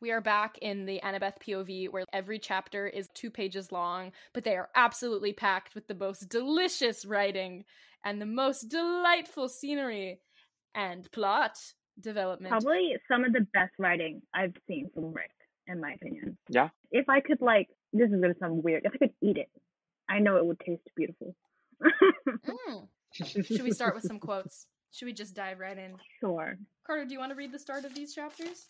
We 0.00 0.12
are 0.12 0.20
back 0.20 0.58
in 0.58 0.86
the 0.86 1.00
Annabeth 1.02 1.38
POV 1.44 1.90
where 1.90 2.04
every 2.12 2.38
chapter 2.38 2.86
is 2.86 3.08
two 3.14 3.30
pages 3.30 3.72
long, 3.72 4.12
but 4.32 4.44
they 4.44 4.56
are 4.56 4.68
absolutely 4.76 5.32
packed 5.32 5.74
with 5.74 5.88
the 5.88 5.94
most 5.94 6.28
delicious 6.28 7.04
writing 7.04 7.64
and 8.04 8.22
the 8.22 8.26
most 8.26 8.68
delightful 8.68 9.48
scenery 9.48 10.20
and 10.76 11.10
plot 11.10 11.58
development. 12.00 12.50
Probably 12.50 12.94
some 13.10 13.24
of 13.24 13.32
the 13.32 13.46
best 13.52 13.72
writing 13.80 14.22
I've 14.32 14.54
seen 14.68 14.88
from 14.94 15.12
Rick, 15.12 15.32
in 15.66 15.80
my 15.80 15.94
opinion. 15.94 16.38
Yeah. 16.48 16.68
If 16.92 17.08
I 17.08 17.18
could 17.20 17.40
like, 17.40 17.68
this 17.92 18.08
is 18.08 18.20
gonna 18.20 18.34
sound 18.38 18.62
weird. 18.62 18.84
If 18.84 18.92
I 18.94 18.98
could 18.98 19.14
eat 19.20 19.36
it, 19.36 19.50
I 20.08 20.20
know 20.20 20.36
it 20.36 20.46
would 20.46 20.60
taste 20.60 20.88
beautiful. 20.94 21.34
Mm. 21.82 22.86
Should 23.12 23.62
we 23.62 23.72
start 23.72 23.96
with 23.96 24.04
some 24.04 24.18
quotes? 24.20 24.66
Should 24.92 25.06
we 25.06 25.12
just 25.12 25.34
dive 25.34 25.58
right 25.58 25.76
in? 25.76 25.96
sure. 26.20 26.56
Carter, 26.86 27.04
do 27.04 27.12
you 27.12 27.18
want 27.18 27.30
to 27.30 27.36
read 27.36 27.52
the 27.52 27.58
start 27.58 27.84
of 27.84 27.94
these 27.94 28.14
chapters? 28.14 28.68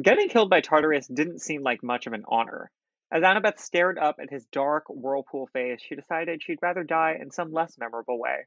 Getting 0.00 0.28
killed 0.28 0.50
by 0.50 0.60
Tartarus 0.60 1.06
didn't 1.06 1.40
seem 1.40 1.62
like 1.62 1.82
much 1.82 2.06
of 2.06 2.12
an 2.12 2.24
honor. 2.28 2.70
As 3.12 3.22
Annabeth 3.22 3.58
stared 3.58 3.98
up 3.98 4.16
at 4.22 4.30
his 4.30 4.46
dark 4.52 4.84
whirlpool 4.88 5.48
face, 5.52 5.80
she 5.82 5.96
decided 5.96 6.42
she'd 6.42 6.62
rather 6.62 6.84
die 6.84 7.16
in 7.20 7.30
some 7.30 7.52
less 7.52 7.76
memorable 7.78 8.18
way. 8.18 8.46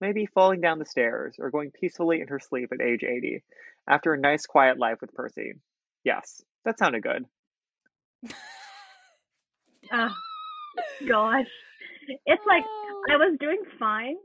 Maybe 0.00 0.26
falling 0.26 0.60
down 0.60 0.78
the 0.78 0.84
stairs 0.84 1.36
or 1.38 1.50
going 1.50 1.70
peacefully 1.70 2.20
in 2.20 2.28
her 2.28 2.40
sleep 2.40 2.70
at 2.72 2.80
age 2.84 3.04
80 3.04 3.42
after 3.88 4.12
a 4.12 4.18
nice 4.18 4.44
quiet 4.46 4.78
life 4.78 4.98
with 5.00 5.14
Percy. 5.14 5.54
Yes, 6.04 6.42
that 6.64 6.78
sounded 6.78 7.02
good. 7.02 7.24
Oh, 9.92 10.14
gosh. 11.06 11.48
It's 12.24 12.42
like 12.46 12.64
Oh. 12.66 13.02
I 13.10 13.16
was 13.16 13.36
doing 13.38 13.62
fine. 13.78 14.16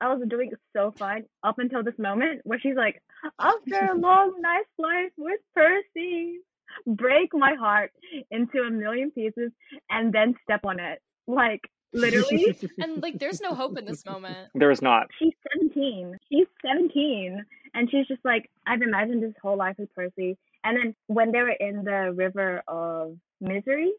I 0.00 0.14
was 0.14 0.22
doing 0.28 0.50
so 0.76 0.92
fine 0.96 1.24
up 1.42 1.58
until 1.58 1.82
this 1.82 1.98
moment 1.98 2.42
where 2.44 2.60
she's 2.60 2.76
like, 2.76 3.02
after 3.40 3.92
a 3.92 3.96
long, 3.96 4.34
nice 4.40 4.64
life 4.78 5.12
with 5.16 5.40
Percy, 5.54 6.38
break 6.86 7.30
my 7.32 7.54
heart 7.54 7.92
into 8.30 8.60
a 8.60 8.70
million 8.70 9.10
pieces 9.10 9.50
and 9.90 10.12
then 10.12 10.34
step 10.42 10.60
on 10.64 10.80
it. 10.80 11.00
Like, 11.26 11.60
literally, 11.92 12.56
And 12.78 13.02
like, 13.02 13.18
there's 13.18 13.40
no 13.40 13.54
hope 13.54 13.78
in 13.78 13.84
this 13.84 14.04
moment. 14.04 14.48
There 14.54 14.70
is 14.70 14.82
not. 14.82 15.06
she's 15.18 15.34
17. 15.60 16.16
She's 16.30 16.46
17. 16.66 17.44
And 17.74 17.90
she's 17.90 18.06
just 18.06 18.24
like, 18.24 18.50
I've 18.66 18.82
imagined 18.82 19.22
this 19.22 19.34
whole 19.42 19.56
life 19.56 19.76
with 19.78 19.94
Percy. 19.94 20.36
And 20.64 20.76
then 20.76 20.94
when 21.06 21.32
they 21.32 21.40
were 21.40 21.50
in 21.50 21.84
the 21.84 22.12
river 22.14 22.62
of 22.66 23.16
misery, 23.40 23.92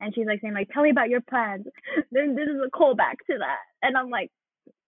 and 0.00 0.12
she's 0.14 0.26
like 0.26 0.40
saying, 0.40 0.54
like, 0.54 0.68
tell 0.70 0.82
me 0.82 0.90
about 0.90 1.08
your 1.08 1.20
plans. 1.20 1.66
Then 2.10 2.34
this 2.34 2.48
is 2.48 2.60
a 2.66 2.70
callback 2.76 3.16
to 3.30 3.38
that. 3.38 3.58
And 3.82 3.96
I'm 3.96 4.10
like, 4.10 4.30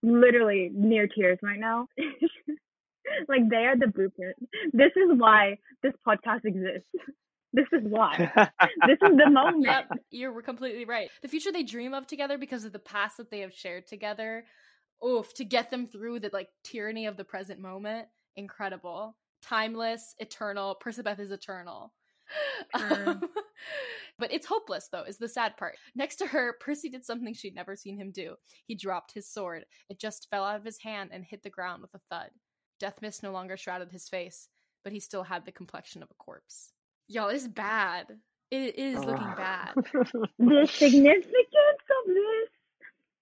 literally 0.02 0.70
near 0.74 1.06
tears 1.06 1.38
right 1.42 1.58
now. 1.58 1.86
like 3.28 3.48
they 3.50 3.64
are 3.66 3.76
the 3.76 3.88
blueprint. 3.88 4.36
This 4.72 4.92
is 4.96 5.16
why 5.16 5.58
this 5.82 5.92
podcast 6.06 6.44
exists. 6.44 6.88
This 7.56 7.66
is 7.72 7.82
why. 7.84 8.32
This 8.88 8.98
is 9.00 9.16
the 9.16 9.30
moment. 9.30 9.64
Yep, 9.64 9.98
you're 10.10 10.42
completely 10.42 10.84
right. 10.84 11.08
The 11.22 11.28
future 11.28 11.52
they 11.52 11.62
dream 11.62 11.94
of 11.94 12.04
together 12.04 12.36
because 12.36 12.64
of 12.64 12.72
the 12.72 12.80
past 12.80 13.16
that 13.18 13.30
they 13.30 13.40
have 13.40 13.54
shared 13.54 13.86
together. 13.86 14.44
Oof, 15.06 15.32
to 15.34 15.44
get 15.44 15.70
them 15.70 15.86
through 15.86 16.18
the 16.18 16.30
like 16.32 16.48
tyranny 16.64 17.06
of 17.06 17.16
the 17.16 17.22
present 17.22 17.60
moment, 17.60 18.08
incredible. 18.34 19.16
Timeless, 19.40 20.16
eternal. 20.18 20.76
Percabeth 20.84 21.20
is 21.20 21.30
eternal. 21.30 21.92
Sure. 22.76 23.10
Um, 23.10 23.20
but 24.18 24.32
it's 24.32 24.46
hopeless 24.46 24.88
though, 24.90 25.04
is 25.04 25.18
the 25.18 25.28
sad 25.28 25.56
part. 25.56 25.76
Next 25.94 26.16
to 26.16 26.26
her, 26.26 26.56
Percy 26.60 26.88
did 26.88 27.04
something 27.04 27.34
she'd 27.34 27.54
never 27.54 27.76
seen 27.76 27.96
him 27.96 28.10
do. 28.12 28.34
He 28.66 28.74
dropped 28.74 29.12
his 29.14 29.28
sword. 29.30 29.64
It 29.88 30.00
just 30.00 30.28
fell 30.30 30.44
out 30.44 30.56
of 30.56 30.64
his 30.64 30.78
hand 30.82 31.10
and 31.12 31.24
hit 31.24 31.42
the 31.42 31.50
ground 31.50 31.82
with 31.82 31.94
a 31.94 32.00
thud. 32.10 32.30
Death 32.78 33.00
mist 33.00 33.22
no 33.22 33.32
longer 33.32 33.56
shrouded 33.56 33.92
his 33.92 34.08
face, 34.08 34.48
but 34.82 34.92
he 34.92 35.00
still 35.00 35.24
had 35.24 35.44
the 35.44 35.52
complexion 35.52 36.02
of 36.02 36.10
a 36.10 36.14
corpse. 36.14 36.72
Y'all, 37.08 37.28
it's 37.28 37.48
bad. 37.48 38.06
It 38.50 38.78
is 38.78 39.04
looking 39.04 39.34
bad. 39.37 39.74
the 40.38 40.68
significance 40.72 41.26
of 41.26 42.14
this 42.14 42.48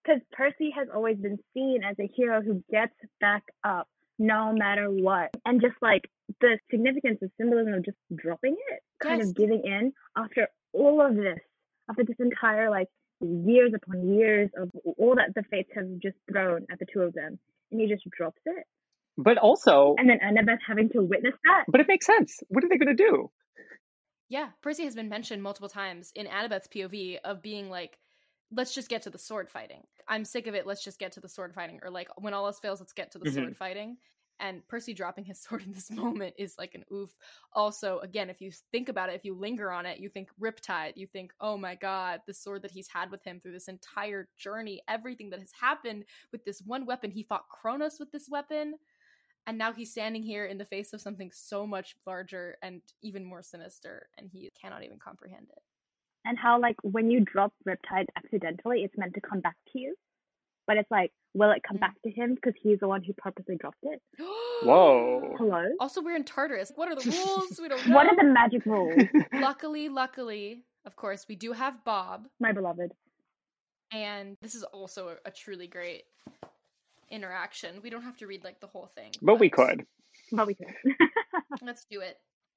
because 0.04 0.20
Percy 0.32 0.70
has 0.76 0.88
always 0.92 1.16
been 1.16 1.38
seen 1.54 1.82
as 1.84 1.96
a 1.98 2.10
hero 2.14 2.42
who 2.42 2.62
gets 2.70 2.94
back 3.20 3.42
up 3.64 3.88
no 4.18 4.52
matter 4.52 4.90
what. 4.90 5.30
And 5.44 5.60
just 5.60 5.76
like 5.80 6.02
the 6.40 6.58
significance, 6.70 7.18
the 7.20 7.30
symbolism 7.38 7.74
of 7.74 7.84
just 7.84 7.98
dropping 8.14 8.56
it, 8.70 8.80
kind 9.00 9.20
Yes. 9.20 9.28
of 9.30 9.36
giving 9.36 9.62
in 9.64 9.92
after 10.16 10.48
all 10.72 11.00
of 11.00 11.16
this, 11.16 11.38
after 11.88 12.04
this 12.04 12.18
entire 12.18 12.70
like 12.70 12.88
years 13.20 13.72
upon 13.74 14.14
years 14.14 14.50
of 14.56 14.70
all 14.98 15.14
that 15.16 15.34
the 15.34 15.42
fates 15.44 15.70
have 15.74 15.86
just 15.98 16.16
thrown 16.30 16.66
at 16.70 16.78
the 16.78 16.86
two 16.92 17.00
of 17.02 17.12
them. 17.14 17.38
And 17.70 17.80
he 17.80 17.86
just 17.86 18.08
drops 18.10 18.40
it. 18.44 18.66
But 19.18 19.38
also, 19.38 19.94
And 19.98 20.08
then 20.08 20.18
Annabeth 20.20 20.58
having 20.66 20.88
to 20.90 21.00
witness 21.02 21.34
that. 21.44 21.64
but 21.68 21.80
it 21.80 21.88
makes 21.88 22.06
sense. 22.06 22.40
What 22.48 22.64
are 22.64 22.68
they 22.68 22.78
going 22.78 22.96
to 22.96 23.02
do? 23.02 23.30
Yeah, 24.28 24.48
Percy 24.62 24.84
has 24.84 24.94
been 24.94 25.08
mentioned 25.08 25.42
multiple 25.42 25.68
times 25.68 26.10
in 26.14 26.26
Annabeth's 26.26 26.68
POV 26.68 27.18
of 27.24 27.42
being 27.42 27.68
like, 27.68 27.98
let's 28.50 28.74
just 28.74 28.88
get 28.88 29.02
to 29.02 29.10
the 29.10 29.18
sword 29.18 29.50
fighting. 29.50 29.82
I'm 30.08 30.24
sick 30.24 30.46
of 30.46 30.54
it. 30.54 30.66
Let's 30.66 30.82
just 30.84 30.98
get 30.98 31.12
to 31.12 31.20
the 31.20 31.28
sword 31.28 31.54
fighting. 31.54 31.80
Or 31.82 31.90
like, 31.90 32.08
when 32.18 32.32
all 32.34 32.46
else 32.46 32.58
fails, 32.58 32.80
let's 32.80 32.92
get 32.92 33.10
to 33.12 33.18
the 33.18 33.28
Mhm. 33.28 33.34
sword 33.34 33.56
fighting. 33.56 33.98
And 34.40 34.66
Percy 34.66 34.94
dropping 34.94 35.24
his 35.24 35.40
sword 35.42 35.62
in 35.62 35.72
this 35.72 35.90
moment 35.90 36.34
is 36.38 36.56
like 36.58 36.74
an 36.74 36.84
oof. 36.92 37.14
Also, 37.52 37.98
again, 38.00 38.30
if 38.30 38.40
you 38.40 38.50
think 38.72 38.88
about 38.88 39.10
it, 39.10 39.14
if 39.14 39.24
you 39.24 39.34
linger 39.34 39.70
on 39.70 39.84
it, 39.86 40.00
you 40.00 40.08
think 40.08 40.30
Riptide. 40.40 40.96
You 40.96 41.06
think, 41.06 41.32
oh 41.40 41.56
my 41.58 41.74
god, 41.74 42.22
the 42.26 42.34
sword 42.34 42.62
that 42.62 42.70
he's 42.70 42.88
had 42.88 43.10
with 43.10 43.22
him 43.22 43.38
through 43.40 43.52
this 43.52 43.68
entire 43.68 44.28
journey, 44.38 44.80
everything 44.88 45.28
that 45.30 45.40
has 45.40 45.52
happened 45.60 46.04
with 46.32 46.44
this 46.44 46.60
one 46.62 46.86
weapon. 46.86 47.10
He 47.10 47.22
fought 47.22 47.48
Kronos 47.50 47.98
with 48.00 48.10
this 48.12 48.28
weapon. 48.30 48.74
And 49.46 49.58
now 49.58 49.72
he's 49.72 49.90
standing 49.90 50.22
here 50.22 50.46
in 50.46 50.58
the 50.58 50.64
face 50.64 50.92
of 50.92 51.00
something 51.00 51.30
so 51.32 51.66
much 51.66 51.96
larger 52.06 52.56
and 52.62 52.80
even 53.02 53.24
more 53.24 53.42
sinister, 53.42 54.06
and 54.16 54.30
he 54.32 54.50
cannot 54.60 54.84
even 54.84 54.98
comprehend 54.98 55.48
it. 55.50 55.62
and 56.24 56.38
how 56.38 56.60
like 56.60 56.76
when 56.82 57.10
you 57.10 57.18
drop 57.20 57.52
Riptide 57.68 58.06
accidentally, 58.16 58.84
it's 58.84 58.96
meant 58.96 59.14
to 59.14 59.20
come 59.20 59.40
back 59.40 59.56
to 59.72 59.78
you. 59.80 59.96
But 60.68 60.76
it's 60.76 60.90
like, 60.92 61.10
will 61.34 61.50
it 61.50 61.62
come 61.66 61.78
Mm. 61.78 61.80
back 61.80 61.96
to 62.04 62.10
him 62.10 62.36
because 62.36 62.54
he's 62.62 62.78
the 62.78 62.86
one 62.86 63.02
who 63.02 63.12
purposely 63.14 63.56
dropped 63.56 63.82
it? 63.82 64.00
Whoa. 64.62 65.34
Hello. 65.36 65.64
Also, 65.80 66.00
we're 66.00 66.14
in 66.14 66.22
Tartarus. 66.22 66.70
What 66.76 66.86
are 66.88 66.94
the 66.94 67.10
rules? 67.10 67.58
We 67.60 67.68
don't 67.68 67.84
know. 67.88 67.94
What 67.96 68.06
are 68.06 68.14
the 68.14 68.22
magic 68.22 68.64
rules, 68.64 69.08
luckily, 69.32 69.88
luckily, 69.88 70.64
of 70.84 70.94
course, 70.94 71.26
we 71.28 71.34
do 71.34 71.50
have 71.52 71.84
Bob, 71.84 72.28
my 72.38 72.52
beloved? 72.52 72.92
and 73.92 74.36
this 74.40 74.54
is 74.54 74.62
also 74.62 75.08
a, 75.08 75.28
a 75.28 75.30
truly 75.32 75.66
great 75.66 76.04
interaction. 77.12 77.80
We 77.82 77.90
don't 77.90 78.02
have 78.02 78.16
to 78.18 78.26
read 78.26 78.42
like 78.42 78.60
the 78.60 78.66
whole 78.66 78.90
thing, 78.94 79.12
but 79.22 79.38
we 79.38 79.50
could. 79.50 79.84
But 80.32 80.46
we 80.46 80.54
could. 80.54 80.74
Let's 81.62 81.84
do 81.90 82.00
it. 82.00 82.16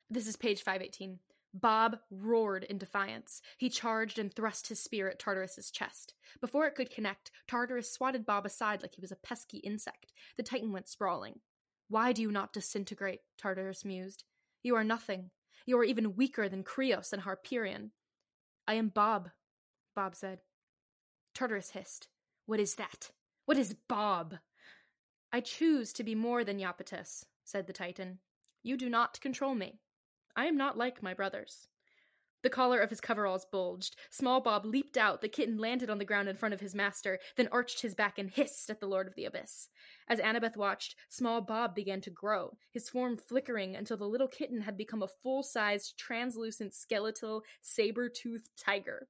This 0.10 0.28
is 0.28 0.36
page 0.36 0.64
518. 0.64 1.20
Bob 1.54 1.98
roared 2.12 2.66
in 2.66 2.78
defiance. 2.78 3.42
He 3.58 3.70
charged 3.70 4.20
and 4.20 4.34
thrust 4.34 4.68
his 4.68 4.82
spear 4.84 5.08
at 5.08 5.20
Tartarus's 5.20 5.72
chest. 5.72 6.14
Before 6.42 6.66
it 6.66 6.76
could 6.76 6.90
connect, 6.90 7.32
Tartarus 7.48 7.94
swatted 7.94 8.26
Bob 8.26 8.46
aside 8.46 8.82
like 8.82 8.96
he 8.96 9.02
was 9.02 9.12
a 9.12 9.18
pesky 9.18 9.60
insect. 9.60 10.12
The 10.36 10.44
Titan 10.44 10.74
went 10.74 10.90
sprawling. 10.90 11.40
Why 11.88 12.12
do 12.12 12.22
you 12.22 12.32
not 12.32 12.52
disintegrate? 12.52 13.22
Tartarus 13.38 13.86
mused. 13.86 14.26
You 14.64 14.76
are 14.76 14.84
nothing. 14.84 15.32
You 15.66 15.78
are 15.78 15.84
even 15.84 16.16
weaker 16.16 16.50
than 16.50 16.64
Krios 16.64 17.14
and 17.14 17.22
Hyperion. 17.22 17.92
I 18.68 18.74
am 18.74 18.90
Bob, 18.90 19.30
Bob 19.96 20.16
said. 20.16 20.40
Tartarus 21.34 21.72
hissed. 21.72 22.10
What 22.46 22.60
is 22.60 22.76
that? 22.76 23.12
What 23.46 23.58
is 23.58 23.76
Bob? 23.88 24.36
I 25.32 25.40
choose 25.40 25.94
to 25.94 26.04
be 26.04 26.16
more 26.16 26.44
than 26.44 26.60
Iapetus, 26.60 27.26
said 27.44 27.68
the 27.68 27.74
Titan. 27.74 28.20
You 28.64 28.76
do 28.76 28.90
not 28.90 29.22
control 29.22 29.54
me. 29.54 29.80
I 30.36 30.46
am 30.46 30.58
not 30.58 30.78
like 30.78 31.04
my 31.04 31.14
brothers. 31.14 31.68
The 32.42 32.50
collar 32.50 32.80
of 32.80 32.90
his 32.90 33.02
coveralls 33.02 33.46
bulged. 33.46 33.96
Small 34.10 34.42
Bob 34.42 34.66
leaped 34.66 34.98
out. 34.98 35.22
The 35.22 35.30
kitten 35.30 35.58
landed 35.58 35.92
on 35.92 36.00
the 36.00 36.06
ground 36.06 36.28
in 36.28 36.36
front 36.36 36.54
of 36.54 36.60
his 36.60 36.74
master, 36.74 37.20
then 37.38 37.50
arched 37.52 37.82
his 37.82 37.94
back 37.94 38.18
and 38.18 38.30
hissed 38.30 38.70
at 38.70 38.80
the 38.80 38.88
Lord 38.88 39.08
of 39.08 39.16
the 39.16 39.26
Abyss. 39.26 39.70
As 40.08 40.20
Annabeth 40.20 40.58
watched, 40.58 40.96
Small 41.10 41.42
Bob 41.42 41.76
began 41.76 42.02
to 42.02 42.10
grow, 42.10 42.58
his 42.72 42.90
form 42.90 43.18
flickering 43.18 43.76
until 43.76 43.98
the 43.98 44.08
little 44.08 44.28
kitten 44.28 44.62
had 44.62 44.78
become 44.78 45.04
a 45.04 45.08
full 45.08 45.44
sized, 45.44 45.98
translucent, 45.98 46.74
skeletal, 46.74 47.44
saber 47.62 48.10
toothed 48.10 48.50
tiger. 48.58 49.08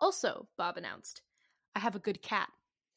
Also, 0.00 0.48
Bob 0.56 0.76
announced, 0.78 1.22
I 1.74 1.80
have 1.80 1.94
a 1.94 2.00
good 2.00 2.22
cat. 2.22 2.48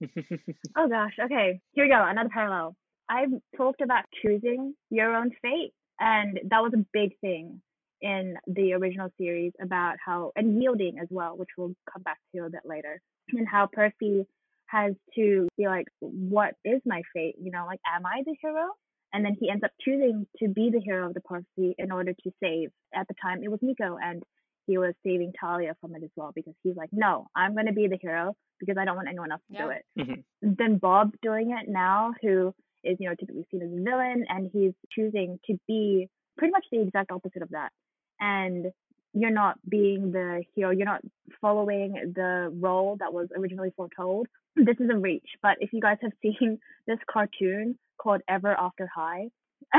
Oh 0.78 0.88
gosh, 0.88 1.14
okay. 1.24 1.60
Here 1.74 1.86
we 1.86 1.90
go. 1.90 2.04
Another 2.04 2.30
parallel. 2.30 2.76
I've 3.10 3.32
talked 3.58 3.82
about 3.82 4.06
choosing 4.22 4.74
your 4.90 5.16
own 5.16 5.32
fate, 5.42 5.74
and 6.00 6.40
that 6.50 6.62
was 6.62 6.74
a 6.74 6.86
big 6.94 7.20
thing 7.20 7.62
in 8.02 8.36
the 8.48 8.74
original 8.74 9.10
series 9.18 9.52
about 9.62 9.98
how 10.04 10.32
and 10.36 10.62
yielding 10.62 10.98
as 11.00 11.08
well, 11.12 11.38
which 11.38 11.50
we'll 11.58 11.76
come 11.92 12.04
back 12.04 12.18
to 12.34 12.46
a 12.46 12.50
bit 12.50 12.62
later, 12.66 13.02
and 13.34 13.48
how 13.48 13.68
Percy 13.72 14.26
has 14.68 14.94
to 15.16 15.48
be 15.58 15.68
like, 15.68 15.88
what 16.00 16.56
is 16.64 16.82
my 16.86 17.02
fate? 17.14 17.36
You 17.40 17.52
know, 17.52 17.66
like, 17.66 17.82
am 17.94 18.06
I 18.06 18.24
the 18.26 18.36
hero? 18.42 18.70
And 19.14 19.26
then 19.26 19.36
he 19.38 19.50
ends 19.50 19.64
up 19.64 19.72
choosing 19.82 20.26
to 20.40 20.48
be 20.48 20.70
the 20.72 20.80
hero 20.80 21.08
of 21.08 21.14
the 21.14 21.20
prophecy 21.22 21.76
in 21.78 21.92
order 21.92 22.14
to 22.14 22.32
save. 22.42 22.70
At 22.96 23.10
the 23.10 23.16
time, 23.22 23.44
it 23.44 23.52
was 23.52 23.60
Nico, 23.62 23.98
and 24.02 24.24
he 24.72 24.78
was 24.78 24.94
saving 25.06 25.32
Thalia 25.42 25.76
from 25.82 25.96
it 25.96 26.04
as 26.04 26.10
well 26.16 26.32
because 26.34 26.54
he's 26.64 26.78
like, 26.78 26.90
no, 26.94 27.28
I'm 27.36 27.54
going 27.54 27.66
to 27.68 27.74
be 27.74 27.88
the 27.88 27.98
hero 28.02 28.36
because 28.60 28.78
I 28.80 28.86
don't 28.86 28.96
want 28.96 29.10
anyone 29.10 29.32
else 29.34 29.42
to 29.52 29.58
do 29.58 29.64
Yeah. 29.70 29.78
it. 29.78 29.86
Mhm. 30.00 30.24
Then 30.42 30.78
Bob 30.78 31.08
doing 31.22 31.52
it 31.52 31.68
now, 31.68 32.14
who 32.22 32.54
is, 32.84 32.98
you 33.00 33.10
know, 33.10 33.16
typically 33.16 33.46
seen 33.52 33.62
as 33.64 33.72
a 33.72 33.84
villain, 33.90 34.26
and 34.30 34.50
he's 34.54 34.74
choosing 34.96 35.40
to 35.48 35.58
be 35.68 36.10
pretty 36.38 36.52
much 36.52 36.66
the 36.72 36.82
exact 36.82 37.12
opposite 37.12 37.42
of 37.42 37.50
that. 37.50 37.72
And 38.20 38.72
you're 39.14 39.30
not 39.44 39.56
being 39.68 40.12
the 40.14 40.44
hero, 40.56 40.70
you're 40.72 40.86
not 40.86 41.02
following 41.42 41.94
the 42.16 42.50
role 42.68 42.96
that 43.02 43.12
was 43.14 43.28
originally 43.38 43.72
foretold. 43.76 44.28
This 44.56 44.78
is 44.80 44.90
a 44.90 44.98
reach, 44.98 45.30
but 45.42 45.58
if 45.60 45.74
you 45.74 45.82
guys 45.82 45.98
have 46.02 46.14
seen 46.24 46.60
this 46.88 47.00
cartoon 47.12 47.78
called 47.98 48.22
Ever 48.28 48.54
After 48.68 48.88
High, 48.88 49.30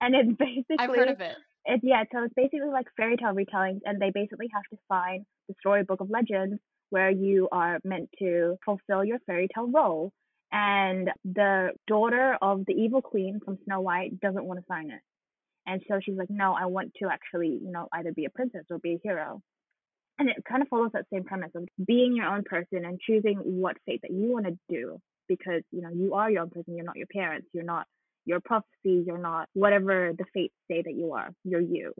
and 0.00 0.14
it's 0.14 0.32
basically 0.38 0.76
I've 0.78 0.94
heard 0.94 1.08
of 1.08 1.20
it. 1.20 1.36
It, 1.64 1.80
yeah, 1.82 2.04
so 2.12 2.24
it's 2.24 2.34
basically 2.34 2.70
like 2.70 2.86
fairy 2.96 3.16
tale 3.16 3.34
retellings, 3.34 3.80
and 3.84 4.00
they 4.00 4.10
basically 4.10 4.48
have 4.52 4.64
to 4.70 4.78
find 4.88 5.24
the 5.48 5.54
storybook 5.60 6.00
of 6.00 6.10
legends 6.10 6.60
where 6.90 7.10
you 7.10 7.48
are 7.52 7.78
meant 7.84 8.10
to 8.18 8.56
fulfill 8.64 9.04
your 9.04 9.18
fairy 9.26 9.48
tale 9.54 9.70
role. 9.70 10.12
And 10.50 11.08
the 11.24 11.70
daughter 11.86 12.36
of 12.42 12.66
the 12.66 12.74
evil 12.74 13.00
queen 13.00 13.40
from 13.42 13.58
Snow 13.64 13.80
White 13.80 14.20
doesn't 14.20 14.44
want 14.44 14.60
to 14.60 14.66
sign 14.68 14.90
it. 14.90 15.00
And 15.66 15.80
so 15.88 16.00
she's 16.02 16.16
like, 16.16 16.28
no, 16.28 16.54
I 16.54 16.66
want 16.66 16.92
to 17.02 17.08
actually, 17.08 17.58
you 17.62 17.70
know, 17.70 17.88
either 17.92 18.12
be 18.12 18.26
a 18.26 18.30
princess 18.30 18.64
or 18.68 18.78
be 18.78 18.94
a 18.94 19.00
hero. 19.02 19.40
And 20.18 20.28
it 20.28 20.36
kind 20.46 20.60
of 20.60 20.68
follows 20.68 20.90
that 20.92 21.06
same 21.10 21.24
premise 21.24 21.52
of 21.54 21.66
being 21.86 22.14
your 22.14 22.26
own 22.26 22.42
person 22.44 22.84
and 22.84 23.00
choosing 23.00 23.38
what 23.38 23.76
fate 23.86 24.00
that 24.02 24.10
you 24.10 24.30
want 24.30 24.46
to 24.46 24.58
do 24.68 24.98
because, 25.28 25.62
you 25.70 25.80
know, 25.80 25.90
you 25.90 26.14
are 26.14 26.30
your 26.30 26.42
own 26.42 26.50
person. 26.50 26.76
You're 26.76 26.84
not 26.84 26.96
your 26.96 27.06
parents. 27.06 27.48
You're 27.54 27.64
not 27.64 27.86
your 28.24 28.40
prophecy. 28.40 29.04
You're 29.06 29.18
not 29.18 29.48
whatever 29.54 30.12
the 30.16 30.24
fates 30.32 30.54
say 30.70 30.82
that 30.82 30.94
you 30.94 31.12
are. 31.12 31.30
You're 31.44 31.60
you. 31.60 31.92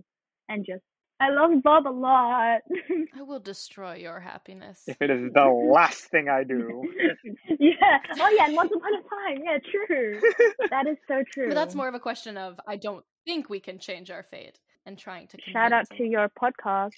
And 0.49 0.64
just, 0.64 0.83
I 1.20 1.31
love 1.31 1.51
Bob 1.62 1.87
a 1.87 1.91
lot. 1.91 2.61
I 3.16 3.23
will 3.23 3.41
destroy 3.41 3.95
your 3.95 4.20
happiness. 4.20 4.83
If 4.87 5.01
it 5.01 5.11
is 5.11 5.33
the 5.33 5.45
last 5.73 6.05
thing 6.05 6.29
I 6.29 6.45
do. 6.45 6.83
yeah. 7.59 7.99
Oh, 8.18 8.35
yeah. 8.37 8.47
And 8.47 8.57
once 8.57 8.73
upon 8.75 8.93
a 8.95 9.03
time. 9.03 9.43
Yeah, 9.45 9.59
true. 9.87 10.20
That 10.70 10.87
is 10.87 10.97
so 11.07 11.23
true. 11.33 11.49
But 11.49 11.55
that's 11.55 11.75
more 11.75 11.89
of 11.89 11.95
a 11.95 12.01
question 12.01 12.37
of 12.37 12.59
I 12.66 12.77
don't 12.77 13.05
think 13.25 13.49
we 13.49 13.61
can 13.61 13.79
change 13.79 14.11
our 14.11 14.23
fate 14.23 14.59
and 14.87 14.99
trying 14.99 15.26
to 15.28 15.39
Shout 15.53 15.72
out 15.72 15.89
to 15.97 16.05
your 16.05 16.28
podcast. 16.30 16.93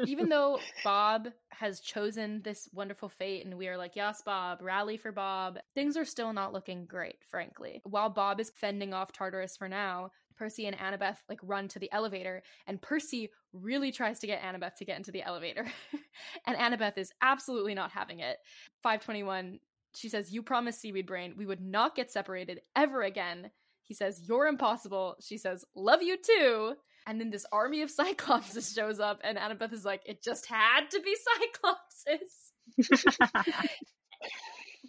even 0.06 0.28
though 0.28 0.58
Bob 0.84 1.28
has 1.50 1.80
chosen 1.80 2.40
this 2.42 2.68
wonderful 2.72 3.08
fate 3.08 3.44
and 3.44 3.58
we 3.58 3.68
are 3.68 3.76
like, 3.76 3.96
yes, 3.96 4.22
Bob, 4.24 4.58
rally 4.62 4.96
for 4.96 5.12
Bob, 5.12 5.58
things 5.74 5.96
are 5.96 6.04
still 6.04 6.32
not 6.32 6.52
looking 6.52 6.86
great, 6.86 7.16
frankly. 7.28 7.80
While 7.84 8.10
Bob 8.10 8.40
is 8.40 8.52
fending 8.54 8.94
off 8.94 9.12
Tartarus 9.12 9.56
for 9.56 9.68
now, 9.68 10.10
Percy 10.36 10.66
and 10.66 10.78
Annabeth 10.78 11.18
like 11.28 11.38
run 11.42 11.68
to 11.68 11.78
the 11.78 11.92
elevator, 11.92 12.42
and 12.66 12.80
Percy 12.80 13.28
really 13.52 13.92
tries 13.92 14.18
to 14.20 14.26
get 14.26 14.40
Annabeth 14.40 14.76
to 14.76 14.86
get 14.86 14.96
into 14.96 15.12
the 15.12 15.22
elevator. 15.22 15.66
and 16.46 16.56
Annabeth 16.56 16.96
is 16.96 17.12
absolutely 17.20 17.74
not 17.74 17.90
having 17.90 18.20
it. 18.20 18.38
521, 18.82 19.58
she 19.94 20.08
says, 20.08 20.32
You 20.32 20.42
promised 20.42 20.80
Seaweed 20.80 21.06
Brain 21.06 21.34
we 21.36 21.44
would 21.44 21.60
not 21.60 21.94
get 21.94 22.10
separated 22.10 22.62
ever 22.74 23.02
again. 23.02 23.50
He 23.82 23.92
says, 23.92 24.22
You're 24.26 24.46
impossible. 24.46 25.16
She 25.20 25.36
says, 25.36 25.64
Love 25.74 26.02
you 26.02 26.16
too. 26.16 26.74
And 27.10 27.20
then 27.20 27.30
this 27.30 27.44
army 27.50 27.82
of 27.82 27.90
Cyclopses 27.98 28.72
shows 28.72 29.00
up, 29.00 29.20
and 29.24 29.36
Annabeth 29.36 29.72
is 29.72 29.84
like, 29.84 30.02
It 30.06 30.22
just 30.22 30.46
had 30.46 30.88
to 30.92 31.00
be 31.00 31.16
Cyclopses. 32.78 32.88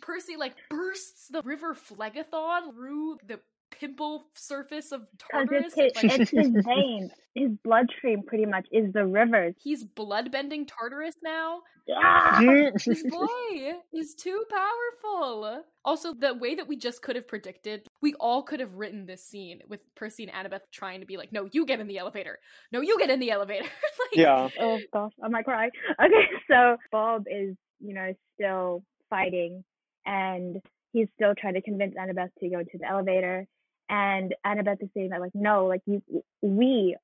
Percy 0.02 0.36
like 0.38 0.54
bursts 0.70 1.30
the 1.30 1.42
river 1.42 1.74
Phlegethon 1.74 2.74
through 2.76 3.18
the 3.26 3.40
pimple 3.82 4.26
surface 4.36 4.92
of 4.92 5.02
Tartarus. 5.18 5.74
it's 5.76 6.00
his, 6.00 6.12
like, 6.12 6.20
it's 6.22 6.32
his 6.32 6.50
veins. 6.66 7.12
His 7.34 7.50
bloodstream 7.64 8.22
pretty 8.24 8.46
much 8.46 8.68
is 8.72 8.94
the 8.94 9.06
rivers. 9.06 9.56
he's 9.58 9.84
bloodbending 9.84 10.68
Tartarus 10.68 11.16
now. 11.24 11.62
Yeah. 11.88 12.70
This 12.86 13.04
boy 13.10 13.74
is 13.92 14.14
too 14.14 14.44
powerful. 14.50 15.64
Also, 15.84 16.14
the 16.14 16.36
way 16.36 16.54
that 16.54 16.68
we 16.68 16.78
just 16.78 17.02
could 17.02 17.16
have 17.16 17.28
predicted, 17.28 17.88
we 18.02 18.14
all 18.20 18.44
could 18.44 18.60
have 18.60 18.76
written 18.76 19.08
this 19.08 19.26
scene 19.26 19.62
with 19.68 19.80
Percy 19.96 20.30
and 20.30 20.32
Annabeth 20.32 20.62
trying 20.72 21.00
to 21.00 21.08
be 21.08 21.18
like, 21.18 21.34
"No, 21.34 21.50
you 21.52 21.66
get 21.66 21.80
in 21.80 21.88
the 21.88 21.98
elevator. 21.98 22.38
No, 22.72 22.82
you 22.82 23.00
get 23.00 23.10
in 23.10 23.20
the 23.20 23.32
elevator." 23.32 23.64
like, 24.00 24.14
yeah. 24.14 24.48
oh 24.60 24.80
gosh, 24.94 25.14
I 25.24 25.28
might 25.28 25.46
cry. 25.46 25.70
Okay, 26.00 26.30
so 26.50 26.78
Bob 26.92 27.24
is, 27.28 27.56
you 27.80 27.96
know, 27.96 28.14
still 28.36 28.84
fighting 29.10 29.64
and 30.06 30.62
he's 30.94 31.08
still 31.16 31.34
trying 31.36 31.56
to 31.56 31.62
convince 31.62 31.96
Annabeth 31.96 32.30
to 32.40 32.50
go 32.50 32.60
into 32.60 32.78
the 32.80 32.88
elevator. 32.88 33.48
And 33.92 34.34
Annabeth 34.48 34.82
is 34.82 34.90
saying 34.96 35.10
that 35.12 35.22
like, 35.22 35.36
no, 35.36 35.68
like 35.68 35.84
you 35.86 36.02
we 36.42 36.98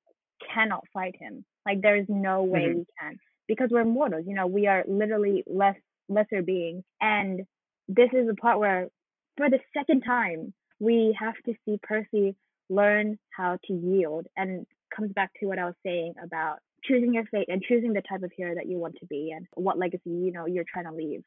cannot 0.54 0.84
fight 0.92 1.16
him. 1.20 1.44
Like 1.66 1.82
there 1.82 1.96
is 1.96 2.06
no 2.08 2.44
way 2.44 2.66
Mhm. 2.68 2.76
we 2.76 2.86
can. 3.00 3.20
Because 3.48 3.70
we're 3.70 3.84
mortals, 3.84 4.26
you 4.26 4.34
know, 4.34 4.48
we 4.48 4.66
are 4.68 4.84
literally 4.88 5.44
less 5.46 5.78
lesser 6.08 6.42
beings. 6.42 6.84
And 7.00 7.46
this 7.88 8.12
is 8.14 8.26
the 8.26 8.36
part 8.36 8.58
where 8.58 8.88
for 9.36 9.50
the 9.50 9.60
second 9.74 10.02
time 10.02 10.54
we 10.80 11.16
have 11.18 11.36
to 11.46 11.54
see 11.64 11.78
Percy 11.82 12.36
learn 12.70 13.18
how 13.30 13.58
to 13.66 13.74
yield 13.74 14.26
and 14.36 14.66
comes 14.94 15.12
back 15.12 15.32
to 15.40 15.46
what 15.46 15.58
I 15.58 15.66
was 15.66 15.76
saying 15.84 16.14
about 16.22 16.60
choosing 16.84 17.14
your 17.14 17.26
fate 17.26 17.48
and 17.48 17.62
choosing 17.62 17.92
the 17.94 18.02
type 18.02 18.22
of 18.22 18.32
hero 18.32 18.54
that 18.54 18.66
you 18.66 18.78
want 18.78 18.96
to 19.00 19.06
be 19.06 19.32
and 19.32 19.46
what 19.54 19.78
legacy 19.78 20.10
you 20.10 20.32
know 20.32 20.46
you're 20.46 20.64
trying 20.64 20.86
to 20.86 20.92
leave. 20.92 21.24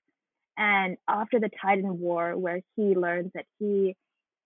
And 0.58 0.98
after 1.08 1.40
the 1.40 1.50
Titan 1.62 2.00
War, 2.00 2.38
where 2.38 2.62
he 2.76 2.96
learns 2.96 3.32
that 3.34 3.46
he 3.60 3.96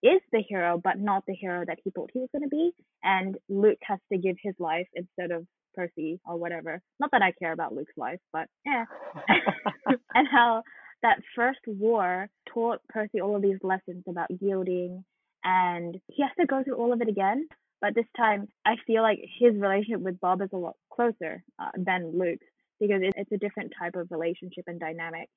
is 0.02 0.20
the 0.32 0.42
hero, 0.46 0.80
but 0.82 0.98
not 0.98 1.24
the 1.26 1.34
hero 1.34 1.64
that 1.66 1.78
he 1.82 1.90
thought 1.90 2.10
he 2.12 2.20
was 2.20 2.28
going 2.32 2.42
to 2.42 2.48
be, 2.48 2.72
and 3.02 3.36
Luke 3.48 3.78
has 3.82 3.98
to 4.12 4.18
give 4.18 4.36
his 4.42 4.54
life 4.58 4.86
instead 4.94 5.30
of 5.30 5.46
Percy 5.74 6.20
or 6.24 6.36
whatever. 6.36 6.80
Not 6.98 7.10
that 7.12 7.22
I 7.22 7.32
care 7.32 7.52
about 7.52 7.74
Luke's 7.74 7.96
life, 7.96 8.20
but 8.32 8.48
yeah. 8.64 8.84
and 10.14 10.26
how 10.30 10.62
that 11.02 11.18
first 11.34 11.60
war 11.66 12.28
taught 12.52 12.80
Percy 12.88 13.20
all 13.20 13.36
of 13.36 13.42
these 13.42 13.58
lessons 13.62 14.04
about 14.08 14.30
yielding, 14.40 15.04
and 15.44 15.96
he 16.08 16.22
has 16.22 16.32
to 16.40 16.46
go 16.46 16.62
through 16.64 16.76
all 16.76 16.92
of 16.92 17.00
it 17.00 17.08
again. 17.08 17.46
But 17.80 17.94
this 17.94 18.06
time, 18.16 18.48
I 18.64 18.76
feel 18.86 19.02
like 19.02 19.18
his 19.38 19.54
relationship 19.54 20.00
with 20.00 20.20
Bob 20.20 20.40
is 20.40 20.48
a 20.52 20.56
lot 20.56 20.76
closer 20.90 21.44
uh, 21.58 21.70
than 21.76 22.18
Luke's 22.18 22.46
because 22.80 23.00
it's 23.02 23.32
a 23.32 23.38
different 23.38 23.72
type 23.78 23.96
of 23.96 24.10
relationship 24.10 24.64
and 24.66 24.80
dynamic. 24.80 25.28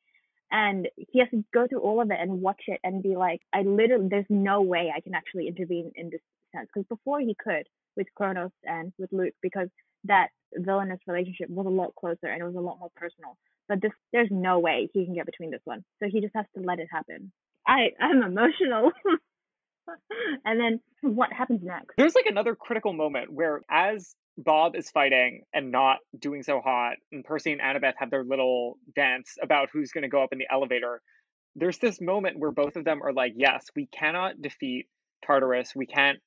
And 0.51 0.87
he 0.95 1.19
has 1.19 1.29
to 1.29 1.43
go 1.53 1.67
through 1.67 1.81
all 1.81 2.01
of 2.01 2.09
it 2.09 2.17
and 2.19 2.41
watch 2.41 2.61
it 2.67 2.79
and 2.83 3.03
be 3.03 3.15
like, 3.15 3.41
I 3.53 3.61
literally, 3.61 4.07
there's 4.09 4.25
no 4.29 4.61
way 4.61 4.91
I 4.95 5.01
can 5.01 5.13
actually 5.13 5.47
intervene 5.47 5.91
in 5.95 6.09
this 6.09 6.21
sense. 6.55 6.67
Because 6.73 6.87
before 6.87 7.19
he 7.19 7.35
could 7.41 7.67
with 7.95 8.07
Kronos 8.15 8.51
and 8.63 8.91
with 8.97 9.11
Luke, 9.11 9.35
because 9.41 9.69
that 10.05 10.29
villainous 10.55 10.99
relationship 11.07 11.49
was 11.49 11.67
a 11.67 11.69
lot 11.69 11.93
closer 11.95 12.27
and 12.27 12.41
it 12.41 12.45
was 12.45 12.55
a 12.55 12.59
lot 12.59 12.79
more 12.79 12.89
personal. 12.95 13.37
But 13.67 13.81
this, 13.81 13.91
there's 14.11 14.29
no 14.31 14.57
way 14.59 14.89
he 14.93 15.05
can 15.05 15.13
get 15.13 15.27
between 15.27 15.51
this 15.51 15.61
one. 15.65 15.83
So 16.01 16.09
he 16.11 16.21
just 16.21 16.35
has 16.35 16.45
to 16.57 16.63
let 16.63 16.79
it 16.79 16.87
happen. 16.91 17.31
I, 17.67 17.91
I'm 17.99 18.23
emotional. 18.23 18.91
and 20.45 20.59
then 20.59 20.79
what 21.01 21.31
happens 21.31 21.61
next? 21.63 21.93
There's 21.97 22.15
like 22.15 22.25
another 22.25 22.55
critical 22.55 22.93
moment 22.93 23.31
where 23.31 23.61
as 23.69 24.15
Bob 24.39 24.75
is 24.75 24.89
fighting 24.89 25.43
and 25.53 25.69
not 25.69 25.97
doing 26.17 26.43
so 26.43 26.61
hot, 26.61 26.95
and 27.11 27.25
Percy 27.25 27.51
and 27.51 27.61
Annabeth 27.61 27.93
have 27.97 28.09
their 28.09 28.23
little 28.23 28.77
dance 28.95 29.35
about 29.41 29.69
who's 29.71 29.91
going 29.91 30.03
to 30.03 30.07
go 30.07 30.23
up 30.23 30.31
in 30.31 30.39
the 30.39 30.47
elevator. 30.49 31.01
There's 31.55 31.77
this 31.77 31.99
moment 31.99 32.39
where 32.39 32.51
both 32.51 32.77
of 32.77 32.85
them 32.85 33.03
are 33.03 33.11
like, 33.11 33.33
Yes, 33.35 33.65
we 33.75 33.87
cannot 33.87 34.41
defeat 34.41 34.87
Tartarus. 35.25 35.75
We 35.75 35.85
can't 35.85 36.19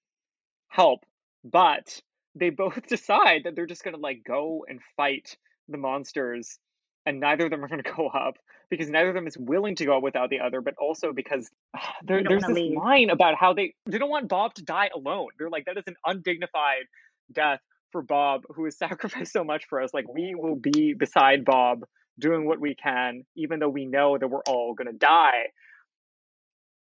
help. 0.68 1.00
But 1.42 2.00
they 2.34 2.50
both 2.50 2.86
decide 2.88 3.42
that 3.44 3.56
they're 3.56 3.66
just 3.66 3.82
going 3.82 3.94
to 3.94 4.00
like 4.00 4.22
go 4.26 4.64
and 4.68 4.80
fight 4.96 5.36
the 5.68 5.78
monsters 5.78 6.58
and 7.06 7.18
neither 7.18 7.44
of 7.46 7.50
them 7.50 7.64
are 7.64 7.68
going 7.68 7.82
to 7.84 7.92
go 7.92 8.08
up 8.08 8.36
because 8.68 8.88
neither 8.88 9.08
of 9.08 9.14
them 9.14 9.26
is 9.26 9.38
willing 9.38 9.74
to 9.76 9.86
go 9.86 9.96
up 9.96 10.02
without 10.02 10.30
the 10.30 10.40
other, 10.40 10.60
but 10.60 10.74
also 10.78 11.12
because 11.12 11.50
there, 12.04 12.22
there's 12.22 12.42
this 12.42 12.50
leave. 12.50 12.76
line 12.76 13.08
about 13.08 13.36
how 13.36 13.54
they 13.54 13.74
they 13.86 13.96
don't 13.96 14.10
want 14.10 14.28
Bob 14.28 14.52
to 14.54 14.62
die 14.62 14.90
alone. 14.94 15.28
They're 15.38 15.50
like 15.50 15.64
that 15.64 15.78
is 15.78 15.84
an 15.86 15.96
undignified 16.04 16.84
death 17.32 17.60
for 17.92 18.02
Bob 18.02 18.42
who 18.54 18.64
has 18.64 18.76
sacrificed 18.78 19.32
so 19.32 19.44
much 19.44 19.66
for 19.68 19.80
us. 19.80 19.94
Like 19.94 20.12
we 20.12 20.34
will 20.34 20.56
be 20.56 20.94
beside 20.94 21.44
Bob 21.44 21.84
doing 22.18 22.46
what 22.46 22.60
we 22.60 22.74
can, 22.74 23.24
even 23.36 23.58
though 23.58 23.68
we 23.68 23.84
know 23.84 24.18
that 24.18 24.28
we're 24.28 24.42
all 24.46 24.74
going 24.74 24.90
to 24.90 24.98
die. 24.98 25.44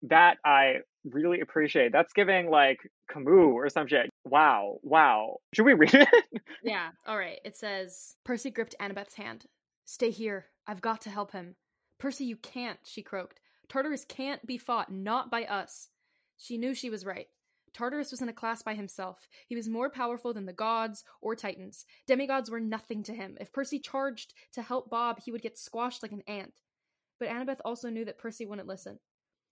That 0.03 0.37
I 0.43 0.77
really 1.05 1.41
appreciate. 1.41 1.91
That's 1.91 2.13
giving 2.13 2.49
like 2.49 2.79
Camus 3.11 3.53
or 3.53 3.69
some 3.69 3.87
shit. 3.87 4.09
Wow, 4.25 4.79
wow. 4.81 5.37
Should 5.53 5.65
we 5.65 5.73
read 5.73 5.93
it? 5.93 6.41
Yeah, 6.63 6.89
all 7.05 7.17
right. 7.17 7.39
It 7.45 7.55
says 7.55 8.15
Percy 8.23 8.49
gripped 8.49 8.75
Annabeth's 8.79 9.15
hand. 9.15 9.45
Stay 9.85 10.09
here. 10.09 10.47
I've 10.67 10.81
got 10.81 11.01
to 11.01 11.09
help 11.09 11.31
him. 11.31 11.55
Percy, 11.97 12.25
you 12.25 12.35
can't, 12.37 12.79
she 12.83 13.01
croaked. 13.01 13.39
Tartarus 13.69 14.05
can't 14.05 14.45
be 14.45 14.57
fought, 14.57 14.91
not 14.91 15.29
by 15.29 15.43
us. 15.45 15.89
She 16.37 16.57
knew 16.57 16.73
she 16.73 16.89
was 16.89 17.05
right. 17.05 17.27
Tartarus 17.73 18.11
was 18.11 18.21
in 18.21 18.29
a 18.29 18.33
class 18.33 18.61
by 18.61 18.73
himself. 18.73 19.27
He 19.47 19.55
was 19.55 19.69
more 19.69 19.89
powerful 19.89 20.33
than 20.33 20.45
the 20.45 20.53
gods 20.53 21.03
or 21.21 21.35
titans. 21.35 21.85
Demigods 22.07 22.49
were 22.49 22.59
nothing 22.59 23.03
to 23.03 23.13
him. 23.13 23.37
If 23.39 23.53
Percy 23.53 23.79
charged 23.79 24.33
to 24.53 24.61
help 24.61 24.89
Bob, 24.89 25.19
he 25.23 25.31
would 25.31 25.41
get 25.41 25.57
squashed 25.57 26.03
like 26.03 26.11
an 26.11 26.23
ant. 26.27 26.53
But 27.19 27.29
Annabeth 27.29 27.61
also 27.63 27.89
knew 27.89 28.05
that 28.05 28.17
Percy 28.17 28.45
wouldn't 28.45 28.67
listen. 28.67 28.99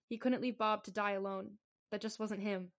He 0.07 0.17
couldn't 0.17 0.41
leave 0.41 0.57
Bob 0.57 0.83
to 0.85 0.91
die 0.91 1.11
alone. 1.11 1.51
That 1.91 2.01
just 2.01 2.19
wasn't 2.19 2.41
him. 2.41 2.71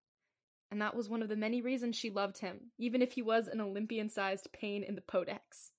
And 0.70 0.82
that 0.82 0.94
was 0.94 1.08
one 1.08 1.22
of 1.22 1.28
the 1.28 1.36
many 1.36 1.62
reasons 1.62 1.96
she 1.96 2.10
loved 2.10 2.38
him, 2.38 2.70
even 2.78 3.02
if 3.02 3.12
he 3.12 3.22
was 3.22 3.48
an 3.48 3.60
Olympian 3.60 4.08
sized 4.08 4.48
pain 4.52 4.84
in 4.84 4.94
the 4.94 5.00
podex. 5.00 5.70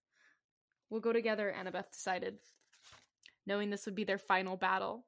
We'll 0.90 1.02
go 1.02 1.14
together, 1.14 1.54
Annabeth 1.58 1.92
decided, 1.92 2.40
knowing 3.48 3.70
this 3.70 3.86
would 3.86 3.96
be 3.96 4.04
their 4.04 4.18
final 4.18 4.58
battle. 4.58 5.06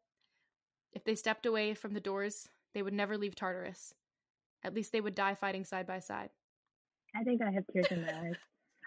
If 0.93 1.03
they 1.03 1.15
stepped 1.15 1.45
away 1.45 1.73
from 1.73 1.93
the 1.93 1.99
doors, 1.99 2.47
they 2.73 2.81
would 2.81 2.93
never 2.93 3.17
leave 3.17 3.35
Tartarus. 3.35 3.93
At 4.63 4.73
least 4.73 4.91
they 4.91 5.01
would 5.01 5.15
die 5.15 5.35
fighting 5.35 5.65
side 5.65 5.87
by 5.87 5.99
side. 5.99 6.29
I 7.15 7.23
think 7.23 7.41
I 7.41 7.51
have 7.51 7.65
tears 7.71 7.87
in 7.91 8.01
my 8.01 8.07
eyes. 8.09 8.35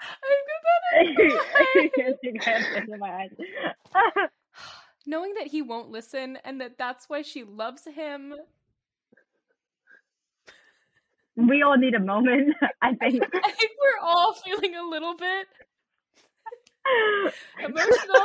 I 0.98 1.04
think 1.74 1.92
I 1.98 2.02
have 2.02 2.20
tears 2.20 2.88
in 2.88 2.98
my 2.98 3.10
eyes. 3.10 3.30
Knowing 5.06 5.34
that 5.34 5.46
he 5.46 5.62
won't 5.62 5.90
listen 5.90 6.38
and 6.44 6.60
that 6.60 6.78
that's 6.78 7.08
why 7.08 7.22
she 7.22 7.44
loves 7.44 7.84
him. 7.84 8.34
we 11.36 11.62
all 11.62 11.76
need 11.76 11.94
a 11.94 12.00
moment. 12.00 12.54
I 12.82 12.94
think. 12.94 13.22
I 13.22 13.50
think 13.52 13.72
we're 13.80 14.06
all 14.06 14.34
feeling 14.34 14.74
a 14.74 14.82
little 14.82 15.14
bit 15.16 15.46
emotional. 17.62 18.22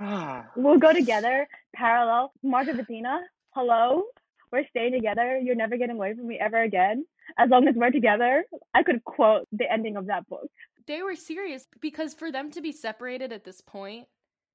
We'll 0.56 0.78
go 0.78 0.94
together, 0.94 1.46
parallel. 1.74 2.32
Mark 2.42 2.68
of 2.68 2.78
Athena, 2.78 3.20
hello. 3.50 4.04
We're 4.52 4.66
staying 4.68 4.92
together. 4.92 5.38
You're 5.38 5.54
never 5.54 5.76
getting 5.76 5.96
away 5.96 6.14
from 6.14 6.26
me 6.26 6.38
ever 6.40 6.62
again. 6.62 7.04
As 7.38 7.48
long 7.50 7.68
as 7.68 7.74
we're 7.76 7.90
together. 7.90 8.44
I 8.74 8.82
could 8.82 9.04
quote 9.04 9.46
the 9.52 9.70
ending 9.70 9.96
of 9.96 10.06
that 10.06 10.28
book. 10.28 10.50
They 10.86 11.02
were 11.02 11.14
serious 11.14 11.66
because 11.80 12.14
for 12.14 12.32
them 12.32 12.50
to 12.52 12.60
be 12.60 12.72
separated 12.72 13.32
at 13.32 13.44
this 13.44 13.60
point, 13.60 14.06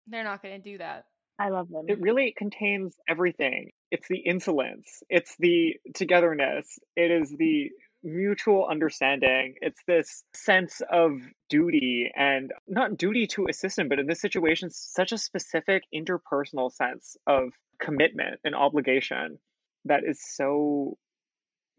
they're 0.07 0.23
not 0.23 0.41
going 0.41 0.61
to 0.61 0.69
do 0.71 0.77
that. 0.79 1.05
I 1.37 1.49
love 1.49 1.69
them. 1.69 1.85
it 1.87 1.99
really 1.99 2.33
contains 2.37 2.95
everything. 3.09 3.71
It's 3.91 4.07
the 4.07 4.19
insolence, 4.19 5.03
it's 5.09 5.35
the 5.37 5.75
togetherness, 5.93 6.79
it 6.95 7.11
is 7.11 7.35
the 7.37 7.71
mutual 8.03 8.67
understanding. 8.69 9.55
It's 9.61 9.81
this 9.87 10.23
sense 10.33 10.81
of 10.91 11.19
duty 11.49 12.11
and 12.15 12.51
not 12.67 12.97
duty 12.97 13.27
to 13.27 13.47
a 13.49 13.53
system, 13.53 13.89
but 13.89 13.99
in 13.99 14.07
this 14.07 14.21
situation, 14.21 14.69
such 14.69 15.11
a 15.11 15.17
specific 15.17 15.83
interpersonal 15.93 16.71
sense 16.71 17.17
of 17.27 17.49
commitment 17.79 18.39
and 18.43 18.55
obligation 18.55 19.39
that 19.85 20.03
is 20.05 20.19
so. 20.21 20.97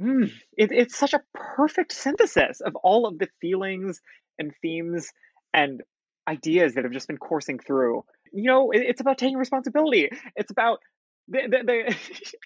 Mm, 0.00 0.30
it, 0.56 0.72
it's 0.72 0.96
such 0.96 1.14
a 1.14 1.22
perfect 1.34 1.92
synthesis 1.92 2.60
of 2.60 2.76
all 2.76 3.06
of 3.06 3.18
the 3.18 3.28
feelings 3.40 4.00
and 4.38 4.52
themes 4.60 5.10
and 5.54 5.82
ideas 6.28 6.74
that 6.74 6.84
have 6.84 6.92
just 6.92 7.08
been 7.08 7.16
coursing 7.16 7.58
through. 7.58 8.04
You 8.32 8.44
know, 8.44 8.70
it, 8.72 8.82
it's 8.82 9.00
about 9.00 9.16
taking 9.16 9.38
responsibility. 9.38 10.10
It's 10.34 10.50
about 10.50 10.80
the, 11.28 11.40
the, 11.48 11.58
the 11.64 11.96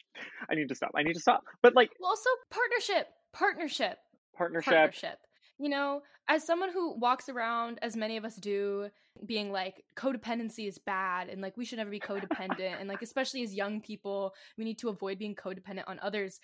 I 0.51 0.55
need 0.55 0.69
to 0.69 0.75
stop. 0.75 0.93
I 0.97 1.03
need 1.03 1.15
to 1.15 1.21
stop. 1.21 1.43
But 1.63 1.75
like 1.75 1.91
Well, 1.99 2.11
also 2.11 2.31
partnership, 2.51 3.09
partnership, 3.33 3.99
partnership, 4.37 4.73
partnership. 4.73 5.19
You 5.61 5.69
know, 5.69 6.03
as 6.27 6.43
someone 6.43 6.73
who 6.73 6.95
walks 6.99 7.29
around, 7.29 7.79
as 7.83 7.95
many 7.95 8.17
of 8.17 8.25
us 8.25 8.37
do, 8.37 8.89
being 9.27 9.53
like 9.53 9.85
codependency 9.95 10.67
is 10.67 10.79
bad 10.79 11.29
and 11.29 11.43
like 11.43 11.55
we 11.59 11.67
should 11.67 11.77
never 11.77 11.91
be 11.91 12.01
codependent 12.01 12.81
and 12.81 12.89
like 12.89 13.03
especially 13.03 13.43
as 13.43 13.55
young 13.55 13.83
people, 13.83 14.33
we 14.57 14.65
need 14.65 14.79
to 14.79 14.89
avoid 14.89 15.19
being 15.19 15.35
codependent 15.35 15.85
on 15.87 16.01
others. 16.03 16.41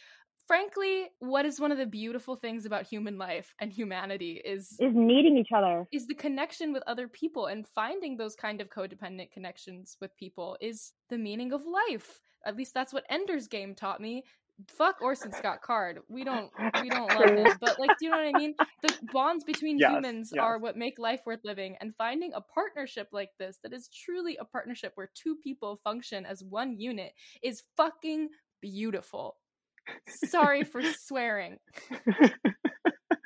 Frankly, 0.47 1.07
what 1.19 1.47
is 1.47 1.59
one 1.59 1.73
of 1.73 1.79
the 1.79 1.87
beautiful 1.87 2.37
things 2.37 2.67
about 2.67 2.87
human 2.87 3.17
life 3.17 3.55
and 3.59 3.73
humanity 3.73 4.41
is 4.45 4.77
Is 4.79 4.93
needing 4.95 5.39
each 5.39 5.51
other. 5.57 5.87
is 5.93 6.07
the 6.07 6.15
connection 6.15 6.75
with 6.75 6.83
other 6.87 7.09
people 7.09 7.47
and 7.47 7.67
finding 7.67 8.19
those 8.19 8.37
kind 8.37 8.61
of 8.61 8.69
codependent 8.69 9.33
connections 9.33 9.97
with 9.99 10.15
people 10.19 10.59
is 10.61 10.93
the 11.09 11.17
meaning 11.19 11.53
of 11.55 11.63
life. 11.67 12.21
At 12.45 12.57
least 12.57 12.75
that's 12.75 12.93
what 12.93 13.07
Ender's 13.09 13.49
Game 13.49 13.75
taught 13.75 14.01
me. 14.01 14.25
Fuck 14.69 15.03
Orson 15.03 15.33
Scott 15.33 15.61
Card. 15.63 16.01
We 16.09 16.25
don't 16.25 16.51
we 16.83 16.89
don't 16.89 17.13
love 17.13 17.37
him, 17.37 17.47
but 17.61 17.79
like, 17.79 17.99
do 17.99 18.07
you 18.07 18.11
know 18.11 18.17
what 18.17 18.27
I 18.27 18.33
mean? 18.33 18.55
The 18.83 18.95
bonds 19.13 19.45
between 19.45 19.79
Yes, 19.79 19.91
humans 19.91 20.31
yes. 20.35 20.43
are 20.43 20.59
what 20.59 20.77
make 20.77 20.99
life 20.99 21.21
worth 21.27 21.45
living, 21.45 21.77
and 21.81 21.95
finding 21.95 22.33
a 22.35 22.41
partnership 22.41 23.09
like 23.13 23.31
this 23.39 23.59
that 23.63 23.73
is 23.73 23.89
truly 23.89 24.37
a 24.39 24.45
partnership 24.45 24.93
where 24.95 25.11
two 25.15 25.37
people 25.37 25.77
function 25.77 26.25
as 26.25 26.43
one 26.43 26.79
unit 26.79 27.13
is 27.43 27.63
fucking 27.77 28.29
beautiful. 28.63 29.37
Sorry 30.09 30.65
for 30.65 30.83
swearing. 31.07 31.59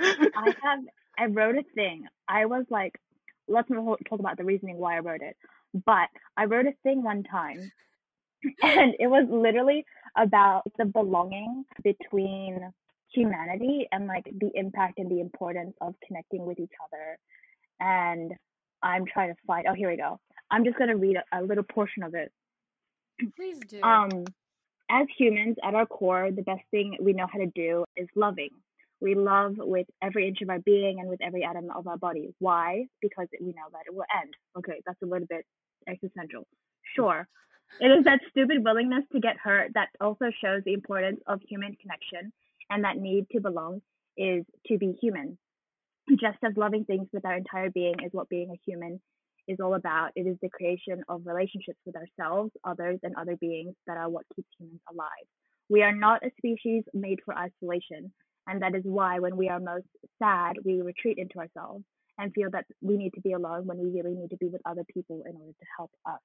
I 0.00 0.54
have. 0.62 0.80
I 1.18 1.26
wrote 1.26 1.56
a 1.56 1.62
thing. 1.74 2.06
I 2.28 2.46
was 2.46 2.64
like, 2.70 2.98
let's 3.46 3.68
not 3.70 3.98
talk 4.08 4.20
about 4.20 4.36
the 4.38 4.44
reasoning 4.44 4.78
why 4.78 4.96
I 4.96 5.00
wrote 5.00 5.20
it, 5.22 5.36
but 5.84 6.08
I 6.36 6.46
wrote 6.46 6.66
a 6.66 6.72
thing 6.82 7.02
one 7.02 7.22
time, 7.24 7.70
and 8.62 8.94
it 8.98 9.06
was 9.06 9.26
literally 9.30 9.84
about 10.16 10.62
the 10.78 10.84
belonging 10.84 11.64
between 11.82 12.72
humanity 13.12 13.88
and 13.92 14.06
like 14.06 14.24
the 14.24 14.50
impact 14.54 14.98
and 14.98 15.10
the 15.10 15.20
importance 15.20 15.74
of 15.80 15.94
connecting 16.06 16.46
with 16.46 16.58
each 16.58 16.72
other. 16.84 17.18
And 17.80 18.32
I'm 18.82 19.04
trying 19.06 19.30
to 19.30 19.36
find. 19.46 19.66
Oh, 19.68 19.74
here 19.74 19.90
we 19.90 19.96
go. 19.96 20.18
I'm 20.50 20.64
just 20.64 20.78
gonna 20.78 20.96
read 20.96 21.16
a, 21.16 21.40
a 21.40 21.42
little 21.42 21.64
portion 21.64 22.02
of 22.02 22.14
it. 22.14 22.32
Please 23.36 23.58
do. 23.68 23.82
Um, 23.82 24.24
as 24.90 25.06
humans, 25.16 25.56
at 25.62 25.74
our 25.74 25.86
core, 25.86 26.30
the 26.34 26.42
best 26.42 26.62
thing 26.70 26.96
we 27.00 27.12
know 27.12 27.26
how 27.30 27.38
to 27.38 27.46
do 27.54 27.84
is 27.96 28.08
loving. 28.16 28.50
We 29.00 29.14
love 29.14 29.54
with 29.56 29.86
every 30.02 30.28
inch 30.28 30.38
of 30.42 30.50
our 30.50 30.58
being 30.58 31.00
and 31.00 31.08
with 31.08 31.22
every 31.22 31.42
atom 31.42 31.70
of 31.74 31.86
our 31.86 31.96
body. 31.96 32.34
Why? 32.38 32.86
Because 33.00 33.28
we 33.40 33.48
know 33.48 33.68
that 33.72 33.82
it 33.86 33.94
will 33.94 34.04
end. 34.20 34.34
Okay, 34.58 34.82
that's 34.84 35.00
a 35.02 35.06
little 35.06 35.26
bit 35.28 35.46
existential. 35.88 36.46
Sure. 36.94 37.26
It 37.78 37.86
is 37.86 38.04
that 38.04 38.20
stupid 38.30 38.64
willingness 38.64 39.04
to 39.12 39.20
get 39.20 39.36
hurt 39.38 39.72
that 39.74 39.88
also 40.00 40.26
shows 40.42 40.62
the 40.64 40.74
importance 40.74 41.20
of 41.26 41.40
human 41.48 41.76
connection 41.80 42.32
and 42.68 42.84
that 42.84 42.96
need 42.96 43.26
to 43.32 43.40
belong 43.40 43.80
is 44.16 44.44
to 44.66 44.78
be 44.78 44.92
human. 45.00 45.38
Just 46.10 46.38
as 46.44 46.56
loving 46.56 46.84
things 46.84 47.08
with 47.12 47.24
our 47.24 47.36
entire 47.36 47.70
being 47.70 47.94
is 48.04 48.12
what 48.12 48.28
being 48.28 48.50
a 48.50 48.60
human 48.66 49.00
is 49.48 49.58
all 49.60 49.74
about. 49.74 50.10
It 50.14 50.26
is 50.26 50.36
the 50.42 50.48
creation 50.48 51.02
of 51.08 51.22
relationships 51.24 51.78
with 51.86 51.96
ourselves, 51.96 52.52
others, 52.64 52.98
and 53.02 53.14
other 53.16 53.36
beings 53.36 53.74
that 53.86 53.96
are 53.96 54.08
what 54.08 54.24
keeps 54.34 54.48
humans 54.58 54.80
alive. 54.90 55.26
We 55.68 55.82
are 55.82 55.94
not 55.94 56.24
a 56.24 56.30
species 56.36 56.84
made 56.92 57.20
for 57.24 57.34
isolation, 57.36 58.12
and 58.46 58.60
that 58.62 58.74
is 58.74 58.82
why 58.84 59.20
when 59.20 59.36
we 59.36 59.48
are 59.48 59.60
most 59.60 59.86
sad, 60.18 60.54
we 60.64 60.82
retreat 60.82 61.18
into 61.18 61.38
ourselves 61.38 61.84
and 62.18 62.32
feel 62.34 62.50
that 62.50 62.66
we 62.82 62.96
need 62.96 63.14
to 63.14 63.20
be 63.20 63.32
alone 63.32 63.66
when 63.66 63.78
we 63.78 63.90
really 63.90 64.14
need 64.14 64.30
to 64.30 64.36
be 64.36 64.48
with 64.48 64.60
other 64.66 64.84
people 64.92 65.22
in 65.26 65.36
order 65.36 65.52
to 65.52 65.66
help 65.76 65.90
us 66.06 66.20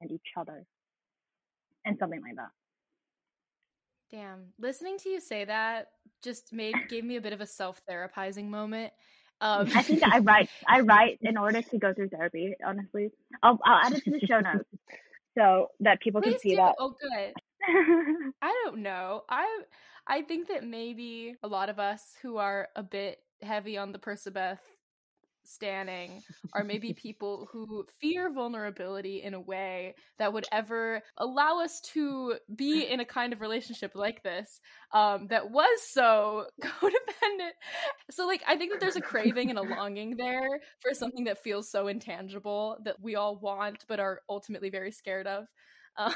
and 0.00 0.10
each 0.10 0.20
other, 0.36 0.64
and 1.84 1.98
something 1.98 2.20
like 2.22 2.36
that. 2.36 2.50
Damn, 4.10 4.46
listening 4.58 4.98
to 4.98 5.08
you 5.08 5.20
say 5.20 5.44
that 5.44 5.88
just 6.22 6.52
made 6.52 6.74
gave 6.88 7.04
me 7.04 7.16
a 7.16 7.20
bit 7.20 7.32
of 7.32 7.40
a 7.40 7.46
self 7.46 7.80
therapizing 7.88 8.48
moment. 8.48 8.92
Um, 9.40 9.70
I 9.74 9.82
think 9.82 10.02
I 10.02 10.18
write 10.18 10.50
I 10.66 10.80
write 10.90 11.18
in 11.22 11.36
order 11.36 11.62
to 11.62 11.78
go 11.78 11.94
through 11.94 12.08
therapy. 12.08 12.54
Honestly, 12.64 13.10
I'll 13.42 13.58
I'll 13.64 13.86
add 13.86 13.92
it 13.94 14.04
to 14.04 14.10
the 14.10 14.20
show 14.26 14.40
notes 14.40 14.68
so 15.38 15.68
that 15.80 16.00
people 16.00 16.20
can 16.20 16.38
see 16.38 16.50
do. 16.50 16.56
that. 16.56 16.74
Oh, 16.78 16.94
good. 17.00 17.32
I 18.42 18.62
don't 18.64 18.78
know. 18.78 19.22
I 19.28 19.62
I 20.06 20.22
think 20.22 20.48
that 20.48 20.64
maybe 20.64 21.36
a 21.42 21.48
lot 21.48 21.68
of 21.68 21.78
us 21.78 22.14
who 22.20 22.36
are 22.36 22.68
a 22.76 22.82
bit 22.82 23.20
heavy 23.42 23.78
on 23.78 23.92
the 23.92 23.98
Percabeth 23.98 24.58
standing 25.50 26.22
are 26.52 26.64
maybe 26.64 26.92
people 26.94 27.48
who 27.52 27.84
fear 28.00 28.32
vulnerability 28.32 29.22
in 29.22 29.34
a 29.34 29.40
way 29.40 29.94
that 30.18 30.32
would 30.32 30.46
ever 30.52 31.02
allow 31.16 31.60
us 31.60 31.80
to 31.92 32.34
be 32.54 32.82
in 32.82 33.00
a 33.00 33.04
kind 33.04 33.32
of 33.32 33.40
relationship 33.40 33.92
like 33.94 34.22
this 34.22 34.60
um, 34.92 35.26
that 35.28 35.50
was 35.50 35.80
so 35.82 36.46
codependent. 36.62 37.52
So, 38.10 38.26
like, 38.26 38.42
I 38.46 38.56
think 38.56 38.72
that 38.72 38.80
there's 38.80 38.96
a 38.96 39.00
craving 39.00 39.50
and 39.50 39.58
a 39.58 39.62
longing 39.76 40.16
there 40.16 40.60
for 40.80 40.94
something 40.94 41.24
that 41.24 41.42
feels 41.42 41.70
so 41.70 41.88
intangible 41.88 42.78
that 42.84 43.00
we 43.00 43.16
all 43.16 43.36
want 43.36 43.84
but 43.88 44.00
are 44.00 44.20
ultimately 44.28 44.70
very 44.70 44.92
scared 44.92 45.26
of. 45.26 45.44
Uh, 45.96 46.12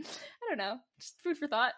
I 0.00 0.48
don't 0.48 0.58
know, 0.58 0.76
just 1.00 1.20
food 1.22 1.38
for 1.38 1.48
thought. 1.48 1.72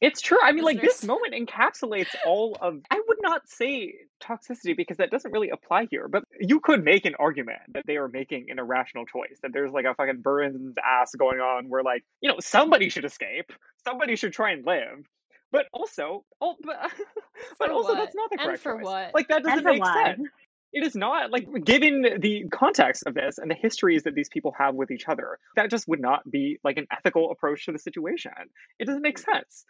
It's 0.00 0.20
true. 0.20 0.38
I 0.42 0.52
mean, 0.52 0.64
like 0.64 0.80
this 0.80 1.04
moment 1.04 1.34
encapsulates 1.34 2.14
all 2.26 2.56
of. 2.60 2.80
I 2.90 3.00
would 3.08 3.18
not 3.22 3.48
say 3.48 3.94
toxicity 4.22 4.76
because 4.76 4.98
that 4.98 5.10
doesn't 5.10 5.30
really 5.32 5.50
apply 5.50 5.86
here, 5.90 6.08
but 6.08 6.24
you 6.38 6.60
could 6.60 6.84
make 6.84 7.04
an 7.04 7.14
argument 7.18 7.60
that 7.72 7.84
they 7.86 7.96
are 7.96 8.08
making 8.08 8.50
an 8.50 8.58
irrational 8.58 9.06
choice. 9.06 9.38
That 9.42 9.52
there's 9.52 9.72
like 9.72 9.84
a 9.84 9.94
fucking 9.94 10.20
Burns 10.20 10.74
ass 10.84 11.14
going 11.14 11.40
on 11.40 11.68
where, 11.68 11.82
like, 11.82 12.04
you 12.20 12.30
know, 12.30 12.36
somebody 12.40 12.88
should 12.88 13.04
escape, 13.04 13.52
somebody 13.86 14.16
should 14.16 14.32
try 14.32 14.52
and 14.52 14.66
live, 14.66 15.06
but 15.52 15.66
also, 15.72 16.24
oh, 16.40 16.56
but, 16.62 16.90
but 17.58 17.70
also 17.70 17.94
what? 17.94 17.96
that's 17.96 18.14
not 18.14 18.30
the 18.30 18.38
correct 18.38 18.60
And 18.64 18.74
for 18.74 18.74
choice. 18.74 18.84
what? 18.84 19.14
Like 19.14 19.28
that 19.28 19.42
doesn't 19.42 19.64
make 19.64 19.80
what? 19.80 20.04
sense. 20.06 20.28
It 20.74 20.84
is 20.84 20.96
not 20.96 21.30
like 21.30 21.46
given 21.64 22.02
the 22.18 22.46
context 22.52 23.04
of 23.06 23.14
this 23.14 23.38
and 23.38 23.48
the 23.48 23.54
histories 23.54 24.02
that 24.02 24.14
these 24.16 24.28
people 24.28 24.52
have 24.58 24.74
with 24.74 24.90
each 24.90 25.08
other, 25.08 25.38
that 25.54 25.70
just 25.70 25.86
would 25.86 26.00
not 26.00 26.28
be 26.28 26.58
like 26.64 26.78
an 26.78 26.88
ethical 26.90 27.30
approach 27.30 27.66
to 27.66 27.72
the 27.72 27.78
situation. 27.78 28.32
It 28.80 28.86
doesn't 28.86 29.02
make 29.02 29.18
sense. 29.18 29.64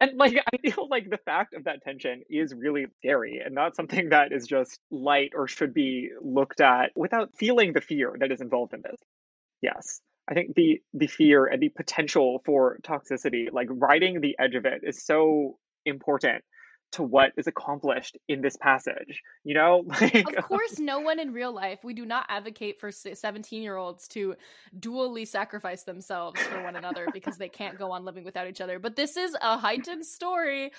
And 0.00 0.16
like 0.16 0.34
I 0.52 0.56
feel 0.68 0.88
like 0.90 1.08
the 1.08 1.18
fact 1.18 1.54
of 1.54 1.64
that 1.64 1.82
tension 1.82 2.22
is 2.28 2.52
really 2.52 2.86
scary 2.98 3.40
and 3.44 3.54
not 3.54 3.76
something 3.76 4.08
that 4.10 4.32
is 4.32 4.48
just 4.48 4.80
light 4.90 5.30
or 5.36 5.46
should 5.46 5.72
be 5.72 6.10
looked 6.20 6.60
at 6.60 6.90
without 6.96 7.30
feeling 7.38 7.72
the 7.72 7.80
fear 7.80 8.16
that 8.18 8.32
is 8.32 8.40
involved 8.40 8.74
in 8.74 8.82
this. 8.82 9.00
Yes. 9.62 10.00
I 10.28 10.34
think 10.34 10.56
the 10.56 10.82
the 10.92 11.06
fear 11.06 11.46
and 11.46 11.62
the 11.62 11.68
potential 11.68 12.42
for 12.44 12.80
toxicity, 12.82 13.46
like 13.52 13.68
riding 13.70 14.20
the 14.20 14.36
edge 14.40 14.56
of 14.56 14.64
it 14.64 14.80
is 14.82 15.06
so 15.06 15.56
important 15.86 16.42
to 16.92 17.02
what 17.02 17.32
is 17.36 17.46
accomplished 17.46 18.16
in 18.28 18.40
this 18.40 18.56
passage. 18.56 19.22
You 19.44 19.54
know? 19.54 19.84
Like 20.00 20.36
of 20.36 20.44
course, 20.44 20.78
no 20.78 21.00
one 21.00 21.18
in 21.18 21.32
real 21.32 21.52
life, 21.52 21.80
we 21.82 21.92
do 21.92 22.06
not 22.06 22.24
advocate 22.28 22.80
for 22.80 22.90
17 22.92 23.62
year 23.62 23.76
olds 23.76 24.06
to 24.08 24.36
dually 24.78 25.26
sacrifice 25.26 25.82
themselves 25.82 26.40
for 26.40 26.62
one 26.62 26.76
another 26.76 27.08
because 27.12 27.36
they 27.36 27.48
can't 27.48 27.78
go 27.78 27.90
on 27.90 28.04
living 28.04 28.24
without 28.24 28.46
each 28.46 28.60
other. 28.60 28.78
But 28.78 28.96
this 28.96 29.16
is 29.16 29.36
a 29.40 29.58
heightened 29.58 30.06
story 30.06 30.70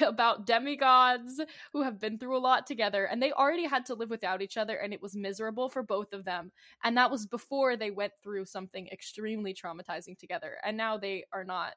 about 0.00 0.46
demigods 0.46 1.40
who 1.72 1.82
have 1.82 2.00
been 2.00 2.18
through 2.18 2.36
a 2.36 2.38
lot 2.38 2.66
together 2.66 3.04
and 3.04 3.22
they 3.22 3.32
already 3.32 3.66
had 3.66 3.86
to 3.86 3.94
live 3.94 4.10
without 4.10 4.42
each 4.42 4.56
other 4.56 4.76
and 4.76 4.92
it 4.92 5.02
was 5.02 5.14
miserable 5.14 5.68
for 5.68 5.82
both 5.82 6.12
of 6.12 6.24
them. 6.24 6.50
And 6.82 6.96
that 6.96 7.10
was 7.10 7.26
before 7.26 7.76
they 7.76 7.90
went 7.90 8.12
through 8.22 8.46
something 8.46 8.88
extremely 8.88 9.54
traumatizing 9.54 10.18
together. 10.18 10.56
And 10.64 10.76
now 10.76 10.96
they 10.96 11.24
are 11.32 11.44
not 11.44 11.74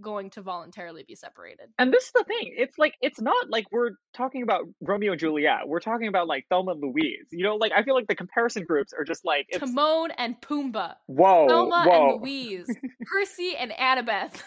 going 0.00 0.30
to 0.30 0.42
voluntarily 0.42 1.04
be 1.06 1.14
separated. 1.14 1.68
And 1.78 1.92
this 1.92 2.04
is 2.04 2.12
the 2.14 2.24
thing. 2.24 2.54
It's 2.56 2.78
like 2.78 2.94
it's 3.00 3.20
not 3.20 3.50
like 3.50 3.66
we're 3.70 3.92
talking 4.14 4.42
about 4.42 4.64
Romeo 4.80 5.12
and 5.12 5.20
Juliet. 5.20 5.66
We're 5.66 5.80
talking 5.80 6.08
about 6.08 6.26
like 6.28 6.46
Thelma 6.48 6.72
and 6.72 6.80
Louise. 6.82 7.26
You 7.30 7.44
know, 7.44 7.56
like 7.56 7.72
I 7.74 7.82
feel 7.82 7.94
like 7.94 8.06
the 8.08 8.14
comparison 8.14 8.64
groups 8.64 8.92
are 8.92 9.04
just 9.04 9.24
like 9.24 9.46
it's 9.48 9.58
Timon 9.60 10.10
and 10.12 10.40
Pumbaa. 10.40 10.94
whoa, 11.06 11.46
Thelma 11.48 11.84
whoa. 11.86 12.12
and 12.14 12.20
Louise, 12.22 12.66
Percy 13.12 13.54
and 13.58 13.70
Annabeth. 13.72 14.42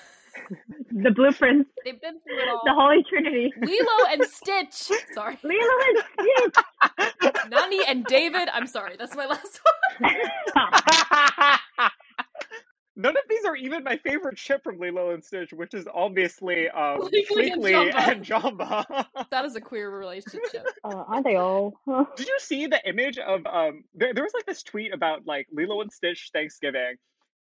The 0.92 1.12
blueprints, 1.12 1.70
They've 1.86 2.02
been 2.02 2.20
through 2.22 2.40
it 2.42 2.50
all. 2.50 2.62
the 2.66 2.74
Holy 2.74 3.04
Trinity. 3.08 3.54
Lilo 3.62 4.10
and 4.12 4.26
Stitch. 4.30 4.74
Sorry. 5.14 5.38
Lilo 5.44 5.76
and 5.88 6.04
Stitch. 6.50 7.50
Nani 7.52 7.80
and 7.88 8.04
David. 8.06 8.50
I'm 8.52 8.66
sorry. 8.66 8.96
That's 8.98 9.16
my 9.16 9.28
last 9.28 9.60
one. 10.02 11.60
None 12.96 13.18
of 13.18 13.24
these 13.28 13.44
are 13.46 13.56
even 13.56 13.84
my 13.84 13.98
favorite 13.98 14.38
ship 14.38 14.64
from 14.64 14.78
Lilo 14.78 15.12
and 15.12 15.24
Stitch, 15.24 15.52
which 15.52 15.74
is 15.74 15.88
obviously 15.92 16.70
um, 16.70 17.00
Pleakley 17.02 17.52
and 17.52 17.64
Jumba. 17.64 18.08
And 18.08 18.26
Jumba. 18.26 19.06
That 19.32 19.46
is 19.46 19.56
a 19.56 19.62
queer 19.62 19.90
relationship. 19.90 20.66
oh, 20.84 21.06
aren't 21.08 21.26
they 21.26 21.38
all? 21.38 21.74
Did 22.16 22.28
you 22.28 22.38
see 22.40 22.68
the 22.68 22.88
image 22.88 23.18
of 23.18 23.46
um? 23.48 23.84
There, 23.96 24.14
there 24.14 24.24
was 24.24 24.34
like 24.34 24.46
this 24.46 24.62
tweet 24.62 24.94
about 24.94 25.26
like 25.26 25.48
Lilo 25.52 25.82
and 25.82 25.92
Stitch 25.92 26.30
Thanksgiving, 26.34 26.96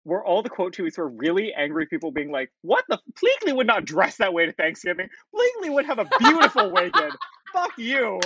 where 0.05 0.25
all 0.25 0.41
the 0.41 0.49
quote 0.49 0.75
tweets 0.75 0.97
were 0.97 1.09
really 1.09 1.53
angry 1.53 1.85
people 1.85 2.11
being 2.11 2.31
like, 2.31 2.51
"What 2.63 2.83
the? 2.89 2.99
Pleakley 3.13 3.55
would 3.55 3.67
not 3.67 3.85
dress 3.85 4.17
that 4.17 4.33
way 4.33 4.47
to 4.47 4.53
Thanksgiving. 4.53 5.07
Pleakley 5.35 5.71
would 5.71 5.85
have 5.85 5.99
a 5.99 6.07
beautiful 6.19 6.71
wig 6.71 6.95
in. 6.97 7.11
Fuck 7.53 7.77
you. 7.77 8.19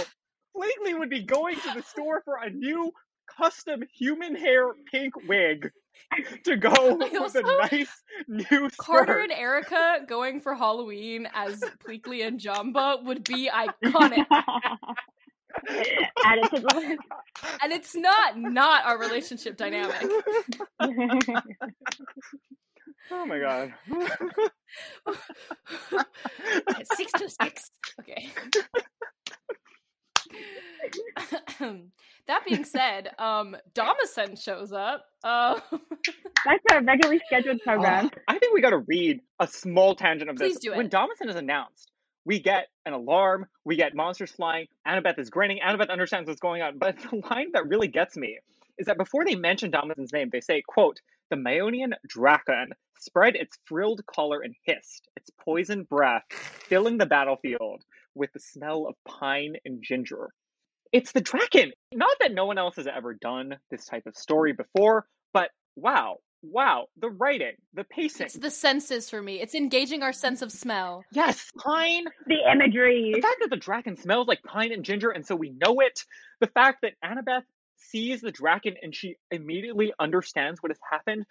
Pleakley 0.55 0.97
would 0.97 1.09
be 1.09 1.23
going 1.23 1.59
to 1.59 1.73
the 1.75 1.83
store 1.83 2.21
for 2.23 2.37
a 2.37 2.49
new 2.49 2.93
custom 3.37 3.83
human 3.93 4.35
hair 4.35 4.71
pink 4.89 5.13
wig 5.27 5.69
to 6.43 6.55
go 6.57 6.95
with 6.99 7.35
a 7.35 7.67
nice 7.71 8.03
new 8.27 8.69
Carter 8.77 9.13
skirt. 9.13 9.23
and 9.23 9.31
Erica 9.31 9.99
going 10.07 10.41
for 10.41 10.55
Halloween 10.55 11.27
as 11.33 11.61
Pleakley 11.85 12.25
and 12.25 12.39
Jumba 12.39 13.03
would 13.03 13.23
be 13.23 13.49
iconic. 13.53 14.25
Add 14.29 16.37
it 16.39 16.49
to 16.55 16.61
the 16.61 16.75
list. 16.75 16.99
And 17.63 17.71
it's 17.73 17.95
not 17.95 18.37
not 18.37 18.85
our 18.85 18.99
relationship 18.99 19.57
dynamic. 19.57 20.03
Oh 23.09 23.25
my 23.25 23.39
god. 23.39 23.73
six 26.95 27.11
to 27.13 27.29
six. 27.29 27.71
Okay. 28.01 28.29
that 32.27 32.45
being 32.45 32.63
said, 32.63 33.09
um, 33.19 33.55
Damasen 33.73 34.41
shows 34.41 34.71
up. 34.71 35.05
Uh, 35.23 35.59
That's 36.45 36.63
our 36.71 36.83
regularly 36.83 37.21
scheduled 37.25 37.61
program. 37.61 38.09
Oh, 38.13 38.19
I 38.27 38.37
think 38.37 38.53
we 38.53 38.61
got 38.61 38.71
to 38.71 38.83
read 38.87 39.21
a 39.39 39.47
small 39.47 39.95
tangent 39.95 40.29
of 40.29 40.37
this. 40.37 40.53
Please 40.53 40.59
do 40.59 40.75
When 40.75 40.87
it. 40.87 40.91
Damasen 40.91 41.29
is 41.29 41.35
announced, 41.35 41.91
we 42.25 42.39
get 42.39 42.67
an 42.85 42.93
alarm, 42.93 43.45
we 43.63 43.77
get 43.77 43.95
monsters 43.95 44.31
flying. 44.31 44.67
Annabeth 44.85 45.17
is 45.17 45.29
grinning. 45.29 45.59
Annabeth 45.65 45.89
understands 45.89 46.27
what's 46.27 46.41
going 46.41 46.61
on. 46.61 46.77
But 46.77 46.97
the 47.09 47.21
line 47.29 47.51
that 47.53 47.67
really 47.67 47.87
gets 47.87 48.17
me 48.17 48.37
is 48.77 48.85
that 48.87 48.97
before 48.97 49.25
they 49.25 49.35
mention 49.35 49.71
Damasen's 49.71 50.13
name, 50.13 50.29
they 50.31 50.41
say, 50.41 50.61
quote, 50.67 50.99
the 51.29 51.37
Maeonian 51.37 51.93
Drakon 52.07 52.67
spread 52.99 53.35
its 53.35 53.57
frilled 53.65 54.05
collar 54.05 54.41
and 54.41 54.55
hissed, 54.63 55.07
its 55.15 55.29
poison 55.39 55.83
breath 55.83 56.23
filling 56.31 56.97
the 56.97 57.05
battlefield 57.05 57.83
with 58.17 58.31
the 58.33 58.39
smell 58.39 58.87
of 58.87 58.95
pine 59.07 59.55
and 59.65 59.83
ginger. 59.83 60.29
It's 60.91 61.11
the 61.11 61.21
Drakon. 61.21 61.71
Not 61.93 62.17
that 62.19 62.33
no 62.33 62.45
one 62.45 62.57
else 62.57 62.75
has 62.77 62.87
ever 62.87 63.13
done 63.13 63.57
this 63.69 63.85
type 63.85 64.05
of 64.05 64.15
story 64.15 64.53
before, 64.53 65.05
but 65.33 65.49
wow, 65.75 66.17
wow, 66.41 66.87
the 66.97 67.09
writing, 67.09 67.53
the 67.73 67.83
pacing. 67.83 68.25
it's 68.27 68.35
the 68.35 68.51
senses 68.51 69.09
for 69.09 69.21
me. 69.21 69.41
It's 69.41 69.55
engaging 69.55 70.03
our 70.03 70.13
sense 70.13 70.41
of 70.41 70.51
smell. 70.51 71.03
Yes, 71.11 71.51
pine. 71.57 72.05
The 72.27 72.51
imagery. 72.51 73.11
The 73.15 73.21
fact 73.21 73.37
that 73.41 73.49
the 73.49 73.57
Drakon 73.57 73.99
smells 73.99 74.27
like 74.27 74.43
pine 74.43 74.71
and 74.71 74.83
ginger, 74.83 75.09
and 75.09 75.25
so 75.25 75.35
we 75.35 75.49
know 75.49 75.79
it. 75.79 75.99
The 76.39 76.47
fact 76.47 76.79
that 76.83 76.93
Annabeth 77.03 77.43
sees 77.77 78.21
the 78.21 78.31
Drakon 78.31 78.75
and 78.81 78.95
she 78.95 79.15
immediately 79.31 79.93
understands 79.99 80.61
what 80.61 80.71
has 80.71 80.79
happened. 80.89 81.25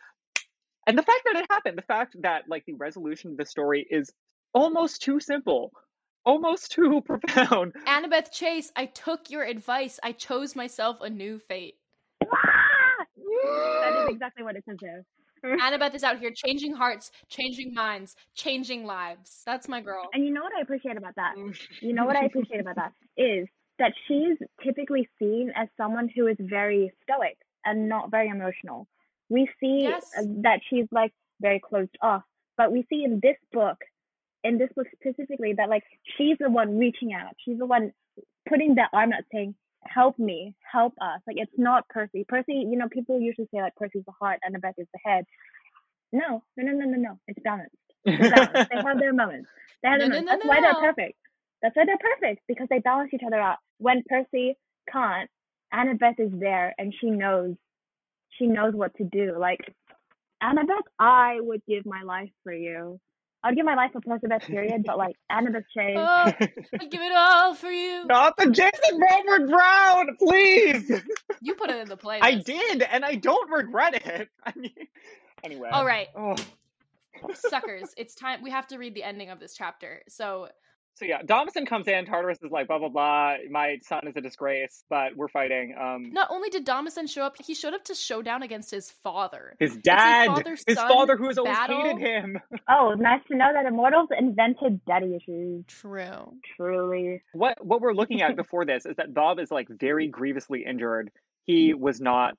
And 0.87 0.97
the 0.97 1.03
fact 1.03 1.23
that 1.25 1.37
it 1.37 1.47
happened, 1.51 1.77
the 1.77 1.83
fact 1.83 2.17
that 2.23 2.45
like 2.49 2.65
the 2.67 2.75
resolution 2.75 3.33
of 3.33 3.37
the 3.37 3.47
story 3.47 3.87
is 3.89 4.13
almost 4.55 5.03
too 5.03 5.19
simple, 5.21 5.73
almost 6.27 6.73
too 6.73 7.01
profound. 7.07 7.73
Annabeth 7.87 8.31
Chase, 8.33 8.71
I 8.77 8.87
took 8.87 9.31
your 9.31 9.45
advice. 9.45 9.99
I 10.03 10.13
chose 10.13 10.55
myself 10.55 11.01
a 11.01 11.09
new 11.09 11.39
fate. 11.39 11.77
that 12.21 14.05
is 14.05 14.09
exactly 14.15 14.43
what 14.45 14.57
it 14.57 14.65
says 14.69 14.77
there. 14.81 15.05
Annabeth 15.45 15.95
is 15.95 16.03
out 16.03 16.19
here 16.19 16.31
changing 16.35 16.75
hearts, 16.75 17.11
changing 17.29 17.73
minds, 17.73 18.17
changing 18.35 18.85
lives. 18.85 19.43
That's 19.47 19.69
my 19.69 19.81
girl. 19.81 20.03
And 20.13 20.25
you 20.27 20.33
know 20.33 20.43
what 20.43 20.53
I 20.59 20.61
appreciate 20.63 20.97
about 20.97 21.15
that? 21.17 21.35
You 21.81 21.93
know 21.95 22.05
what 22.05 22.17
I 22.17 22.25
appreciate 22.25 22.61
about 22.61 22.77
that 22.77 22.93
is 23.17 23.47
that 23.79 23.93
she's 24.09 24.37
typically 24.65 25.09
seen 25.19 25.53
as 25.55 25.69
someone 25.77 26.11
who 26.15 26.27
is 26.27 26.37
very 26.41 26.93
stoic 27.03 27.37
and 27.65 27.89
not 27.89 28.11
very 28.11 28.29
emotional. 28.29 28.89
We 29.29 29.49
see 29.61 29.83
Yes. 29.83 30.11
uh, 30.19 30.23
that 30.43 30.61
she's 30.69 30.87
like 30.91 31.13
very 31.41 31.61
closed 31.61 31.97
off, 32.01 32.23
but 32.57 32.73
we 32.73 32.87
see 32.89 33.05
in 33.05 33.21
this 33.23 33.37
book, 33.53 33.77
in 34.47 34.59
this 34.59 34.71
book 34.77 34.87
specifically, 34.95 35.55
that 35.55 35.69
like 35.71 35.85
she's 36.17 36.37
the 36.39 36.51
one 36.51 36.79
reaching 36.79 37.13
out. 37.13 37.35
She's 37.45 37.59
the 37.59 37.67
one 37.67 37.93
putting 38.49 38.77
that 38.77 38.91
arm 38.93 39.13
out 39.13 39.25
saying, 39.33 39.55
"Help 39.87 40.19
me, 40.19 40.55
help 40.71 40.95
us." 41.01 41.21
Like 41.27 41.37
it's 41.39 41.53
not 41.59 41.89
Percy. 41.89 42.25
Percy, 42.29 42.55
you 42.55 42.77
know, 42.79 42.89
people 42.89 43.21
usually 43.21 43.49
say 43.53 43.61
like 43.63 43.77
Percy's 43.77 44.05
the 44.07 44.13
heart 44.21 44.41
and 44.43 44.55
Annabeth 44.57 44.75
is 44.79 44.89
the 44.95 45.01
head. 45.05 45.25
No, 46.13 46.43
no, 46.57 46.65
no, 46.65 46.73
no, 46.73 46.85
no, 46.87 46.99
no. 46.99 47.19
It's 47.29 47.41
balanced. 47.45 47.77
It's 48.05 48.31
balanced. 48.35 48.71
they 48.73 48.83
have 48.83 48.99
their 49.01 49.13
moments. 49.13 49.49
They 49.83 49.89
have 49.91 49.99
No, 50.01 50.09
their 50.09 50.21
no, 50.23 50.27
moments. 50.27 50.31
no, 50.31 50.33
That's 50.39 50.47
why 50.49 50.61
they're 50.63 50.75
perfect. 50.93 51.19
That's 51.63 51.77
why 51.77 51.85
they're 51.87 51.99
perfect 51.99 52.43
because 52.49 52.69
they 52.71 52.79
balance 52.81 53.11
each 53.15 53.23
other 53.27 53.41
out. 53.41 53.59
When 53.79 54.03
Percy 54.09 54.57
can't, 54.93 55.31
Annabeth 55.75 56.21
is 56.21 56.33
there 56.39 56.75
and 56.79 56.95
she 57.01 57.11
knows 57.11 57.57
she 58.39 58.47
knows 58.47 58.75
what 58.75 58.95
to 58.97 59.05
do. 59.05 59.37
Like 59.39 59.61
Annabeth, 60.43 60.87
I 60.99 61.39
would 61.41 61.63
give 61.69 61.87
my 61.87 62.03
life 62.03 62.31
for 62.45 62.53
you. 62.53 63.01
I'd 63.45 63.55
give 63.55 63.65
my 63.65 63.75
life 63.75 63.93
for 63.93 64.01
Percival 64.01 64.39
period, 64.41 64.83
but 64.85 64.99
like 64.99 65.15
Annabeth 65.31 65.65
Chase. 65.77 65.97
Oh, 65.99 66.05
I'd 66.81 66.91
give 66.91 67.01
it 67.01 67.13
all 67.15 67.55
for 67.55 67.71
you. 67.71 68.05
Not 68.07 68.37
the 68.37 68.51
Jason 68.51 69.01
Robert 69.01 69.49
Brown, 69.49 70.17
please. 70.19 70.91
You 71.41 71.55
put 71.55 71.71
it 71.71 71.77
in 71.77 71.89
the 71.89 71.97
playlist. 71.97 72.23
I 72.23 72.35
did, 72.37 72.83
and 72.83 73.05
I 73.05 73.15
don't 73.15 73.49
regret 73.51 73.95
it. 74.07 74.29
I 74.45 74.53
mean, 74.57 74.73
anyway. 75.45 75.69
All 75.71 75.87
right, 75.87 76.09
Oh. 76.17 76.35
suckers. 77.35 77.95
It's 77.97 78.15
time. 78.15 78.43
We 78.43 78.51
have 78.51 78.67
to 78.69 78.79
read 78.79 78.95
the 78.95 79.05
ending 79.05 79.31
of 79.31 79.39
this 79.41 79.55
chapter. 79.55 80.03
So 80.09 80.49
So 80.97 81.05
yeah, 81.05 81.21
Damasen 81.23 81.67
comes 81.67 81.89
in. 81.89 82.07
Tartarus 82.07 82.39
is 82.43 82.51
like, 82.51 82.69
blah 82.69 82.79
blah 82.79 82.89
blah. 82.89 83.35
My 83.51 83.79
son 83.83 84.09
is 84.09 84.17
a 84.17 84.21
disgrace, 84.23 84.83
but 84.89 85.15
we're 85.15 85.29
fighting. 85.29 85.75
Um, 85.79 86.11
not 86.13 86.29
only 86.31 86.49
did 86.49 86.67
Damasen 86.67 87.09
show 87.09 87.23
up, 87.23 87.37
he 87.43 87.55
showed 87.55 87.75
up 87.75 87.85
to 87.85 87.95
showdown 87.95 88.43
against 88.43 88.71
his 88.71 88.91
father. 88.91 89.57
his 89.59 89.77
dad, 89.77 90.29
father-son 90.29 90.65
his 90.67 90.79
father, 90.79 91.17
who 91.19 91.29
has 91.29 91.37
always 91.37 91.55
battle. 91.55 91.83
hated 91.83 92.01
him. 92.01 92.41
Oh, 92.69 92.95
nice 92.99 93.21
to 93.31 93.37
know 93.37 93.53
that 93.53 93.67
immortals 93.67 94.09
invented 94.19 94.85
daddy 94.87 95.15
issues. 95.17 95.65
True. 95.69 96.33
Truly. 96.57 97.23
What 97.33 97.65
what 97.65 97.81
we're 97.81 97.93
looking 97.95 98.23
at 98.23 98.35
before 98.43 98.65
this 98.65 98.87
is 98.87 98.97
that 98.97 99.13
Bob 99.13 99.39
is 99.39 99.51
like 99.51 99.69
very 99.69 100.09
grievously 100.09 100.65
injured. 100.65 101.11
He 101.45 101.75
was 101.75 102.01
not 102.01 102.35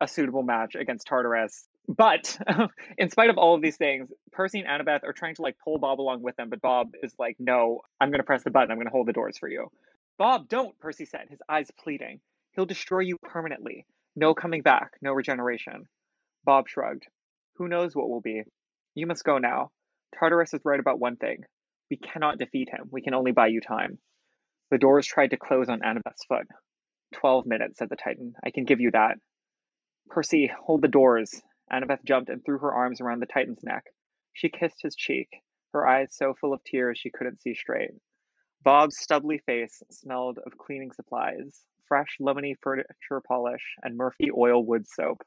a 0.00 0.06
suitable 0.06 0.42
match 0.42 0.74
against 0.74 1.06
Tartarus. 1.06 1.66
But 1.88 2.38
in 2.98 3.10
spite 3.10 3.30
of 3.30 3.38
all 3.38 3.54
of 3.54 3.62
these 3.62 3.76
things, 3.76 4.08
Percy 4.32 4.60
and 4.60 4.68
Annabeth 4.68 5.04
are 5.04 5.12
trying 5.12 5.34
to 5.36 5.42
like 5.42 5.56
pull 5.62 5.78
Bob 5.78 6.00
along 6.00 6.22
with 6.22 6.36
them, 6.36 6.48
but 6.48 6.60
Bob 6.60 6.92
is 7.02 7.14
like, 7.18 7.36
"No, 7.38 7.82
I'm 8.00 8.10
going 8.10 8.20
to 8.20 8.24
press 8.24 8.42
the 8.42 8.50
button. 8.50 8.70
I'm 8.70 8.78
going 8.78 8.86
to 8.86 8.92
hold 8.92 9.06
the 9.06 9.12
doors 9.12 9.38
for 9.38 9.48
you." 9.48 9.70
Bob, 10.16 10.48
don't, 10.48 10.78
Percy 10.78 11.06
said, 11.06 11.26
his 11.28 11.40
eyes 11.48 11.70
pleading. 11.82 12.20
He'll 12.52 12.66
destroy 12.66 13.00
you 13.00 13.18
permanently. 13.18 13.84
No 14.14 14.32
coming 14.32 14.62
back, 14.62 14.92
no 15.02 15.12
regeneration. 15.12 15.88
Bob 16.44 16.68
shrugged. 16.68 17.06
Who 17.56 17.68
knows 17.68 17.96
what 17.96 18.08
will 18.08 18.20
be? 18.20 18.42
You 18.94 19.06
must 19.06 19.24
go 19.24 19.38
now. 19.38 19.72
Tartarus 20.18 20.54
is 20.54 20.60
right 20.64 20.78
about 20.78 21.00
one 21.00 21.16
thing. 21.16 21.44
We 21.90 21.96
cannot 21.96 22.38
defeat 22.38 22.68
him. 22.70 22.88
We 22.90 23.02
can 23.02 23.14
only 23.14 23.32
buy 23.32 23.48
you 23.48 23.60
time. 23.60 23.98
The 24.70 24.78
doors 24.78 25.06
tried 25.06 25.30
to 25.30 25.36
close 25.36 25.68
on 25.68 25.80
Annabeth's 25.80 26.24
foot. 26.28 26.46
Twelve 27.12 27.44
minutes, 27.44 27.78
said 27.78 27.88
the 27.90 27.96
Titan. 27.96 28.34
I 28.44 28.50
can 28.50 28.64
give 28.64 28.80
you 28.80 28.92
that. 28.92 29.16
Percy, 30.08 30.50
hold 30.64 30.82
the 30.82 30.88
doors. 30.88 31.42
Annabeth 31.72 32.04
jumped 32.04 32.30
and 32.30 32.44
threw 32.44 32.58
her 32.58 32.72
arms 32.72 33.00
around 33.00 33.20
the 33.20 33.26
Titan's 33.26 33.62
neck. 33.62 33.84
She 34.32 34.48
kissed 34.48 34.82
his 34.82 34.94
cheek, 34.94 35.28
her 35.72 35.86
eyes 35.86 36.14
so 36.14 36.34
full 36.34 36.52
of 36.52 36.62
tears 36.64 36.98
she 36.98 37.10
couldn't 37.10 37.40
see 37.40 37.54
straight. 37.54 37.90
Bob's 38.62 38.98
stubbly 38.98 39.38
face 39.38 39.82
smelled 39.90 40.38
of 40.38 40.56
cleaning 40.56 40.92
supplies, 40.92 41.64
fresh 41.86 42.16
lemony 42.20 42.54
furniture 42.62 43.20
polish, 43.26 43.76
and 43.82 43.96
Murphy 43.96 44.30
oil 44.36 44.64
wood 44.64 44.86
soap. 44.88 45.22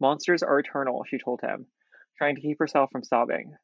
Monsters 0.00 0.42
are 0.42 0.58
eternal, 0.58 1.04
she 1.08 1.18
told 1.18 1.40
him, 1.40 1.66
trying 2.18 2.34
to 2.34 2.40
keep 2.40 2.58
herself 2.58 2.90
from 2.90 3.02
sobbing. 3.02 3.54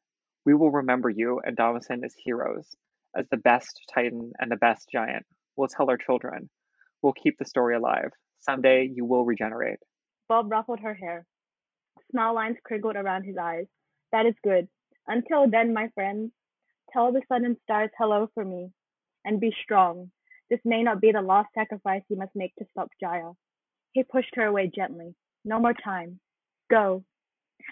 We 0.45 0.55
will 0.55 0.71
remember 0.71 1.09
you 1.09 1.39
and 1.43 1.55
Damasen 1.55 2.03
as 2.03 2.15
heroes, 2.15 2.75
as 3.15 3.27
the 3.29 3.37
best 3.37 3.81
Titan 3.93 4.31
and 4.39 4.51
the 4.51 4.55
best 4.55 4.89
giant. 4.91 5.25
We'll 5.55 5.67
tell 5.67 5.89
our 5.89 5.97
children. 5.97 6.49
We'll 7.01 7.13
keep 7.13 7.37
the 7.37 7.45
story 7.45 7.75
alive. 7.75 8.11
Someday 8.39 8.89
you 8.91 9.05
will 9.05 9.25
regenerate. 9.25 9.79
Bob 10.27 10.51
ruffled 10.51 10.79
her 10.79 10.93
hair. 10.95 11.27
Smile 12.11 12.35
lines 12.35 12.57
crinkled 12.63 12.95
around 12.95 13.23
his 13.23 13.37
eyes. 13.37 13.65
That 14.11 14.25
is 14.25 14.35
good. 14.43 14.67
Until 15.07 15.49
then, 15.49 15.73
my 15.73 15.89
friends, 15.95 16.31
tell 16.91 17.11
the 17.11 17.21
sun 17.27 17.45
and 17.45 17.57
stars 17.63 17.89
hello 17.97 18.29
for 18.33 18.45
me. 18.45 18.71
And 19.25 19.39
be 19.39 19.53
strong. 19.63 20.11
This 20.49 20.59
may 20.65 20.83
not 20.83 20.99
be 20.99 21.11
the 21.11 21.21
last 21.21 21.49
sacrifice 21.53 22.01
you 22.09 22.17
must 22.17 22.35
make 22.35 22.53
to 22.55 22.65
stop 22.71 22.89
Gaia. 22.99 23.31
He 23.93 24.03
pushed 24.03 24.35
her 24.35 24.45
away 24.45 24.71
gently. 24.73 25.15
No 25.45 25.59
more 25.59 25.73
time. 25.73 26.19
Go. 26.69 27.03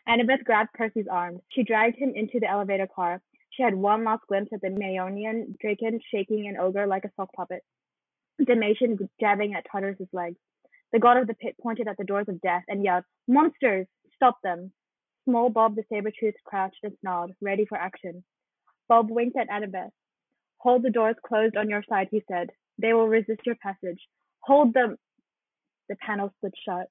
Annabeth 0.07 0.43
grabbed 0.43 0.73
Percy's 0.73 1.07
arm. 1.11 1.39
She 1.49 1.63
dragged 1.63 1.97
him 1.97 2.13
into 2.15 2.39
the 2.39 2.49
elevator 2.49 2.87
car. 2.87 3.21
She 3.51 3.63
had 3.63 3.75
one 3.75 4.03
last 4.03 4.25
glimpse 4.27 4.51
at 4.53 4.61
the 4.61 4.69
Maeonian 4.69 5.57
Drakon 5.63 5.99
shaking 6.13 6.47
an 6.47 6.57
ogre 6.57 6.87
like 6.87 7.03
a 7.05 7.11
sock 7.15 7.33
puppet. 7.33 7.63
Damasen 8.41 8.97
jabbing 9.19 9.53
at 9.55 9.65
Tartarus's 9.69 10.07
legs. 10.13 10.37
The 10.91 10.99
god 10.99 11.17
of 11.17 11.27
the 11.27 11.33
pit 11.33 11.55
pointed 11.61 11.87
at 11.87 11.97
the 11.97 12.03
doors 12.03 12.29
of 12.29 12.41
death 12.41 12.63
and 12.67 12.83
yelled, 12.83 13.03
Monsters! 13.27 13.87
Stop 14.19 14.37
them! 14.43 14.73
Small 15.23 15.49
Bob 15.49 15.77
the 15.77 15.83
saber-tooth 15.89 16.33
crouched 16.43 16.83
and 16.83 16.91
snarled, 16.99 17.31
ready 17.39 17.65
for 17.65 17.77
action. 17.77 18.21
Bob 18.89 19.09
winked 19.09 19.37
at 19.37 19.47
Annabeth. 19.47 19.91
Hold 20.57 20.83
the 20.83 20.89
doors 20.89 21.15
closed 21.25 21.55
on 21.55 21.69
your 21.69 21.83
side, 21.87 22.09
he 22.11 22.21
said. 22.29 22.49
They 22.81 22.91
will 22.91 23.07
resist 23.07 23.39
your 23.45 23.55
passage. 23.55 23.99
Hold 24.41 24.73
them. 24.73 24.97
The 25.87 25.95
panel 26.05 26.33
slid 26.41 26.53
shut. 26.65 26.87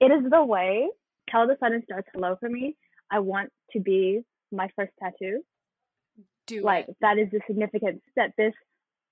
It 0.00 0.10
is 0.10 0.30
the 0.30 0.42
way. 0.42 0.88
Tell 1.28 1.46
the 1.46 1.58
sun 1.60 1.74
and 1.74 1.84
stars 1.84 2.04
hello 2.14 2.36
for 2.40 2.48
me. 2.48 2.76
I 3.10 3.18
want 3.18 3.50
to 3.72 3.80
be 3.80 4.22
my 4.50 4.70
first 4.76 4.92
tattoo. 4.98 5.42
Do 6.46 6.62
like 6.62 6.88
it. 6.88 6.96
that 7.02 7.18
is 7.18 7.28
the 7.30 7.40
significance 7.46 8.00
that 8.16 8.32
this 8.38 8.54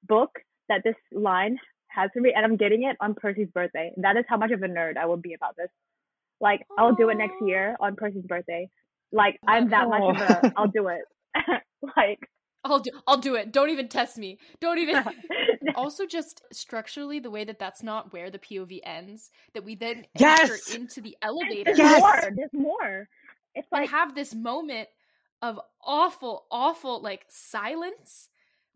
book, 0.08 0.30
that 0.70 0.80
this 0.82 0.96
line 1.12 1.58
has 1.94 2.10
for 2.12 2.20
me, 2.20 2.32
and 2.34 2.44
I'm 2.44 2.56
getting 2.56 2.84
it 2.84 2.96
on 3.00 3.14
Percy's 3.14 3.48
birthday. 3.52 3.92
That 3.96 4.16
is 4.16 4.24
how 4.28 4.36
much 4.36 4.50
of 4.50 4.62
a 4.62 4.68
nerd 4.68 4.96
I 4.96 5.06
will 5.06 5.16
be 5.16 5.34
about 5.34 5.56
this. 5.56 5.68
Like 6.40 6.60
I'll 6.78 6.94
do 6.94 7.10
it 7.10 7.16
next 7.16 7.34
year 7.42 7.76
on 7.80 7.96
Percy's 7.96 8.24
birthday. 8.26 8.68
Like 9.12 9.38
I'm 9.46 9.70
that 9.70 9.88
much 9.88 10.02
of 10.02 10.16
a. 10.16 10.52
I'll 10.56 10.68
do 10.68 10.88
it. 10.88 11.02
like 11.96 12.18
I'll 12.64 12.80
do. 12.80 12.90
I'll 13.06 13.18
do 13.18 13.34
it. 13.34 13.52
Don't 13.52 13.70
even 13.70 13.88
test 13.88 14.18
me. 14.18 14.38
Don't 14.60 14.78
even. 14.78 15.02
also, 15.74 16.06
just 16.06 16.42
structurally, 16.52 17.18
the 17.18 17.30
way 17.30 17.44
that 17.44 17.58
that's 17.58 17.82
not 17.82 18.12
where 18.12 18.30
the 18.30 18.38
POV 18.38 18.80
ends. 18.84 19.30
That 19.54 19.64
we 19.64 19.74
then 19.74 20.06
enter 20.18 20.56
into 20.74 21.00
the 21.00 21.16
elevator 21.22 21.74
there's 21.74 21.78
Yes! 21.78 22.00
more. 22.00 22.30
There's 22.34 22.52
more. 22.52 23.08
It's 23.54 23.68
and 23.72 23.80
like 23.80 23.90
have 23.90 24.14
this 24.14 24.34
moment 24.34 24.88
of 25.42 25.58
awful, 25.82 26.46
awful 26.50 27.02
like 27.02 27.24
silence 27.28 28.28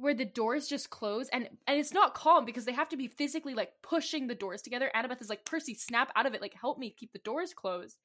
where 0.05 0.13
the 0.15 0.25
doors 0.27 0.69
just 0.69 0.91
close 0.91 1.31
and 1.31 1.49
and 1.67 1.81
it's 1.81 1.95
not 1.95 2.13
calm 2.13 2.45
because 2.45 2.67
they 2.67 2.73
have 2.73 2.91
to 2.91 2.97
be 2.97 3.09
physically 3.09 3.55
like 3.55 3.73
pushing 3.81 4.27
the 4.27 4.35
doors 4.35 4.61
together. 4.61 4.91
Annabeth 4.95 5.23
is 5.23 5.31
like, 5.31 5.47
Percy, 5.47 5.73
snap 5.73 6.13
out 6.15 6.27
of 6.27 6.35
it, 6.35 6.43
like 6.43 6.53
help 6.53 6.79
me 6.79 6.91
keep 6.91 7.15
the 7.15 7.19
doors 7.21 7.55
closed. 7.55 7.97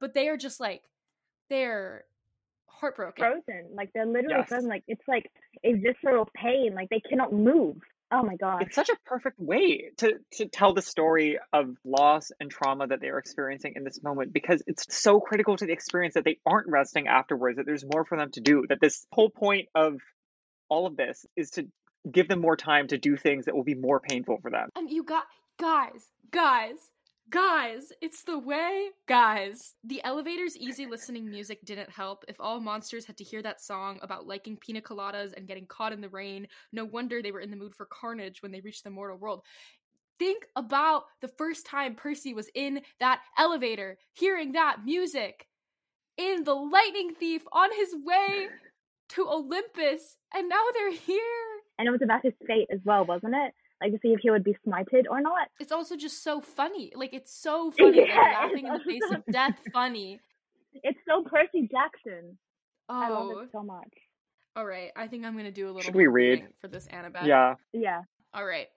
But 0.00 0.14
they 0.14 0.28
are 0.28 0.38
just 0.38 0.60
like 0.60 0.84
they're 1.50 2.04
heartbroken. 2.64 3.22
frozen. 3.22 3.68
Like 3.74 3.90
they're 3.92 4.06
literally 4.06 4.36
Yes. 4.38 4.48
frozen. 4.48 4.70
Like 4.70 4.84
it's 4.88 5.06
like 5.06 5.30
a 5.62 5.74
visceral 5.74 6.26
pain. 6.34 6.72
Like 6.74 6.88
they 6.88 7.00
cannot 7.00 7.34
move. 7.34 7.76
Oh 8.10 8.22
my 8.22 8.36
god. 8.36 8.62
It's 8.62 8.74
such 8.74 8.88
a 8.88 8.96
perfect 9.04 9.38
way 9.38 9.90
to 9.98 10.14
to 10.38 10.46
tell 10.46 10.72
the 10.72 10.80
story 10.80 11.38
of 11.52 11.76
loss 11.84 12.30
and 12.40 12.50
trauma 12.50 12.86
that 12.86 13.02
they're 13.02 13.18
experiencing 13.18 13.74
in 13.76 13.84
this 13.84 14.02
moment 14.02 14.32
because 14.32 14.62
it's 14.66 14.86
so 14.88 15.20
critical 15.20 15.58
to 15.58 15.66
the 15.66 15.72
experience 15.72 16.14
that 16.14 16.24
they 16.24 16.38
aren't 16.46 16.68
resting 16.68 17.08
afterwards, 17.08 17.58
that 17.58 17.66
there's 17.66 17.84
more 17.84 18.06
for 18.06 18.16
them 18.16 18.30
to 18.32 18.40
do, 18.40 18.64
that 18.70 18.80
this 18.80 19.06
whole 19.12 19.28
point 19.28 19.68
of 19.74 20.00
all 20.72 20.86
of 20.86 20.96
this 20.96 21.26
is 21.36 21.50
to 21.50 21.68
give 22.10 22.28
them 22.28 22.40
more 22.40 22.56
time 22.56 22.88
to 22.88 22.96
do 22.96 23.14
things 23.14 23.44
that 23.44 23.54
will 23.54 23.62
be 23.62 23.74
more 23.74 24.00
painful 24.00 24.38
for 24.40 24.50
them. 24.50 24.70
And 24.74 24.90
you 24.90 25.04
got 25.04 25.24
guys, 25.60 26.06
guys, 26.30 26.76
guys, 27.28 27.92
it's 28.00 28.24
the 28.24 28.38
way, 28.38 28.88
guys. 29.06 29.74
The 29.84 30.02
elevator's 30.02 30.56
easy 30.56 30.86
listening 30.86 31.28
music 31.28 31.58
didn't 31.66 31.90
help. 31.90 32.24
If 32.26 32.36
all 32.40 32.58
monsters 32.58 33.04
had 33.04 33.18
to 33.18 33.24
hear 33.24 33.42
that 33.42 33.60
song 33.60 33.98
about 34.00 34.26
liking 34.26 34.56
pina 34.56 34.80
coladas 34.80 35.34
and 35.36 35.46
getting 35.46 35.66
caught 35.66 35.92
in 35.92 36.00
the 36.00 36.08
rain, 36.08 36.48
no 36.72 36.86
wonder 36.86 37.20
they 37.20 37.32
were 37.32 37.40
in 37.40 37.50
the 37.50 37.56
mood 37.56 37.74
for 37.76 37.86
carnage 37.86 38.40
when 38.40 38.50
they 38.50 38.62
reached 38.62 38.82
the 38.82 38.90
mortal 38.90 39.18
world. 39.18 39.42
Think 40.18 40.46
about 40.56 41.04
the 41.20 41.28
first 41.28 41.66
time 41.66 41.96
Percy 41.96 42.32
was 42.32 42.48
in 42.54 42.80
that 42.98 43.20
elevator, 43.38 43.98
hearing 44.14 44.52
that 44.52 44.78
music 44.86 45.46
in 46.16 46.44
the 46.44 46.54
lightning 46.54 47.12
thief 47.14 47.42
on 47.52 47.70
his 47.76 47.94
way 48.06 48.48
to 49.10 49.28
Olympus, 49.28 50.16
and 50.34 50.48
now 50.48 50.62
they're 50.74 50.92
here. 50.92 51.20
and 51.78 51.86
it 51.88 51.90
was 51.90 52.00
about 52.02 52.22
his 52.22 52.32
fate 52.46 52.68
as 52.72 52.80
well, 52.84 53.04
wasn't 53.04 53.34
it? 53.34 53.52
Like 53.80 53.92
to 53.92 53.98
see 54.00 54.08
if 54.12 54.20
he 54.22 54.30
would 54.30 54.44
be 54.44 54.56
smited 54.66 55.04
or 55.10 55.20
not. 55.20 55.48
it's 55.58 55.72
also 55.72 55.96
just 55.96 56.22
so 56.22 56.40
funny. 56.40 56.92
Like 56.94 57.12
it's 57.12 57.34
so 57.34 57.70
funny. 57.78 58.04
They're 58.06 58.16
laughing 58.16 58.66
in 58.66 58.72
the 58.74 58.80
face 58.80 59.02
also- 59.04 59.16
of 59.16 59.24
death. 59.30 59.58
Funny. 59.72 60.20
It's 60.74 60.98
so 61.06 61.22
Percy 61.22 61.68
Jackson. 61.70 62.38
I 62.88 63.10
love 63.10 63.28
Oh, 63.30 63.38
it 63.40 63.50
so 63.52 63.62
much. 63.62 63.92
all 64.56 64.64
right. 64.64 64.90
I 64.96 65.06
think 65.06 65.26
I'm 65.26 65.36
gonna 65.36 65.50
do 65.52 65.66
a 65.66 65.68
little. 65.68 65.82
Should 65.82 65.94
we 65.94 66.06
read? 66.06 66.46
for 66.62 66.68
this 66.68 66.88
Annabeth? 66.88 67.26
Yeah. 67.26 67.56
Yeah. 67.74 68.00
All 68.32 68.46
right. 68.46 68.68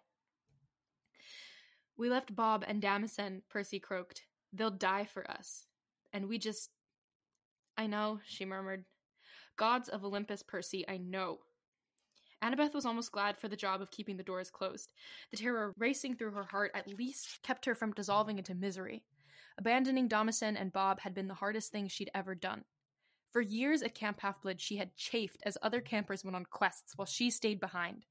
We 1.98 2.10
left 2.10 2.36
Bob 2.36 2.66
and 2.68 2.82
Damasen. 2.82 3.44
Percy 3.50 3.80
croaked. 3.80 4.24
They'll 4.52 4.72
die 4.72 5.06
for 5.06 5.30
us, 5.32 5.66
and 6.12 6.28
we 6.28 6.38
just. 6.38 6.70
I 7.78 7.88
know, 7.88 8.20
she 8.26 8.44
murmured. 8.44 8.84
Gods 9.58 9.90
of 9.90 10.04
Olympus, 10.04 10.44
Percy, 10.44 10.86
I 10.88 10.98
know. 10.98 11.40
Annabeth 12.42 12.74
was 12.74 12.86
almost 12.86 13.12
glad 13.12 13.38
for 13.38 13.48
the 13.48 13.56
job 13.56 13.82
of 13.82 13.92
keeping 13.92 14.18
the 14.18 14.24
doors 14.24 14.52
closed. 14.52 14.92
The 15.32 15.38
terror 15.38 15.74
racing 15.78 16.16
through 16.16 16.32
her 16.32 16.44
heart 16.44 16.72
at 16.76 16.88
least 16.88 17.42
kept 17.42 17.66
her 17.66 17.74
from 17.74 17.94
dissolving 17.94 18.38
into 18.38 18.54
misery. 18.54 19.04
Abandoning 19.58 20.10
Damasen 20.10 20.60
and 20.60 20.74
Bob 20.74 21.00
had 21.00 21.14
been 21.14 21.28
the 21.28 21.34
hardest 21.34 21.72
thing 21.72 21.88
she'd 21.88 22.12
ever 22.14 22.36
done. 22.36 22.66
For 23.32 23.42
years 23.42 23.82
at 23.82 23.96
Camp 23.96 24.20
Half-Blood, 24.22 24.62
she 24.62 24.78
had 24.78 24.96
chafed 24.96 25.42
as 25.44 25.58
other 25.62 25.82
campers 25.82 26.24
went 26.24 26.36
on 26.36 26.46
quests 26.46 26.94
while 26.98 27.06
she 27.06 27.30
stayed 27.30 27.60
behind. 27.60 28.06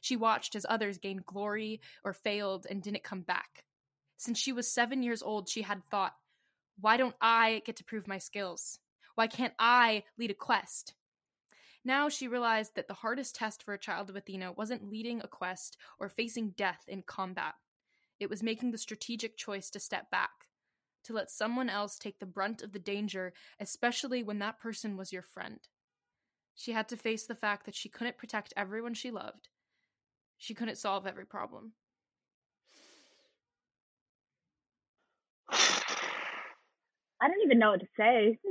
She 0.00 0.16
watched 0.16 0.54
as 0.54 0.66
others 0.68 0.98
gained 0.98 1.26
glory 1.26 1.80
or 2.04 2.12
failed 2.12 2.66
and 2.68 2.82
didn't 2.82 3.02
come 3.02 3.22
back. 3.22 3.64
Since 4.16 4.38
she 4.38 4.52
was 4.52 4.72
seven 4.72 5.02
years 5.02 5.22
old, 5.22 5.48
she 5.48 5.62
had 5.62 5.82
thought, 5.90 6.14
Why 6.78 6.96
don't 6.96 7.16
I 7.20 7.62
get 7.64 7.76
to 7.76 7.84
prove 7.84 8.06
my 8.06 8.18
skills? 8.18 8.78
Why 9.20 9.26
can't 9.26 9.52
I 9.58 10.04
lead 10.16 10.30
a 10.30 10.34
quest? 10.34 10.94
Now 11.84 12.08
she 12.08 12.26
realized 12.26 12.74
that 12.74 12.88
the 12.88 12.94
hardest 12.94 13.34
test 13.34 13.62
for 13.62 13.74
a 13.74 13.78
child 13.78 14.08
of 14.08 14.16
Athena 14.16 14.52
wasn't 14.52 14.90
leading 14.90 15.20
a 15.20 15.28
quest 15.28 15.76
or 15.98 16.08
facing 16.08 16.52
death 16.52 16.84
in 16.88 17.02
combat. 17.02 17.52
It 18.18 18.30
was 18.30 18.42
making 18.42 18.70
the 18.70 18.78
strategic 18.78 19.36
choice 19.36 19.68
to 19.72 19.78
step 19.78 20.10
back, 20.10 20.48
to 21.04 21.12
let 21.12 21.30
someone 21.30 21.68
else 21.68 21.98
take 21.98 22.18
the 22.18 22.24
brunt 22.24 22.62
of 22.62 22.72
the 22.72 22.78
danger, 22.78 23.34
especially 23.60 24.22
when 24.22 24.38
that 24.38 24.58
person 24.58 24.96
was 24.96 25.12
your 25.12 25.20
friend. 25.20 25.60
She 26.54 26.72
had 26.72 26.88
to 26.88 26.96
face 26.96 27.26
the 27.26 27.34
fact 27.34 27.66
that 27.66 27.74
she 27.74 27.90
couldn't 27.90 28.16
protect 28.16 28.54
everyone 28.56 28.94
she 28.94 29.10
loved. 29.10 29.50
She 30.38 30.54
couldn't 30.54 30.78
solve 30.78 31.06
every 31.06 31.26
problem. 31.26 31.74
I 37.20 37.28
don't 37.28 37.42
even 37.44 37.58
know 37.58 37.70
what 37.72 37.80
to 37.80 37.86
say. 37.96 38.38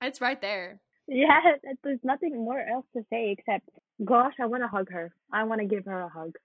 It's 0.00 0.20
right 0.20 0.40
there. 0.40 0.80
yeah, 1.08 1.40
there's 1.82 1.98
nothing 2.04 2.36
more 2.36 2.60
else 2.60 2.86
to 2.96 3.02
say 3.10 3.34
except, 3.36 3.68
gosh, 4.04 4.34
I 4.40 4.46
want 4.46 4.62
to 4.62 4.68
hug 4.68 4.90
her. 4.92 5.12
I 5.32 5.44
want 5.44 5.60
to 5.60 5.66
give 5.66 5.86
her 5.86 6.00
a 6.02 6.08
hug. 6.08 6.36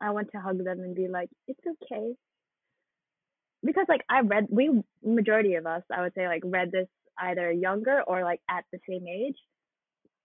I 0.00 0.10
want 0.10 0.30
to 0.32 0.40
hug 0.40 0.64
them 0.64 0.80
and 0.80 0.94
be 0.94 1.08
like, 1.08 1.28
it's 1.46 1.60
okay. 1.66 2.14
Because 3.62 3.86
like 3.88 4.02
I 4.08 4.20
read, 4.20 4.46
we 4.50 4.82
majority 5.02 5.54
of 5.54 5.66
us, 5.66 5.82
I 5.94 6.02
would 6.02 6.14
say, 6.14 6.26
like 6.26 6.42
read 6.44 6.70
this 6.72 6.88
either 7.18 7.50
younger 7.52 8.02
or 8.06 8.22
like 8.22 8.40
at 8.50 8.64
the 8.72 8.78
same 8.88 9.06
age, 9.08 9.36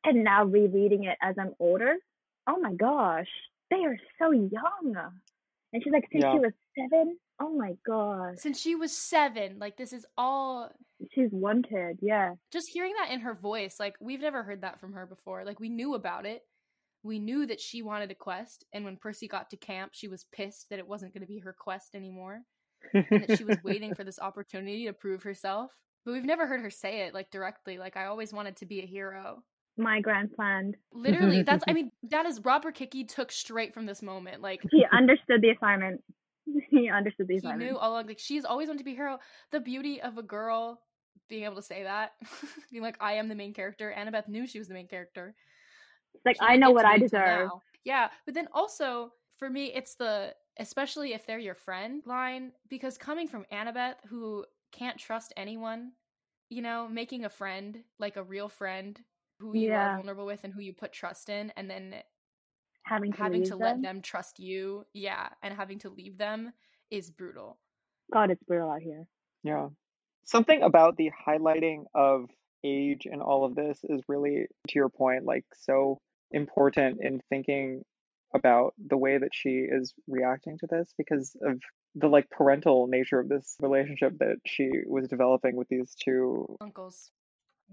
and 0.03 0.23
now 0.23 0.45
rereading 0.45 1.05
it 1.05 1.17
as 1.21 1.35
I'm 1.39 1.53
older. 1.59 1.95
Oh 2.47 2.59
my 2.59 2.73
gosh, 2.73 3.27
they 3.69 3.77
are 3.85 3.97
so 4.17 4.31
young. 4.31 4.95
And 5.71 5.83
she's 5.83 5.93
like, 5.93 6.07
since 6.11 6.23
Yeah. 6.23 6.33
she 6.33 6.39
was 6.39 6.53
seven. 6.77 7.17
Oh 7.41 7.55
my 7.55 7.73
gosh, 7.85 8.35
Since 8.37 8.59
she 8.59 8.75
was 8.75 8.95
seven, 8.95 9.57
like 9.59 9.77
this 9.77 9.93
is 9.93 10.05
all 10.17 10.69
she's 11.11 11.29
wanted. 11.31 11.99
Yeah. 12.01 12.33
just 12.51 12.67
hearing 12.69 12.93
that 12.99 13.11
in 13.13 13.21
her 13.21 13.33
voice, 13.33 13.77
like 13.79 13.95
we've 14.01 14.19
never 14.21 14.43
heard 14.43 14.61
that 14.61 14.79
from 14.79 14.93
her 14.93 15.05
before. 15.05 15.45
Like 15.45 15.59
we 15.59 15.69
knew 15.69 15.93
about 15.95 16.25
it. 16.25 16.43
We 17.01 17.17
knew 17.17 17.45
that 17.45 17.61
she 17.61 17.81
wanted 17.81 18.11
a 18.11 18.15
quest, 18.15 18.65
and 18.73 18.83
when 18.83 18.97
Percy 18.97 19.29
got 19.29 19.49
to 19.51 19.57
camp, 19.57 19.91
she 19.93 20.09
was 20.09 20.25
pissed 20.33 20.69
that 20.69 20.79
it 20.79 20.87
wasn't 20.87 21.13
going 21.13 21.21
to 21.21 21.27
be 21.27 21.39
her 21.39 21.55
quest 21.57 21.95
anymore, 21.95 22.41
and 22.93 23.25
that 23.25 23.37
she 23.37 23.45
was 23.45 23.57
waiting 23.63 23.95
for 23.95 24.03
this 24.05 24.19
opportunity 24.19 24.85
to 24.85 24.91
prove 24.93 25.23
herself. 25.23 25.71
But 26.05 26.11
we've 26.11 26.25
never 26.25 26.45
heard 26.45 26.59
her 26.61 26.69
say 26.69 27.01
it 27.07 27.13
like 27.13 27.31
directly. 27.31 27.77
Like 27.77 27.95
I 27.95 28.05
always 28.07 28.33
wanted 28.33 28.57
to 28.57 28.65
be 28.65 28.81
a 28.81 28.85
hero. 28.85 29.43
My 29.77 30.01
grand 30.01 30.33
plan. 30.33 30.73
Literally, 30.91 31.41
that's 31.43 31.63
I 31.69 31.71
mean, 31.77 31.89
that 32.09 32.25
is 32.25 32.43
Rob 32.43 32.65
Rokicki 32.65 33.07
took 33.07 33.31
straight 33.31 33.73
from 33.73 33.85
this 33.85 34.01
moment. 34.01 34.41
Like 34.41 34.59
He 34.69 34.83
understood 34.91 35.41
the 35.41 35.51
assignment. 35.51 36.01
He 36.69 36.89
understood 36.89 37.27
the 37.27 37.35
he 37.35 37.39
assignment. 37.39 37.69
knew 37.71 37.77
all 37.77 37.93
along 37.93 38.07
like 38.07 38.19
she's 38.19 38.45
always 38.45 38.67
wanted 38.67 38.79
to 38.79 38.83
be 38.85 38.95
hero. 38.95 39.19
The 39.51 39.59
beauty 39.59 40.01
of 40.01 40.17
a 40.17 40.23
girl 40.23 40.81
being 41.29 41.43
able 41.43 41.55
to 41.55 41.61
say 41.61 41.83
that, 41.83 42.13
being 42.71 42.83
like, 42.83 42.97
I 42.99 43.13
am 43.13 43.27
the 43.29 43.35
main 43.35 43.53
character. 43.53 43.93
Annabeth 43.95 44.27
knew 44.27 44.47
she 44.47 44.59
was 44.59 44.67
the 44.67 44.73
main 44.73 44.87
character. 44.87 45.35
It's 46.15 46.25
like 46.25 46.37
She 46.39 46.45
I 46.45 46.57
know 46.57 46.71
what 46.71 46.85
I 46.85 46.97
deserve. 46.97 47.49
Yeah, 47.83 48.09
but 48.25 48.33
then 48.33 48.47
also 48.53 49.13
for 49.37 49.49
me, 49.49 49.67
it's 49.73 49.95
the 49.95 50.33
especially 50.59 51.13
if 51.13 51.25
they're 51.25 51.39
your 51.39 51.55
friend 51.55 52.03
line 52.05 52.51
because 52.69 52.97
coming 52.97 53.27
from 53.27 53.45
Annabeth 53.51 53.95
who 54.09 54.45
can't 54.71 54.97
trust 54.97 55.33
anyone, 55.37 55.91
you 56.49 56.61
know, 56.61 56.87
making 56.89 57.25
a 57.25 57.29
friend 57.29 57.79
like 57.99 58.17
a 58.17 58.23
real 58.23 58.49
friend 58.49 58.99
who 59.39 59.55
you 59.55 59.69
Yeah. 59.69 59.77
are 59.77 59.89
vulnerable 59.95 60.25
with 60.25 60.43
and 60.43 60.53
who 60.53 60.61
you 60.61 60.73
put 60.73 60.91
trust 60.91 61.29
in, 61.29 61.51
and 61.55 61.69
then 61.69 61.95
Having 62.85 63.13
to 63.13 63.17
having 63.17 63.41
leave 63.41 63.49
to 63.51 63.57
them. 63.57 63.59
let 63.59 63.81
them 63.81 64.01
trust 64.01 64.39
you, 64.39 64.85
yeah, 64.93 65.29
and 65.43 65.53
having 65.53 65.79
to 65.79 65.89
leave 65.89 66.17
them 66.17 66.51
is 66.89 67.11
brutal. 67.11 67.59
God, 68.11 68.31
it's 68.31 68.43
brutal 68.43 68.71
out 68.71 68.81
here. 68.81 69.05
Yeah. 69.43 69.67
Something 70.25 70.63
about 70.63 70.97
the 70.97 71.11
highlighting 71.27 71.83
of 71.93 72.29
age 72.63 73.07
and 73.09 73.21
all 73.21 73.45
of 73.45 73.55
this 73.55 73.79
is 73.83 74.01
really, 74.07 74.47
to 74.67 74.75
your 74.75 74.89
point, 74.89 75.25
like 75.25 75.45
so 75.55 75.99
important 76.31 76.99
in 77.01 77.21
thinking 77.29 77.83
about 78.33 78.73
the 78.87 78.97
way 78.97 79.17
that 79.17 79.33
she 79.33 79.65
is 79.69 79.93
reacting 80.07 80.57
to 80.59 80.67
this 80.69 80.93
because 80.97 81.35
of 81.41 81.59
the 81.95 82.07
like 82.07 82.29
parental 82.29 82.87
nature 82.87 83.19
of 83.19 83.27
this 83.27 83.55
relationship 83.59 84.17
that 84.19 84.37
she 84.45 84.69
was 84.85 85.07
developing 85.07 85.55
with 85.55 85.67
these 85.69 85.95
two. 86.03 86.45
Uncles, 86.61 87.11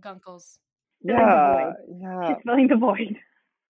gunkles. 0.00 0.58
Filling 1.04 1.18
the 1.18 1.22
Yeah, 1.24 1.72
yeah. 2.00 2.28
She's 2.28 2.42
filling 2.44 2.68
the 2.68 2.76
void. 2.76 3.18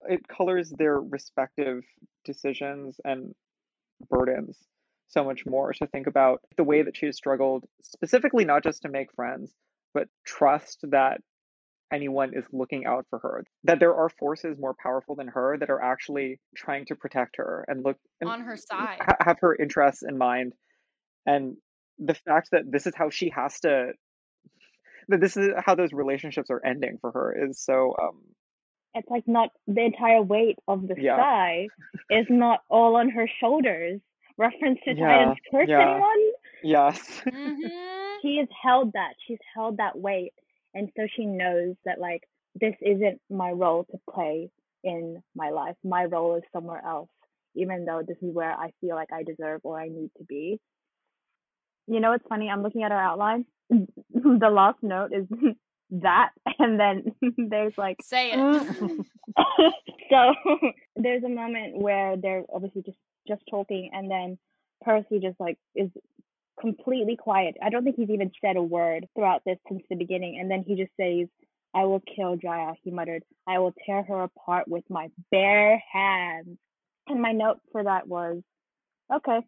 It 0.09 0.27
colors 0.27 0.71
their 0.77 0.99
respective 0.99 1.83
decisions 2.25 2.99
and 3.03 3.33
burdens 4.09 4.57
so 5.09 5.23
much 5.23 5.45
more 5.45 5.73
to 5.73 5.87
think 5.87 6.07
about 6.07 6.41
the 6.57 6.63
way 6.63 6.81
that 6.81 6.95
she 6.97 7.05
has 7.05 7.15
struggled, 7.15 7.63
specifically 7.81 8.45
not 8.45 8.63
just 8.63 8.81
to 8.81 8.89
make 8.89 9.13
friends, 9.13 9.53
but 9.93 10.07
trust 10.25 10.79
that 10.91 11.21
anyone 11.91 12.31
is 12.35 12.43
looking 12.51 12.85
out 12.85 13.05
for 13.09 13.19
her, 13.19 13.45
that 13.63 13.79
there 13.79 13.95
are 13.95 14.09
forces 14.09 14.57
more 14.59 14.75
powerful 14.81 15.15
than 15.15 15.29
her 15.29 15.57
that 15.57 15.69
are 15.69 15.81
actually 15.81 16.39
trying 16.55 16.85
to 16.85 16.95
protect 16.95 17.37
her 17.37 17.63
and 17.69 17.83
look 17.85 17.97
and 18.19 18.29
On 18.29 18.41
her 18.41 18.57
side. 18.57 18.97
ha- 18.99 19.15
have 19.21 19.37
her 19.39 19.55
interests 19.55 20.03
in 20.07 20.17
mind. 20.17 20.53
And 21.25 21.55
the 21.97 22.13
fact 22.13 22.49
that 22.51 22.63
this 22.69 22.85
is 22.85 22.93
how 22.95 23.09
she 23.09 23.29
has 23.29 23.59
to, 23.61 23.91
that 25.07 25.21
this 25.21 25.37
is 25.37 25.49
how 25.65 25.75
those 25.75 25.93
relationships 25.93 26.49
are 26.49 26.61
ending 26.65 26.97
for 26.99 27.11
her 27.13 27.47
is 27.49 27.59
so, 27.63 27.95
um, 28.01 28.21
It's 28.95 29.09
like 29.09 29.27
not 29.27 29.49
the 29.67 29.81
entire 29.85 30.21
weight 30.21 30.57
of 30.67 30.87
the 30.87 30.95
Yeah. 30.97 31.15
sky 31.17 31.67
is 32.09 32.25
not 32.29 32.61
all 32.69 32.95
on 32.95 33.09
her 33.09 33.27
shoulders. 33.39 34.01
Reference 34.37 34.79
to 34.85 34.93
Yeah, 34.93 35.07
Titan's 35.07 35.37
curse, 35.51 35.67
yeah. 35.69 35.81
anyone? 35.93 36.31
yes. 36.63 37.21
hmm 37.21 37.67
She 38.21 38.37
has 38.37 38.47
held 38.61 38.93
that. 38.93 39.13
She's 39.27 39.39
held 39.55 39.77
that 39.77 39.97
weight. 39.97 40.33
And 40.73 40.91
so 40.95 41.07
she 41.15 41.25
knows 41.25 41.75
that 41.85 41.99
like 41.99 42.23
this 42.59 42.75
isn't 42.81 43.21
my 43.29 43.51
role 43.51 43.85
to 43.85 43.99
play 44.11 44.49
in 44.83 45.21
my 45.35 45.49
life. 45.49 45.75
My 45.83 46.05
role 46.05 46.35
is 46.35 46.43
somewhere 46.53 46.83
else, 46.85 47.09
even 47.55 47.85
though 47.85 48.01
this 48.07 48.17
is 48.21 48.33
where 48.33 48.51
I 48.53 48.71
feel 48.81 48.95
like 48.95 49.11
I 49.11 49.23
deserve 49.23 49.61
or 49.63 49.79
I 49.79 49.87
need 49.89 50.11
to 50.17 50.23
be. 50.23 50.59
You 51.87 51.99
know 51.99 52.11
what's 52.11 52.27
funny? 52.27 52.49
I'm 52.49 52.63
looking 52.63 52.83
at 52.83 52.91
our 52.91 53.01
outline. 53.01 53.45
the 53.69 54.49
last 54.51 54.81
note 54.81 55.11
is 55.13 55.25
that 55.91 56.29
and 56.59 56.79
then 56.79 57.15
there's 57.49 57.77
like 57.77 57.97
Say 58.01 58.31
it. 58.31 58.37
Mm. 58.37 59.05
so 60.09 60.33
there's 60.95 61.23
a 61.23 61.29
moment 61.29 61.77
where 61.77 62.17
they're 62.17 62.43
obviously 62.53 62.81
just 62.83 62.97
just 63.27 63.41
talking 63.49 63.91
and 63.93 64.09
then 64.09 64.37
Percy 64.83 65.19
just 65.19 65.39
like 65.39 65.57
is 65.75 65.89
completely 66.59 67.15
quiet. 67.15 67.55
I 67.61 67.69
don't 67.69 67.83
think 67.83 67.97
he's 67.97 68.09
even 68.09 68.31
said 68.41 68.57
a 68.57 68.61
word 68.61 69.07
throughout 69.15 69.43
this 69.45 69.57
since 69.69 69.83
the 69.89 69.95
beginning 69.95 70.39
and 70.39 70.49
then 70.49 70.63
he 70.65 70.75
just 70.75 70.91
says 70.99 71.27
I 71.73 71.83
will 71.83 72.01
kill 72.15 72.37
Gaia, 72.37 72.73
he 72.83 72.91
muttered. 72.91 73.23
I 73.45 73.59
will 73.59 73.73
tear 73.85 74.01
her 74.03 74.23
apart 74.23 74.67
with 74.67 74.83
my 74.89 75.09
bare 75.31 75.81
hands. 75.91 76.57
And 77.07 77.21
my 77.21 77.33
note 77.33 77.59
for 77.71 77.83
that 77.83 78.07
was 78.07 78.41
okay, 79.13 79.39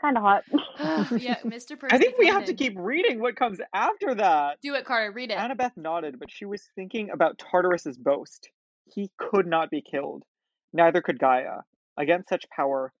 kind 0.00 0.16
of 0.16 0.22
hot. 0.22 0.44
yeah, 1.20 1.38
Mr. 1.44 1.78
Percy. 1.78 1.90
I 1.94 1.98
think 1.98 2.18
we 2.18 2.26
have 2.26 2.44
to 2.46 2.54
keep 2.54 2.74
reading 2.76 3.20
what 3.20 3.36
comes 3.36 3.58
after 3.74 4.14
that. 4.14 4.58
Do 4.62 4.74
it, 4.74 4.84
Carter. 4.84 5.12
Read 5.12 5.30
it. 5.30 5.38
Annabeth 5.38 5.76
nodded, 5.76 6.18
but 6.18 6.30
she 6.30 6.44
was 6.44 6.62
thinking 6.74 7.10
about 7.10 7.38
Tartarus's 7.38 7.96
boast. 7.96 8.50
He 8.84 9.10
could 9.18 9.46
not 9.46 9.70
be 9.70 9.82
killed. 9.82 10.24
Neither 10.72 11.02
could 11.02 11.18
Gaia. 11.18 11.60
Against 11.98 12.28
such 12.28 12.44
power, 12.54 12.92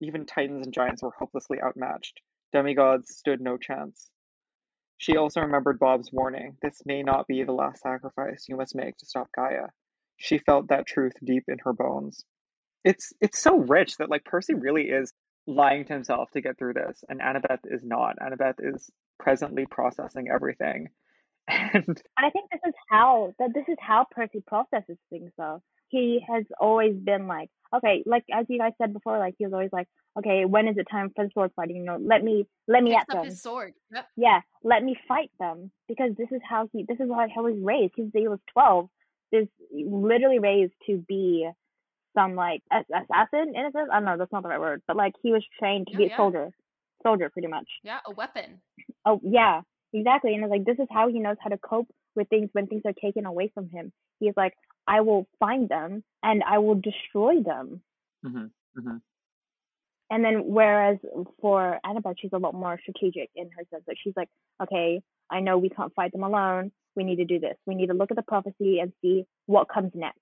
even 0.00 0.26
titans 0.26 0.64
and 0.66 0.74
giants 0.74 1.02
were 1.02 1.12
hopelessly 1.18 1.58
outmatched. 1.62 2.20
Demigods 2.52 3.16
stood 3.16 3.40
no 3.40 3.56
chance. 3.56 4.10
She 4.98 5.16
also 5.16 5.40
remembered 5.40 5.78
Bob's 5.78 6.12
warning. 6.12 6.56
This 6.60 6.82
may 6.84 7.02
not 7.02 7.26
be 7.26 7.42
the 7.42 7.52
last 7.52 7.80
sacrifice 7.82 8.46
you 8.48 8.56
must 8.56 8.74
make 8.74 8.96
to 8.98 9.06
stop 9.06 9.30
Gaia. 9.34 9.68
She 10.18 10.38
felt 10.38 10.68
that 10.68 10.86
truth 10.86 11.14
deep 11.24 11.44
in 11.48 11.58
her 11.64 11.72
bones. 11.72 12.24
It's 12.84 13.12
it's 13.20 13.38
so 13.38 13.56
rich 13.56 13.96
that 13.96 14.10
like 14.10 14.24
Percy 14.24 14.54
really 14.54 14.90
is 14.90 15.12
lying 15.50 15.84
to 15.86 15.92
himself 15.92 16.30
to 16.32 16.40
get 16.40 16.58
through 16.58 16.74
this, 16.74 17.04
and 17.08 17.20
Annabeth 17.20 17.60
is 17.64 17.82
not. 17.84 18.16
Annabeth 18.18 18.56
is 18.58 18.90
presently 19.18 19.66
processing 19.66 20.28
everything. 20.32 20.88
And 21.48 21.84
And 21.86 21.98
I 22.16 22.30
think 22.30 22.50
this 22.50 22.60
is 22.66 22.74
how 22.88 23.34
that 23.38 23.50
this 23.52 23.64
is 23.68 23.76
how 23.80 24.06
Percy 24.10 24.42
processes 24.46 24.98
things 25.10 25.32
though. 25.36 25.62
He 25.88 26.20
has 26.28 26.44
always 26.60 26.94
been 26.94 27.26
like, 27.26 27.50
okay, 27.74 28.04
like 28.06 28.24
as 28.32 28.46
you 28.48 28.58
guys 28.58 28.72
said 28.78 28.92
before, 28.92 29.18
like 29.18 29.34
he 29.36 29.46
was 29.46 29.52
always 29.52 29.72
like, 29.72 29.88
okay, 30.16 30.44
when 30.44 30.68
is 30.68 30.76
it 30.76 30.86
time 30.88 31.10
for 31.16 31.24
the 31.24 31.30
sword 31.34 31.50
fighting? 31.56 31.76
You 31.76 31.84
know, 31.84 31.98
let 32.00 32.22
me 32.22 32.46
let 32.68 32.84
me 32.84 32.92
Picks 32.92 33.02
at 33.10 33.16
them. 33.16 33.24
his 33.24 33.42
sword. 33.42 33.74
Yep. 33.92 34.06
Yeah, 34.16 34.40
let 34.62 34.84
me 34.84 34.96
fight 35.08 35.32
them 35.40 35.72
because 35.88 36.10
this 36.16 36.28
is 36.30 36.40
how 36.48 36.68
he 36.72 36.84
this 36.86 37.00
is 37.00 37.08
how 37.12 37.26
he 37.26 37.40
was 37.40 37.56
raised. 37.60 37.94
He 37.96 38.02
was, 38.02 38.10
he 38.14 38.28
was 38.28 38.38
twelve. 38.52 38.88
Is 39.32 39.48
literally 39.72 40.40
raised 40.40 40.72
to 40.86 40.98
be 41.08 41.48
some 42.14 42.34
like 42.34 42.62
assassin 42.72 43.52
in 43.54 43.66
a 43.66 43.72
sense. 43.72 43.88
I 43.92 43.96
don't 43.96 44.04
know, 44.04 44.16
that's 44.18 44.32
not 44.32 44.42
the 44.42 44.48
right 44.48 44.60
word, 44.60 44.82
but 44.86 44.96
like 44.96 45.14
he 45.22 45.32
was 45.32 45.44
trained 45.58 45.88
to 45.88 45.94
Oh, 45.94 45.98
be 45.98 46.04
a 46.06 46.16
soldier, 46.16 46.50
soldier 47.02 47.30
pretty 47.30 47.48
much. 47.48 47.68
Yeah, 47.82 47.98
a 48.06 48.12
weapon. 48.12 48.60
Oh 49.04 49.20
yeah, 49.22 49.62
exactly. 49.92 50.34
And 50.34 50.44
it's 50.44 50.50
like 50.50 50.64
this 50.64 50.78
is 50.78 50.88
how 50.90 51.08
he 51.08 51.18
knows 51.20 51.36
how 51.42 51.50
to 51.50 51.58
cope 51.58 51.88
with 52.16 52.28
things 52.28 52.50
when 52.52 52.66
things 52.66 52.82
are 52.84 52.94
taken 53.00 53.26
away 53.26 53.50
from 53.54 53.68
him. 53.68 53.92
He's 54.18 54.34
like, 54.36 54.54
I 54.86 55.00
will 55.00 55.26
find 55.38 55.68
them 55.68 56.02
and 56.22 56.42
I 56.42 56.58
will 56.58 56.74
destroy 56.74 57.42
them. 57.42 57.80
hmm 58.24 58.46
hmm 58.76 58.96
And 60.10 60.24
then 60.24 60.42
whereas 60.46 60.98
for 61.40 61.78
Annabeth, 61.86 62.16
she's 62.20 62.32
a 62.32 62.38
lot 62.38 62.54
more 62.54 62.78
strategic 62.82 63.30
in 63.36 63.50
her 63.56 63.62
sense 63.70 63.84
that 63.86 63.96
she's 64.02 64.14
like, 64.16 64.28
okay, 64.62 65.00
I 65.30 65.40
know 65.40 65.58
we 65.58 65.68
can't 65.68 65.94
fight 65.94 66.12
them 66.12 66.24
alone. 66.24 66.72
We 66.96 67.04
need 67.04 67.16
to 67.16 67.24
do 67.24 67.38
this. 67.38 67.56
We 67.66 67.76
need 67.76 67.86
to 67.86 67.94
look 67.94 68.10
at 68.10 68.16
the 68.16 68.22
prophecy 68.22 68.80
and 68.80 68.92
see 69.00 69.24
what 69.46 69.68
comes 69.68 69.92
next. 69.94 70.18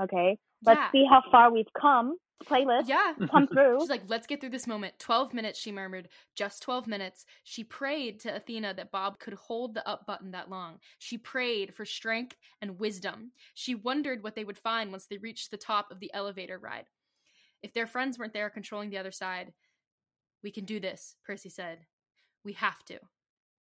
Okay, 0.00 0.38
let's 0.64 0.78
Yeah. 0.78 0.90
see 0.92 1.04
how 1.08 1.22
far 1.30 1.52
we've 1.52 1.72
come. 1.78 2.16
Playlist 2.44 2.86
Yeah. 2.88 3.14
come 3.32 3.48
through. 3.48 3.80
She's 3.80 3.90
like, 3.90 4.04
let's 4.06 4.26
get 4.28 4.40
through 4.40 4.50
this 4.50 4.66
moment. 4.68 4.98
12 5.00 5.34
minutes, 5.34 5.58
she 5.58 5.72
murmured. 5.72 6.08
Just 6.36 6.62
12 6.62 6.86
minutes. 6.86 7.26
She 7.42 7.64
prayed 7.64 8.20
to 8.20 8.34
Athena 8.34 8.74
that 8.74 8.92
Bob 8.92 9.18
could 9.18 9.34
hold 9.34 9.74
the 9.74 9.86
up 9.88 10.06
button 10.06 10.30
that 10.30 10.48
long. 10.48 10.78
She 10.98 11.18
prayed 11.18 11.74
for 11.74 11.84
strength 11.84 12.36
and 12.62 12.78
wisdom. 12.78 13.32
She 13.54 13.74
wondered 13.74 14.22
what 14.22 14.36
they 14.36 14.44
would 14.44 14.58
find 14.58 14.92
once 14.92 15.06
they 15.06 15.18
reached 15.18 15.50
the 15.50 15.56
top 15.56 15.90
of 15.90 15.98
the 15.98 16.12
elevator 16.14 16.58
ride. 16.58 16.86
If 17.60 17.74
their 17.74 17.88
friends 17.88 18.18
weren't 18.18 18.34
there 18.34 18.50
controlling 18.50 18.90
the 18.90 18.98
other 18.98 19.10
side, 19.10 19.52
we 20.44 20.52
can 20.52 20.64
do 20.64 20.78
this, 20.78 21.16
Percy 21.26 21.48
said. 21.48 21.86
We 22.44 22.52
have 22.52 22.84
to. 22.84 23.00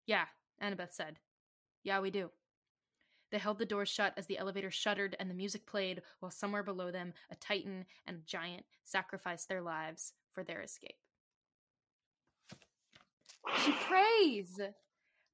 Yeah, 0.07 0.27
Annabeth 0.63 0.93
said. 0.93 1.19
Yeah, 1.83 2.01
we 2.01 2.11
do. 2.11 2.31
They 3.37 3.41
held 3.41 3.59
the 3.59 3.67
doors 3.67 3.91
shut 3.91 4.15
as 4.17 4.25
the 4.25 4.39
elevator 4.39 4.71
shuddered 4.71 5.15
and 5.21 5.29
the 5.29 5.35
music 5.35 5.67
played, 5.67 6.01
while 6.21 6.31
somewhere 6.31 6.63
below 6.63 6.91
them, 6.91 7.13
a 7.31 7.35
titan 7.35 7.85
and 8.07 8.17
a 8.17 8.21
giant 8.27 8.65
sacrificed 8.83 9.51
their 9.51 9.61
lives 9.61 10.15
for 10.33 10.43
their 10.43 10.63
escape. 10.63 10.97
She 13.63 13.73
prays! 13.73 14.59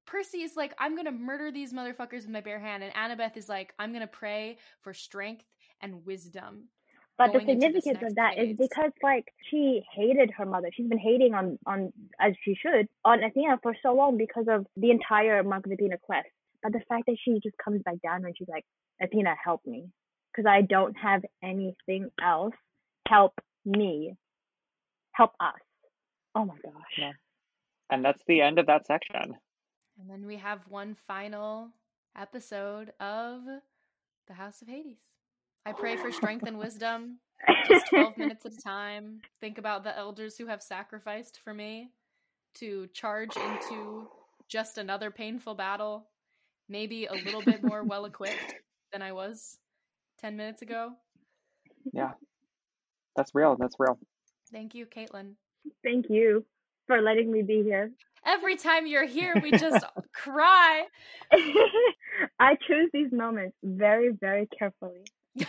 Percy 0.05 0.39
is 0.39 0.57
like, 0.57 0.75
I'm 0.81 0.97
gonna 0.97 1.13
murder 1.13 1.53
these 1.53 1.73
motherfuckers 1.73 2.23
with 2.23 2.31
my 2.31 2.41
bare 2.41 2.59
hand, 2.59 2.83
and 2.83 2.93
Annabeth 2.93 3.37
is 3.37 3.49
like, 3.49 3.73
I'm 3.79 3.93
gonna 3.93 4.09
pray 4.09 4.59
for 4.81 4.93
strength 4.93 5.45
and 5.81 6.05
wisdom. 6.05 6.65
But 7.17 7.33
the 7.33 7.39
going 7.39 7.51
into 7.51 7.69
this 7.69 7.85
significance 7.85 8.11
of 8.11 8.17
that 8.17 8.37
is 8.37 8.49
phase. 8.49 8.69
because 8.69 8.91
like 9.05 9.33
she 9.49 9.85
hated 9.95 10.33
her 10.37 10.45
mother. 10.45 10.71
She's 10.75 10.89
been 10.89 10.99
hating 10.99 11.35
on 11.35 11.57
on 11.67 11.93
as 12.19 12.33
she 12.45 12.57
should 12.57 12.89
on 13.05 13.23
Athena 13.23 13.61
for 13.63 13.77
so 13.81 13.95
long 13.95 14.19
because 14.19 14.47
of 14.49 14.67
the 14.77 14.91
entire 14.91 15.39
Athena 15.49 15.99
quest. 15.99 16.27
But 16.63 16.73
the 16.73 16.81
fact 16.89 17.05
that 17.07 17.17
she 17.23 17.41
just 17.43 17.57
comes 17.63 17.83
back 17.83 18.01
down 18.03 18.25
and 18.25 18.35
she's 18.37 18.49
like, 18.49 18.65
Athena, 19.03 19.35
help 19.43 19.61
me, 19.67 19.89
because 20.33 20.49
I 20.49 20.63
don't 20.63 20.95
have 20.97 21.23
anything 21.43 22.09
else. 22.23 22.55
Help 23.09 23.35
me, 23.65 24.15
help 25.13 25.33
us. 25.41 25.61
Oh 26.35 26.45
my 26.45 26.55
gosh. 26.63 26.73
Yeah. 26.99 27.13
And 27.91 28.05
that's 28.05 28.23
the 28.27 28.41
end 28.41 28.59
of 28.59 28.67
that 28.67 28.87
section. 28.87 29.35
And 30.01 30.09
then 30.09 30.27
we 30.27 30.37
have 30.37 30.61
one 30.69 30.95
final 31.07 31.69
episode 32.17 32.93
of 33.01 33.43
The 34.29 34.35
House 34.35 34.63
of 34.63 34.69
Hades. 34.69 34.99
I 35.67 35.73
pray 35.73 35.97
for 35.97 36.11
strength 36.11 36.47
and 36.47 36.59
wisdom, 36.59 37.19
just 37.69 37.87
12 37.89 38.17
minutes 38.19 38.47
at 38.47 38.53
a 38.53 38.61
time. 38.61 39.21
Think 39.41 39.59
about 39.59 39.85
the 39.85 39.97
elders 39.97 40.37
who 40.37 40.47
have 40.47 40.63
sacrificed 40.63 41.39
for 41.43 41.55
me 41.55 41.91
to 42.55 42.89
charge 42.89 43.37
into 43.37 44.09
just 44.49 44.77
another 44.77 45.11
painful 45.11 45.55
battle, 45.55 46.09
maybe 46.69 47.07
a 47.07 47.15
little 47.15 47.43
bit 47.43 47.63
more 47.63 47.83
well 47.85 48.05
equipped 48.05 48.55
than 48.93 49.03
I 49.03 49.13
was 49.13 49.59
10 50.21 50.37
minutes 50.37 50.63
ago. 50.63 50.93
Yeah. 51.93 52.13
That's 53.17 53.35
real. 53.35 53.57
That's 53.59 53.77
real. 53.79 53.99
Thank 54.53 54.75
you, 54.75 54.87
Caitlin. 54.87 55.33
Thank 55.85 56.07
you 56.09 56.45
for 56.87 57.01
letting 57.01 57.31
me 57.31 57.43
be 57.43 57.63
here. 57.63 57.91
Every 58.25 58.57
time 58.57 58.87
you're 58.87 59.07
here, 59.07 59.35
we 59.43 59.51
just 59.59 59.85
cry. 60.15 60.85
I 62.39 62.57
choose 62.67 62.91
these 62.93 63.13
moments 63.13 63.57
very, 63.63 64.11
very 64.21 64.47
carefully. 64.59 65.03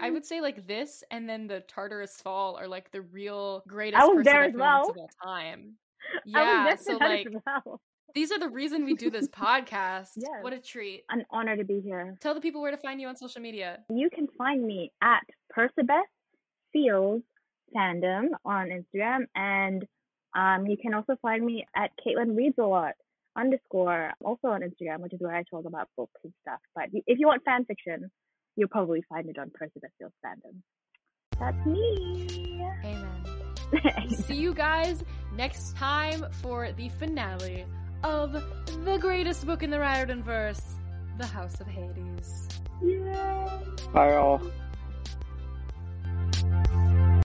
I 0.00 0.10
would 0.10 0.24
say 0.24 0.40
like 0.40 0.66
this 0.66 1.04
and 1.10 1.28
then 1.28 1.46
the 1.46 1.60
Tartarus 1.68 2.20
Fall 2.22 2.56
are 2.56 2.66
like 2.66 2.90
the 2.90 3.02
real 3.02 3.62
greatest 3.68 4.02
I 4.02 4.06
was 4.06 4.24
there 4.24 4.44
as 4.44 4.54
moments 4.54 4.58
well. 4.58 4.90
of 4.90 4.96
all 4.98 5.10
time. 5.22 5.74
I 6.34 6.42
was 6.42 6.48
Yeah, 6.48 6.64
there 6.64 6.76
so 6.78 6.98
for 6.98 7.04
like 7.08 7.26
as 7.26 7.32
well. 7.46 7.80
These 8.14 8.32
are 8.32 8.38
the 8.38 8.48
reason 8.48 8.84
we 8.84 8.94
do 8.94 9.10
this 9.10 9.28
podcast. 9.28 10.10
Yes. 10.16 10.42
What 10.42 10.52
a 10.52 10.58
treat. 10.58 11.04
An 11.10 11.24
honor 11.30 11.56
to 11.56 11.64
be 11.64 11.80
here. 11.80 12.16
Tell 12.20 12.34
the 12.34 12.40
people 12.40 12.60
where 12.60 12.70
to 12.70 12.76
find 12.76 13.00
you 13.00 13.08
on 13.08 13.16
social 13.16 13.40
media. 13.40 13.78
You 13.90 14.10
can 14.10 14.28
find 14.38 14.64
me 14.64 14.92
at 15.02 15.24
Percabeth 15.56 16.02
Fields 16.72 17.24
Fandom 17.76 18.28
on 18.44 18.68
Instagram, 18.68 19.26
and 19.34 19.86
um, 20.34 20.66
you 20.66 20.76
can 20.80 20.94
also 20.94 21.16
find 21.20 21.44
me 21.44 21.66
at 21.76 21.90
Caitlin 22.04 22.36
Reads 22.36 22.56
a 22.58 22.62
Lot 22.62 22.94
underscore 23.36 24.12
also 24.24 24.48
on 24.48 24.62
Instagram, 24.62 25.00
which 25.00 25.12
is 25.12 25.20
where 25.20 25.34
I 25.34 25.44
talk 25.44 25.64
about 25.64 25.88
books 25.96 26.20
and 26.24 26.32
stuff. 26.42 26.60
But 26.74 26.86
if 27.06 27.18
you 27.18 27.26
want 27.26 27.44
fan 27.44 27.64
fiction, 27.64 28.10
you'll 28.56 28.68
probably 28.68 29.02
find 29.08 29.28
it 29.28 29.38
on 29.38 29.50
Percabeth 29.50 29.90
Fields 29.98 30.14
Fandom. 30.24 30.62
That's 31.38 31.66
me. 31.66 32.62
Amen. 32.84 34.08
See 34.26 34.36
you 34.36 34.54
guys 34.54 35.04
next 35.36 35.76
time 35.76 36.24
for 36.42 36.72
the 36.72 36.88
finale 36.88 37.64
of 38.04 38.32
the 38.32 38.98
greatest 39.00 39.46
book 39.46 39.62
in 39.62 39.70
the 39.70 39.78
Riordan 39.78 40.22
verse, 40.22 40.60
The 41.18 41.26
House 41.26 41.60
of 41.60 41.66
Hades. 41.66 42.48
Bye 43.92 44.14
all. 44.14 44.40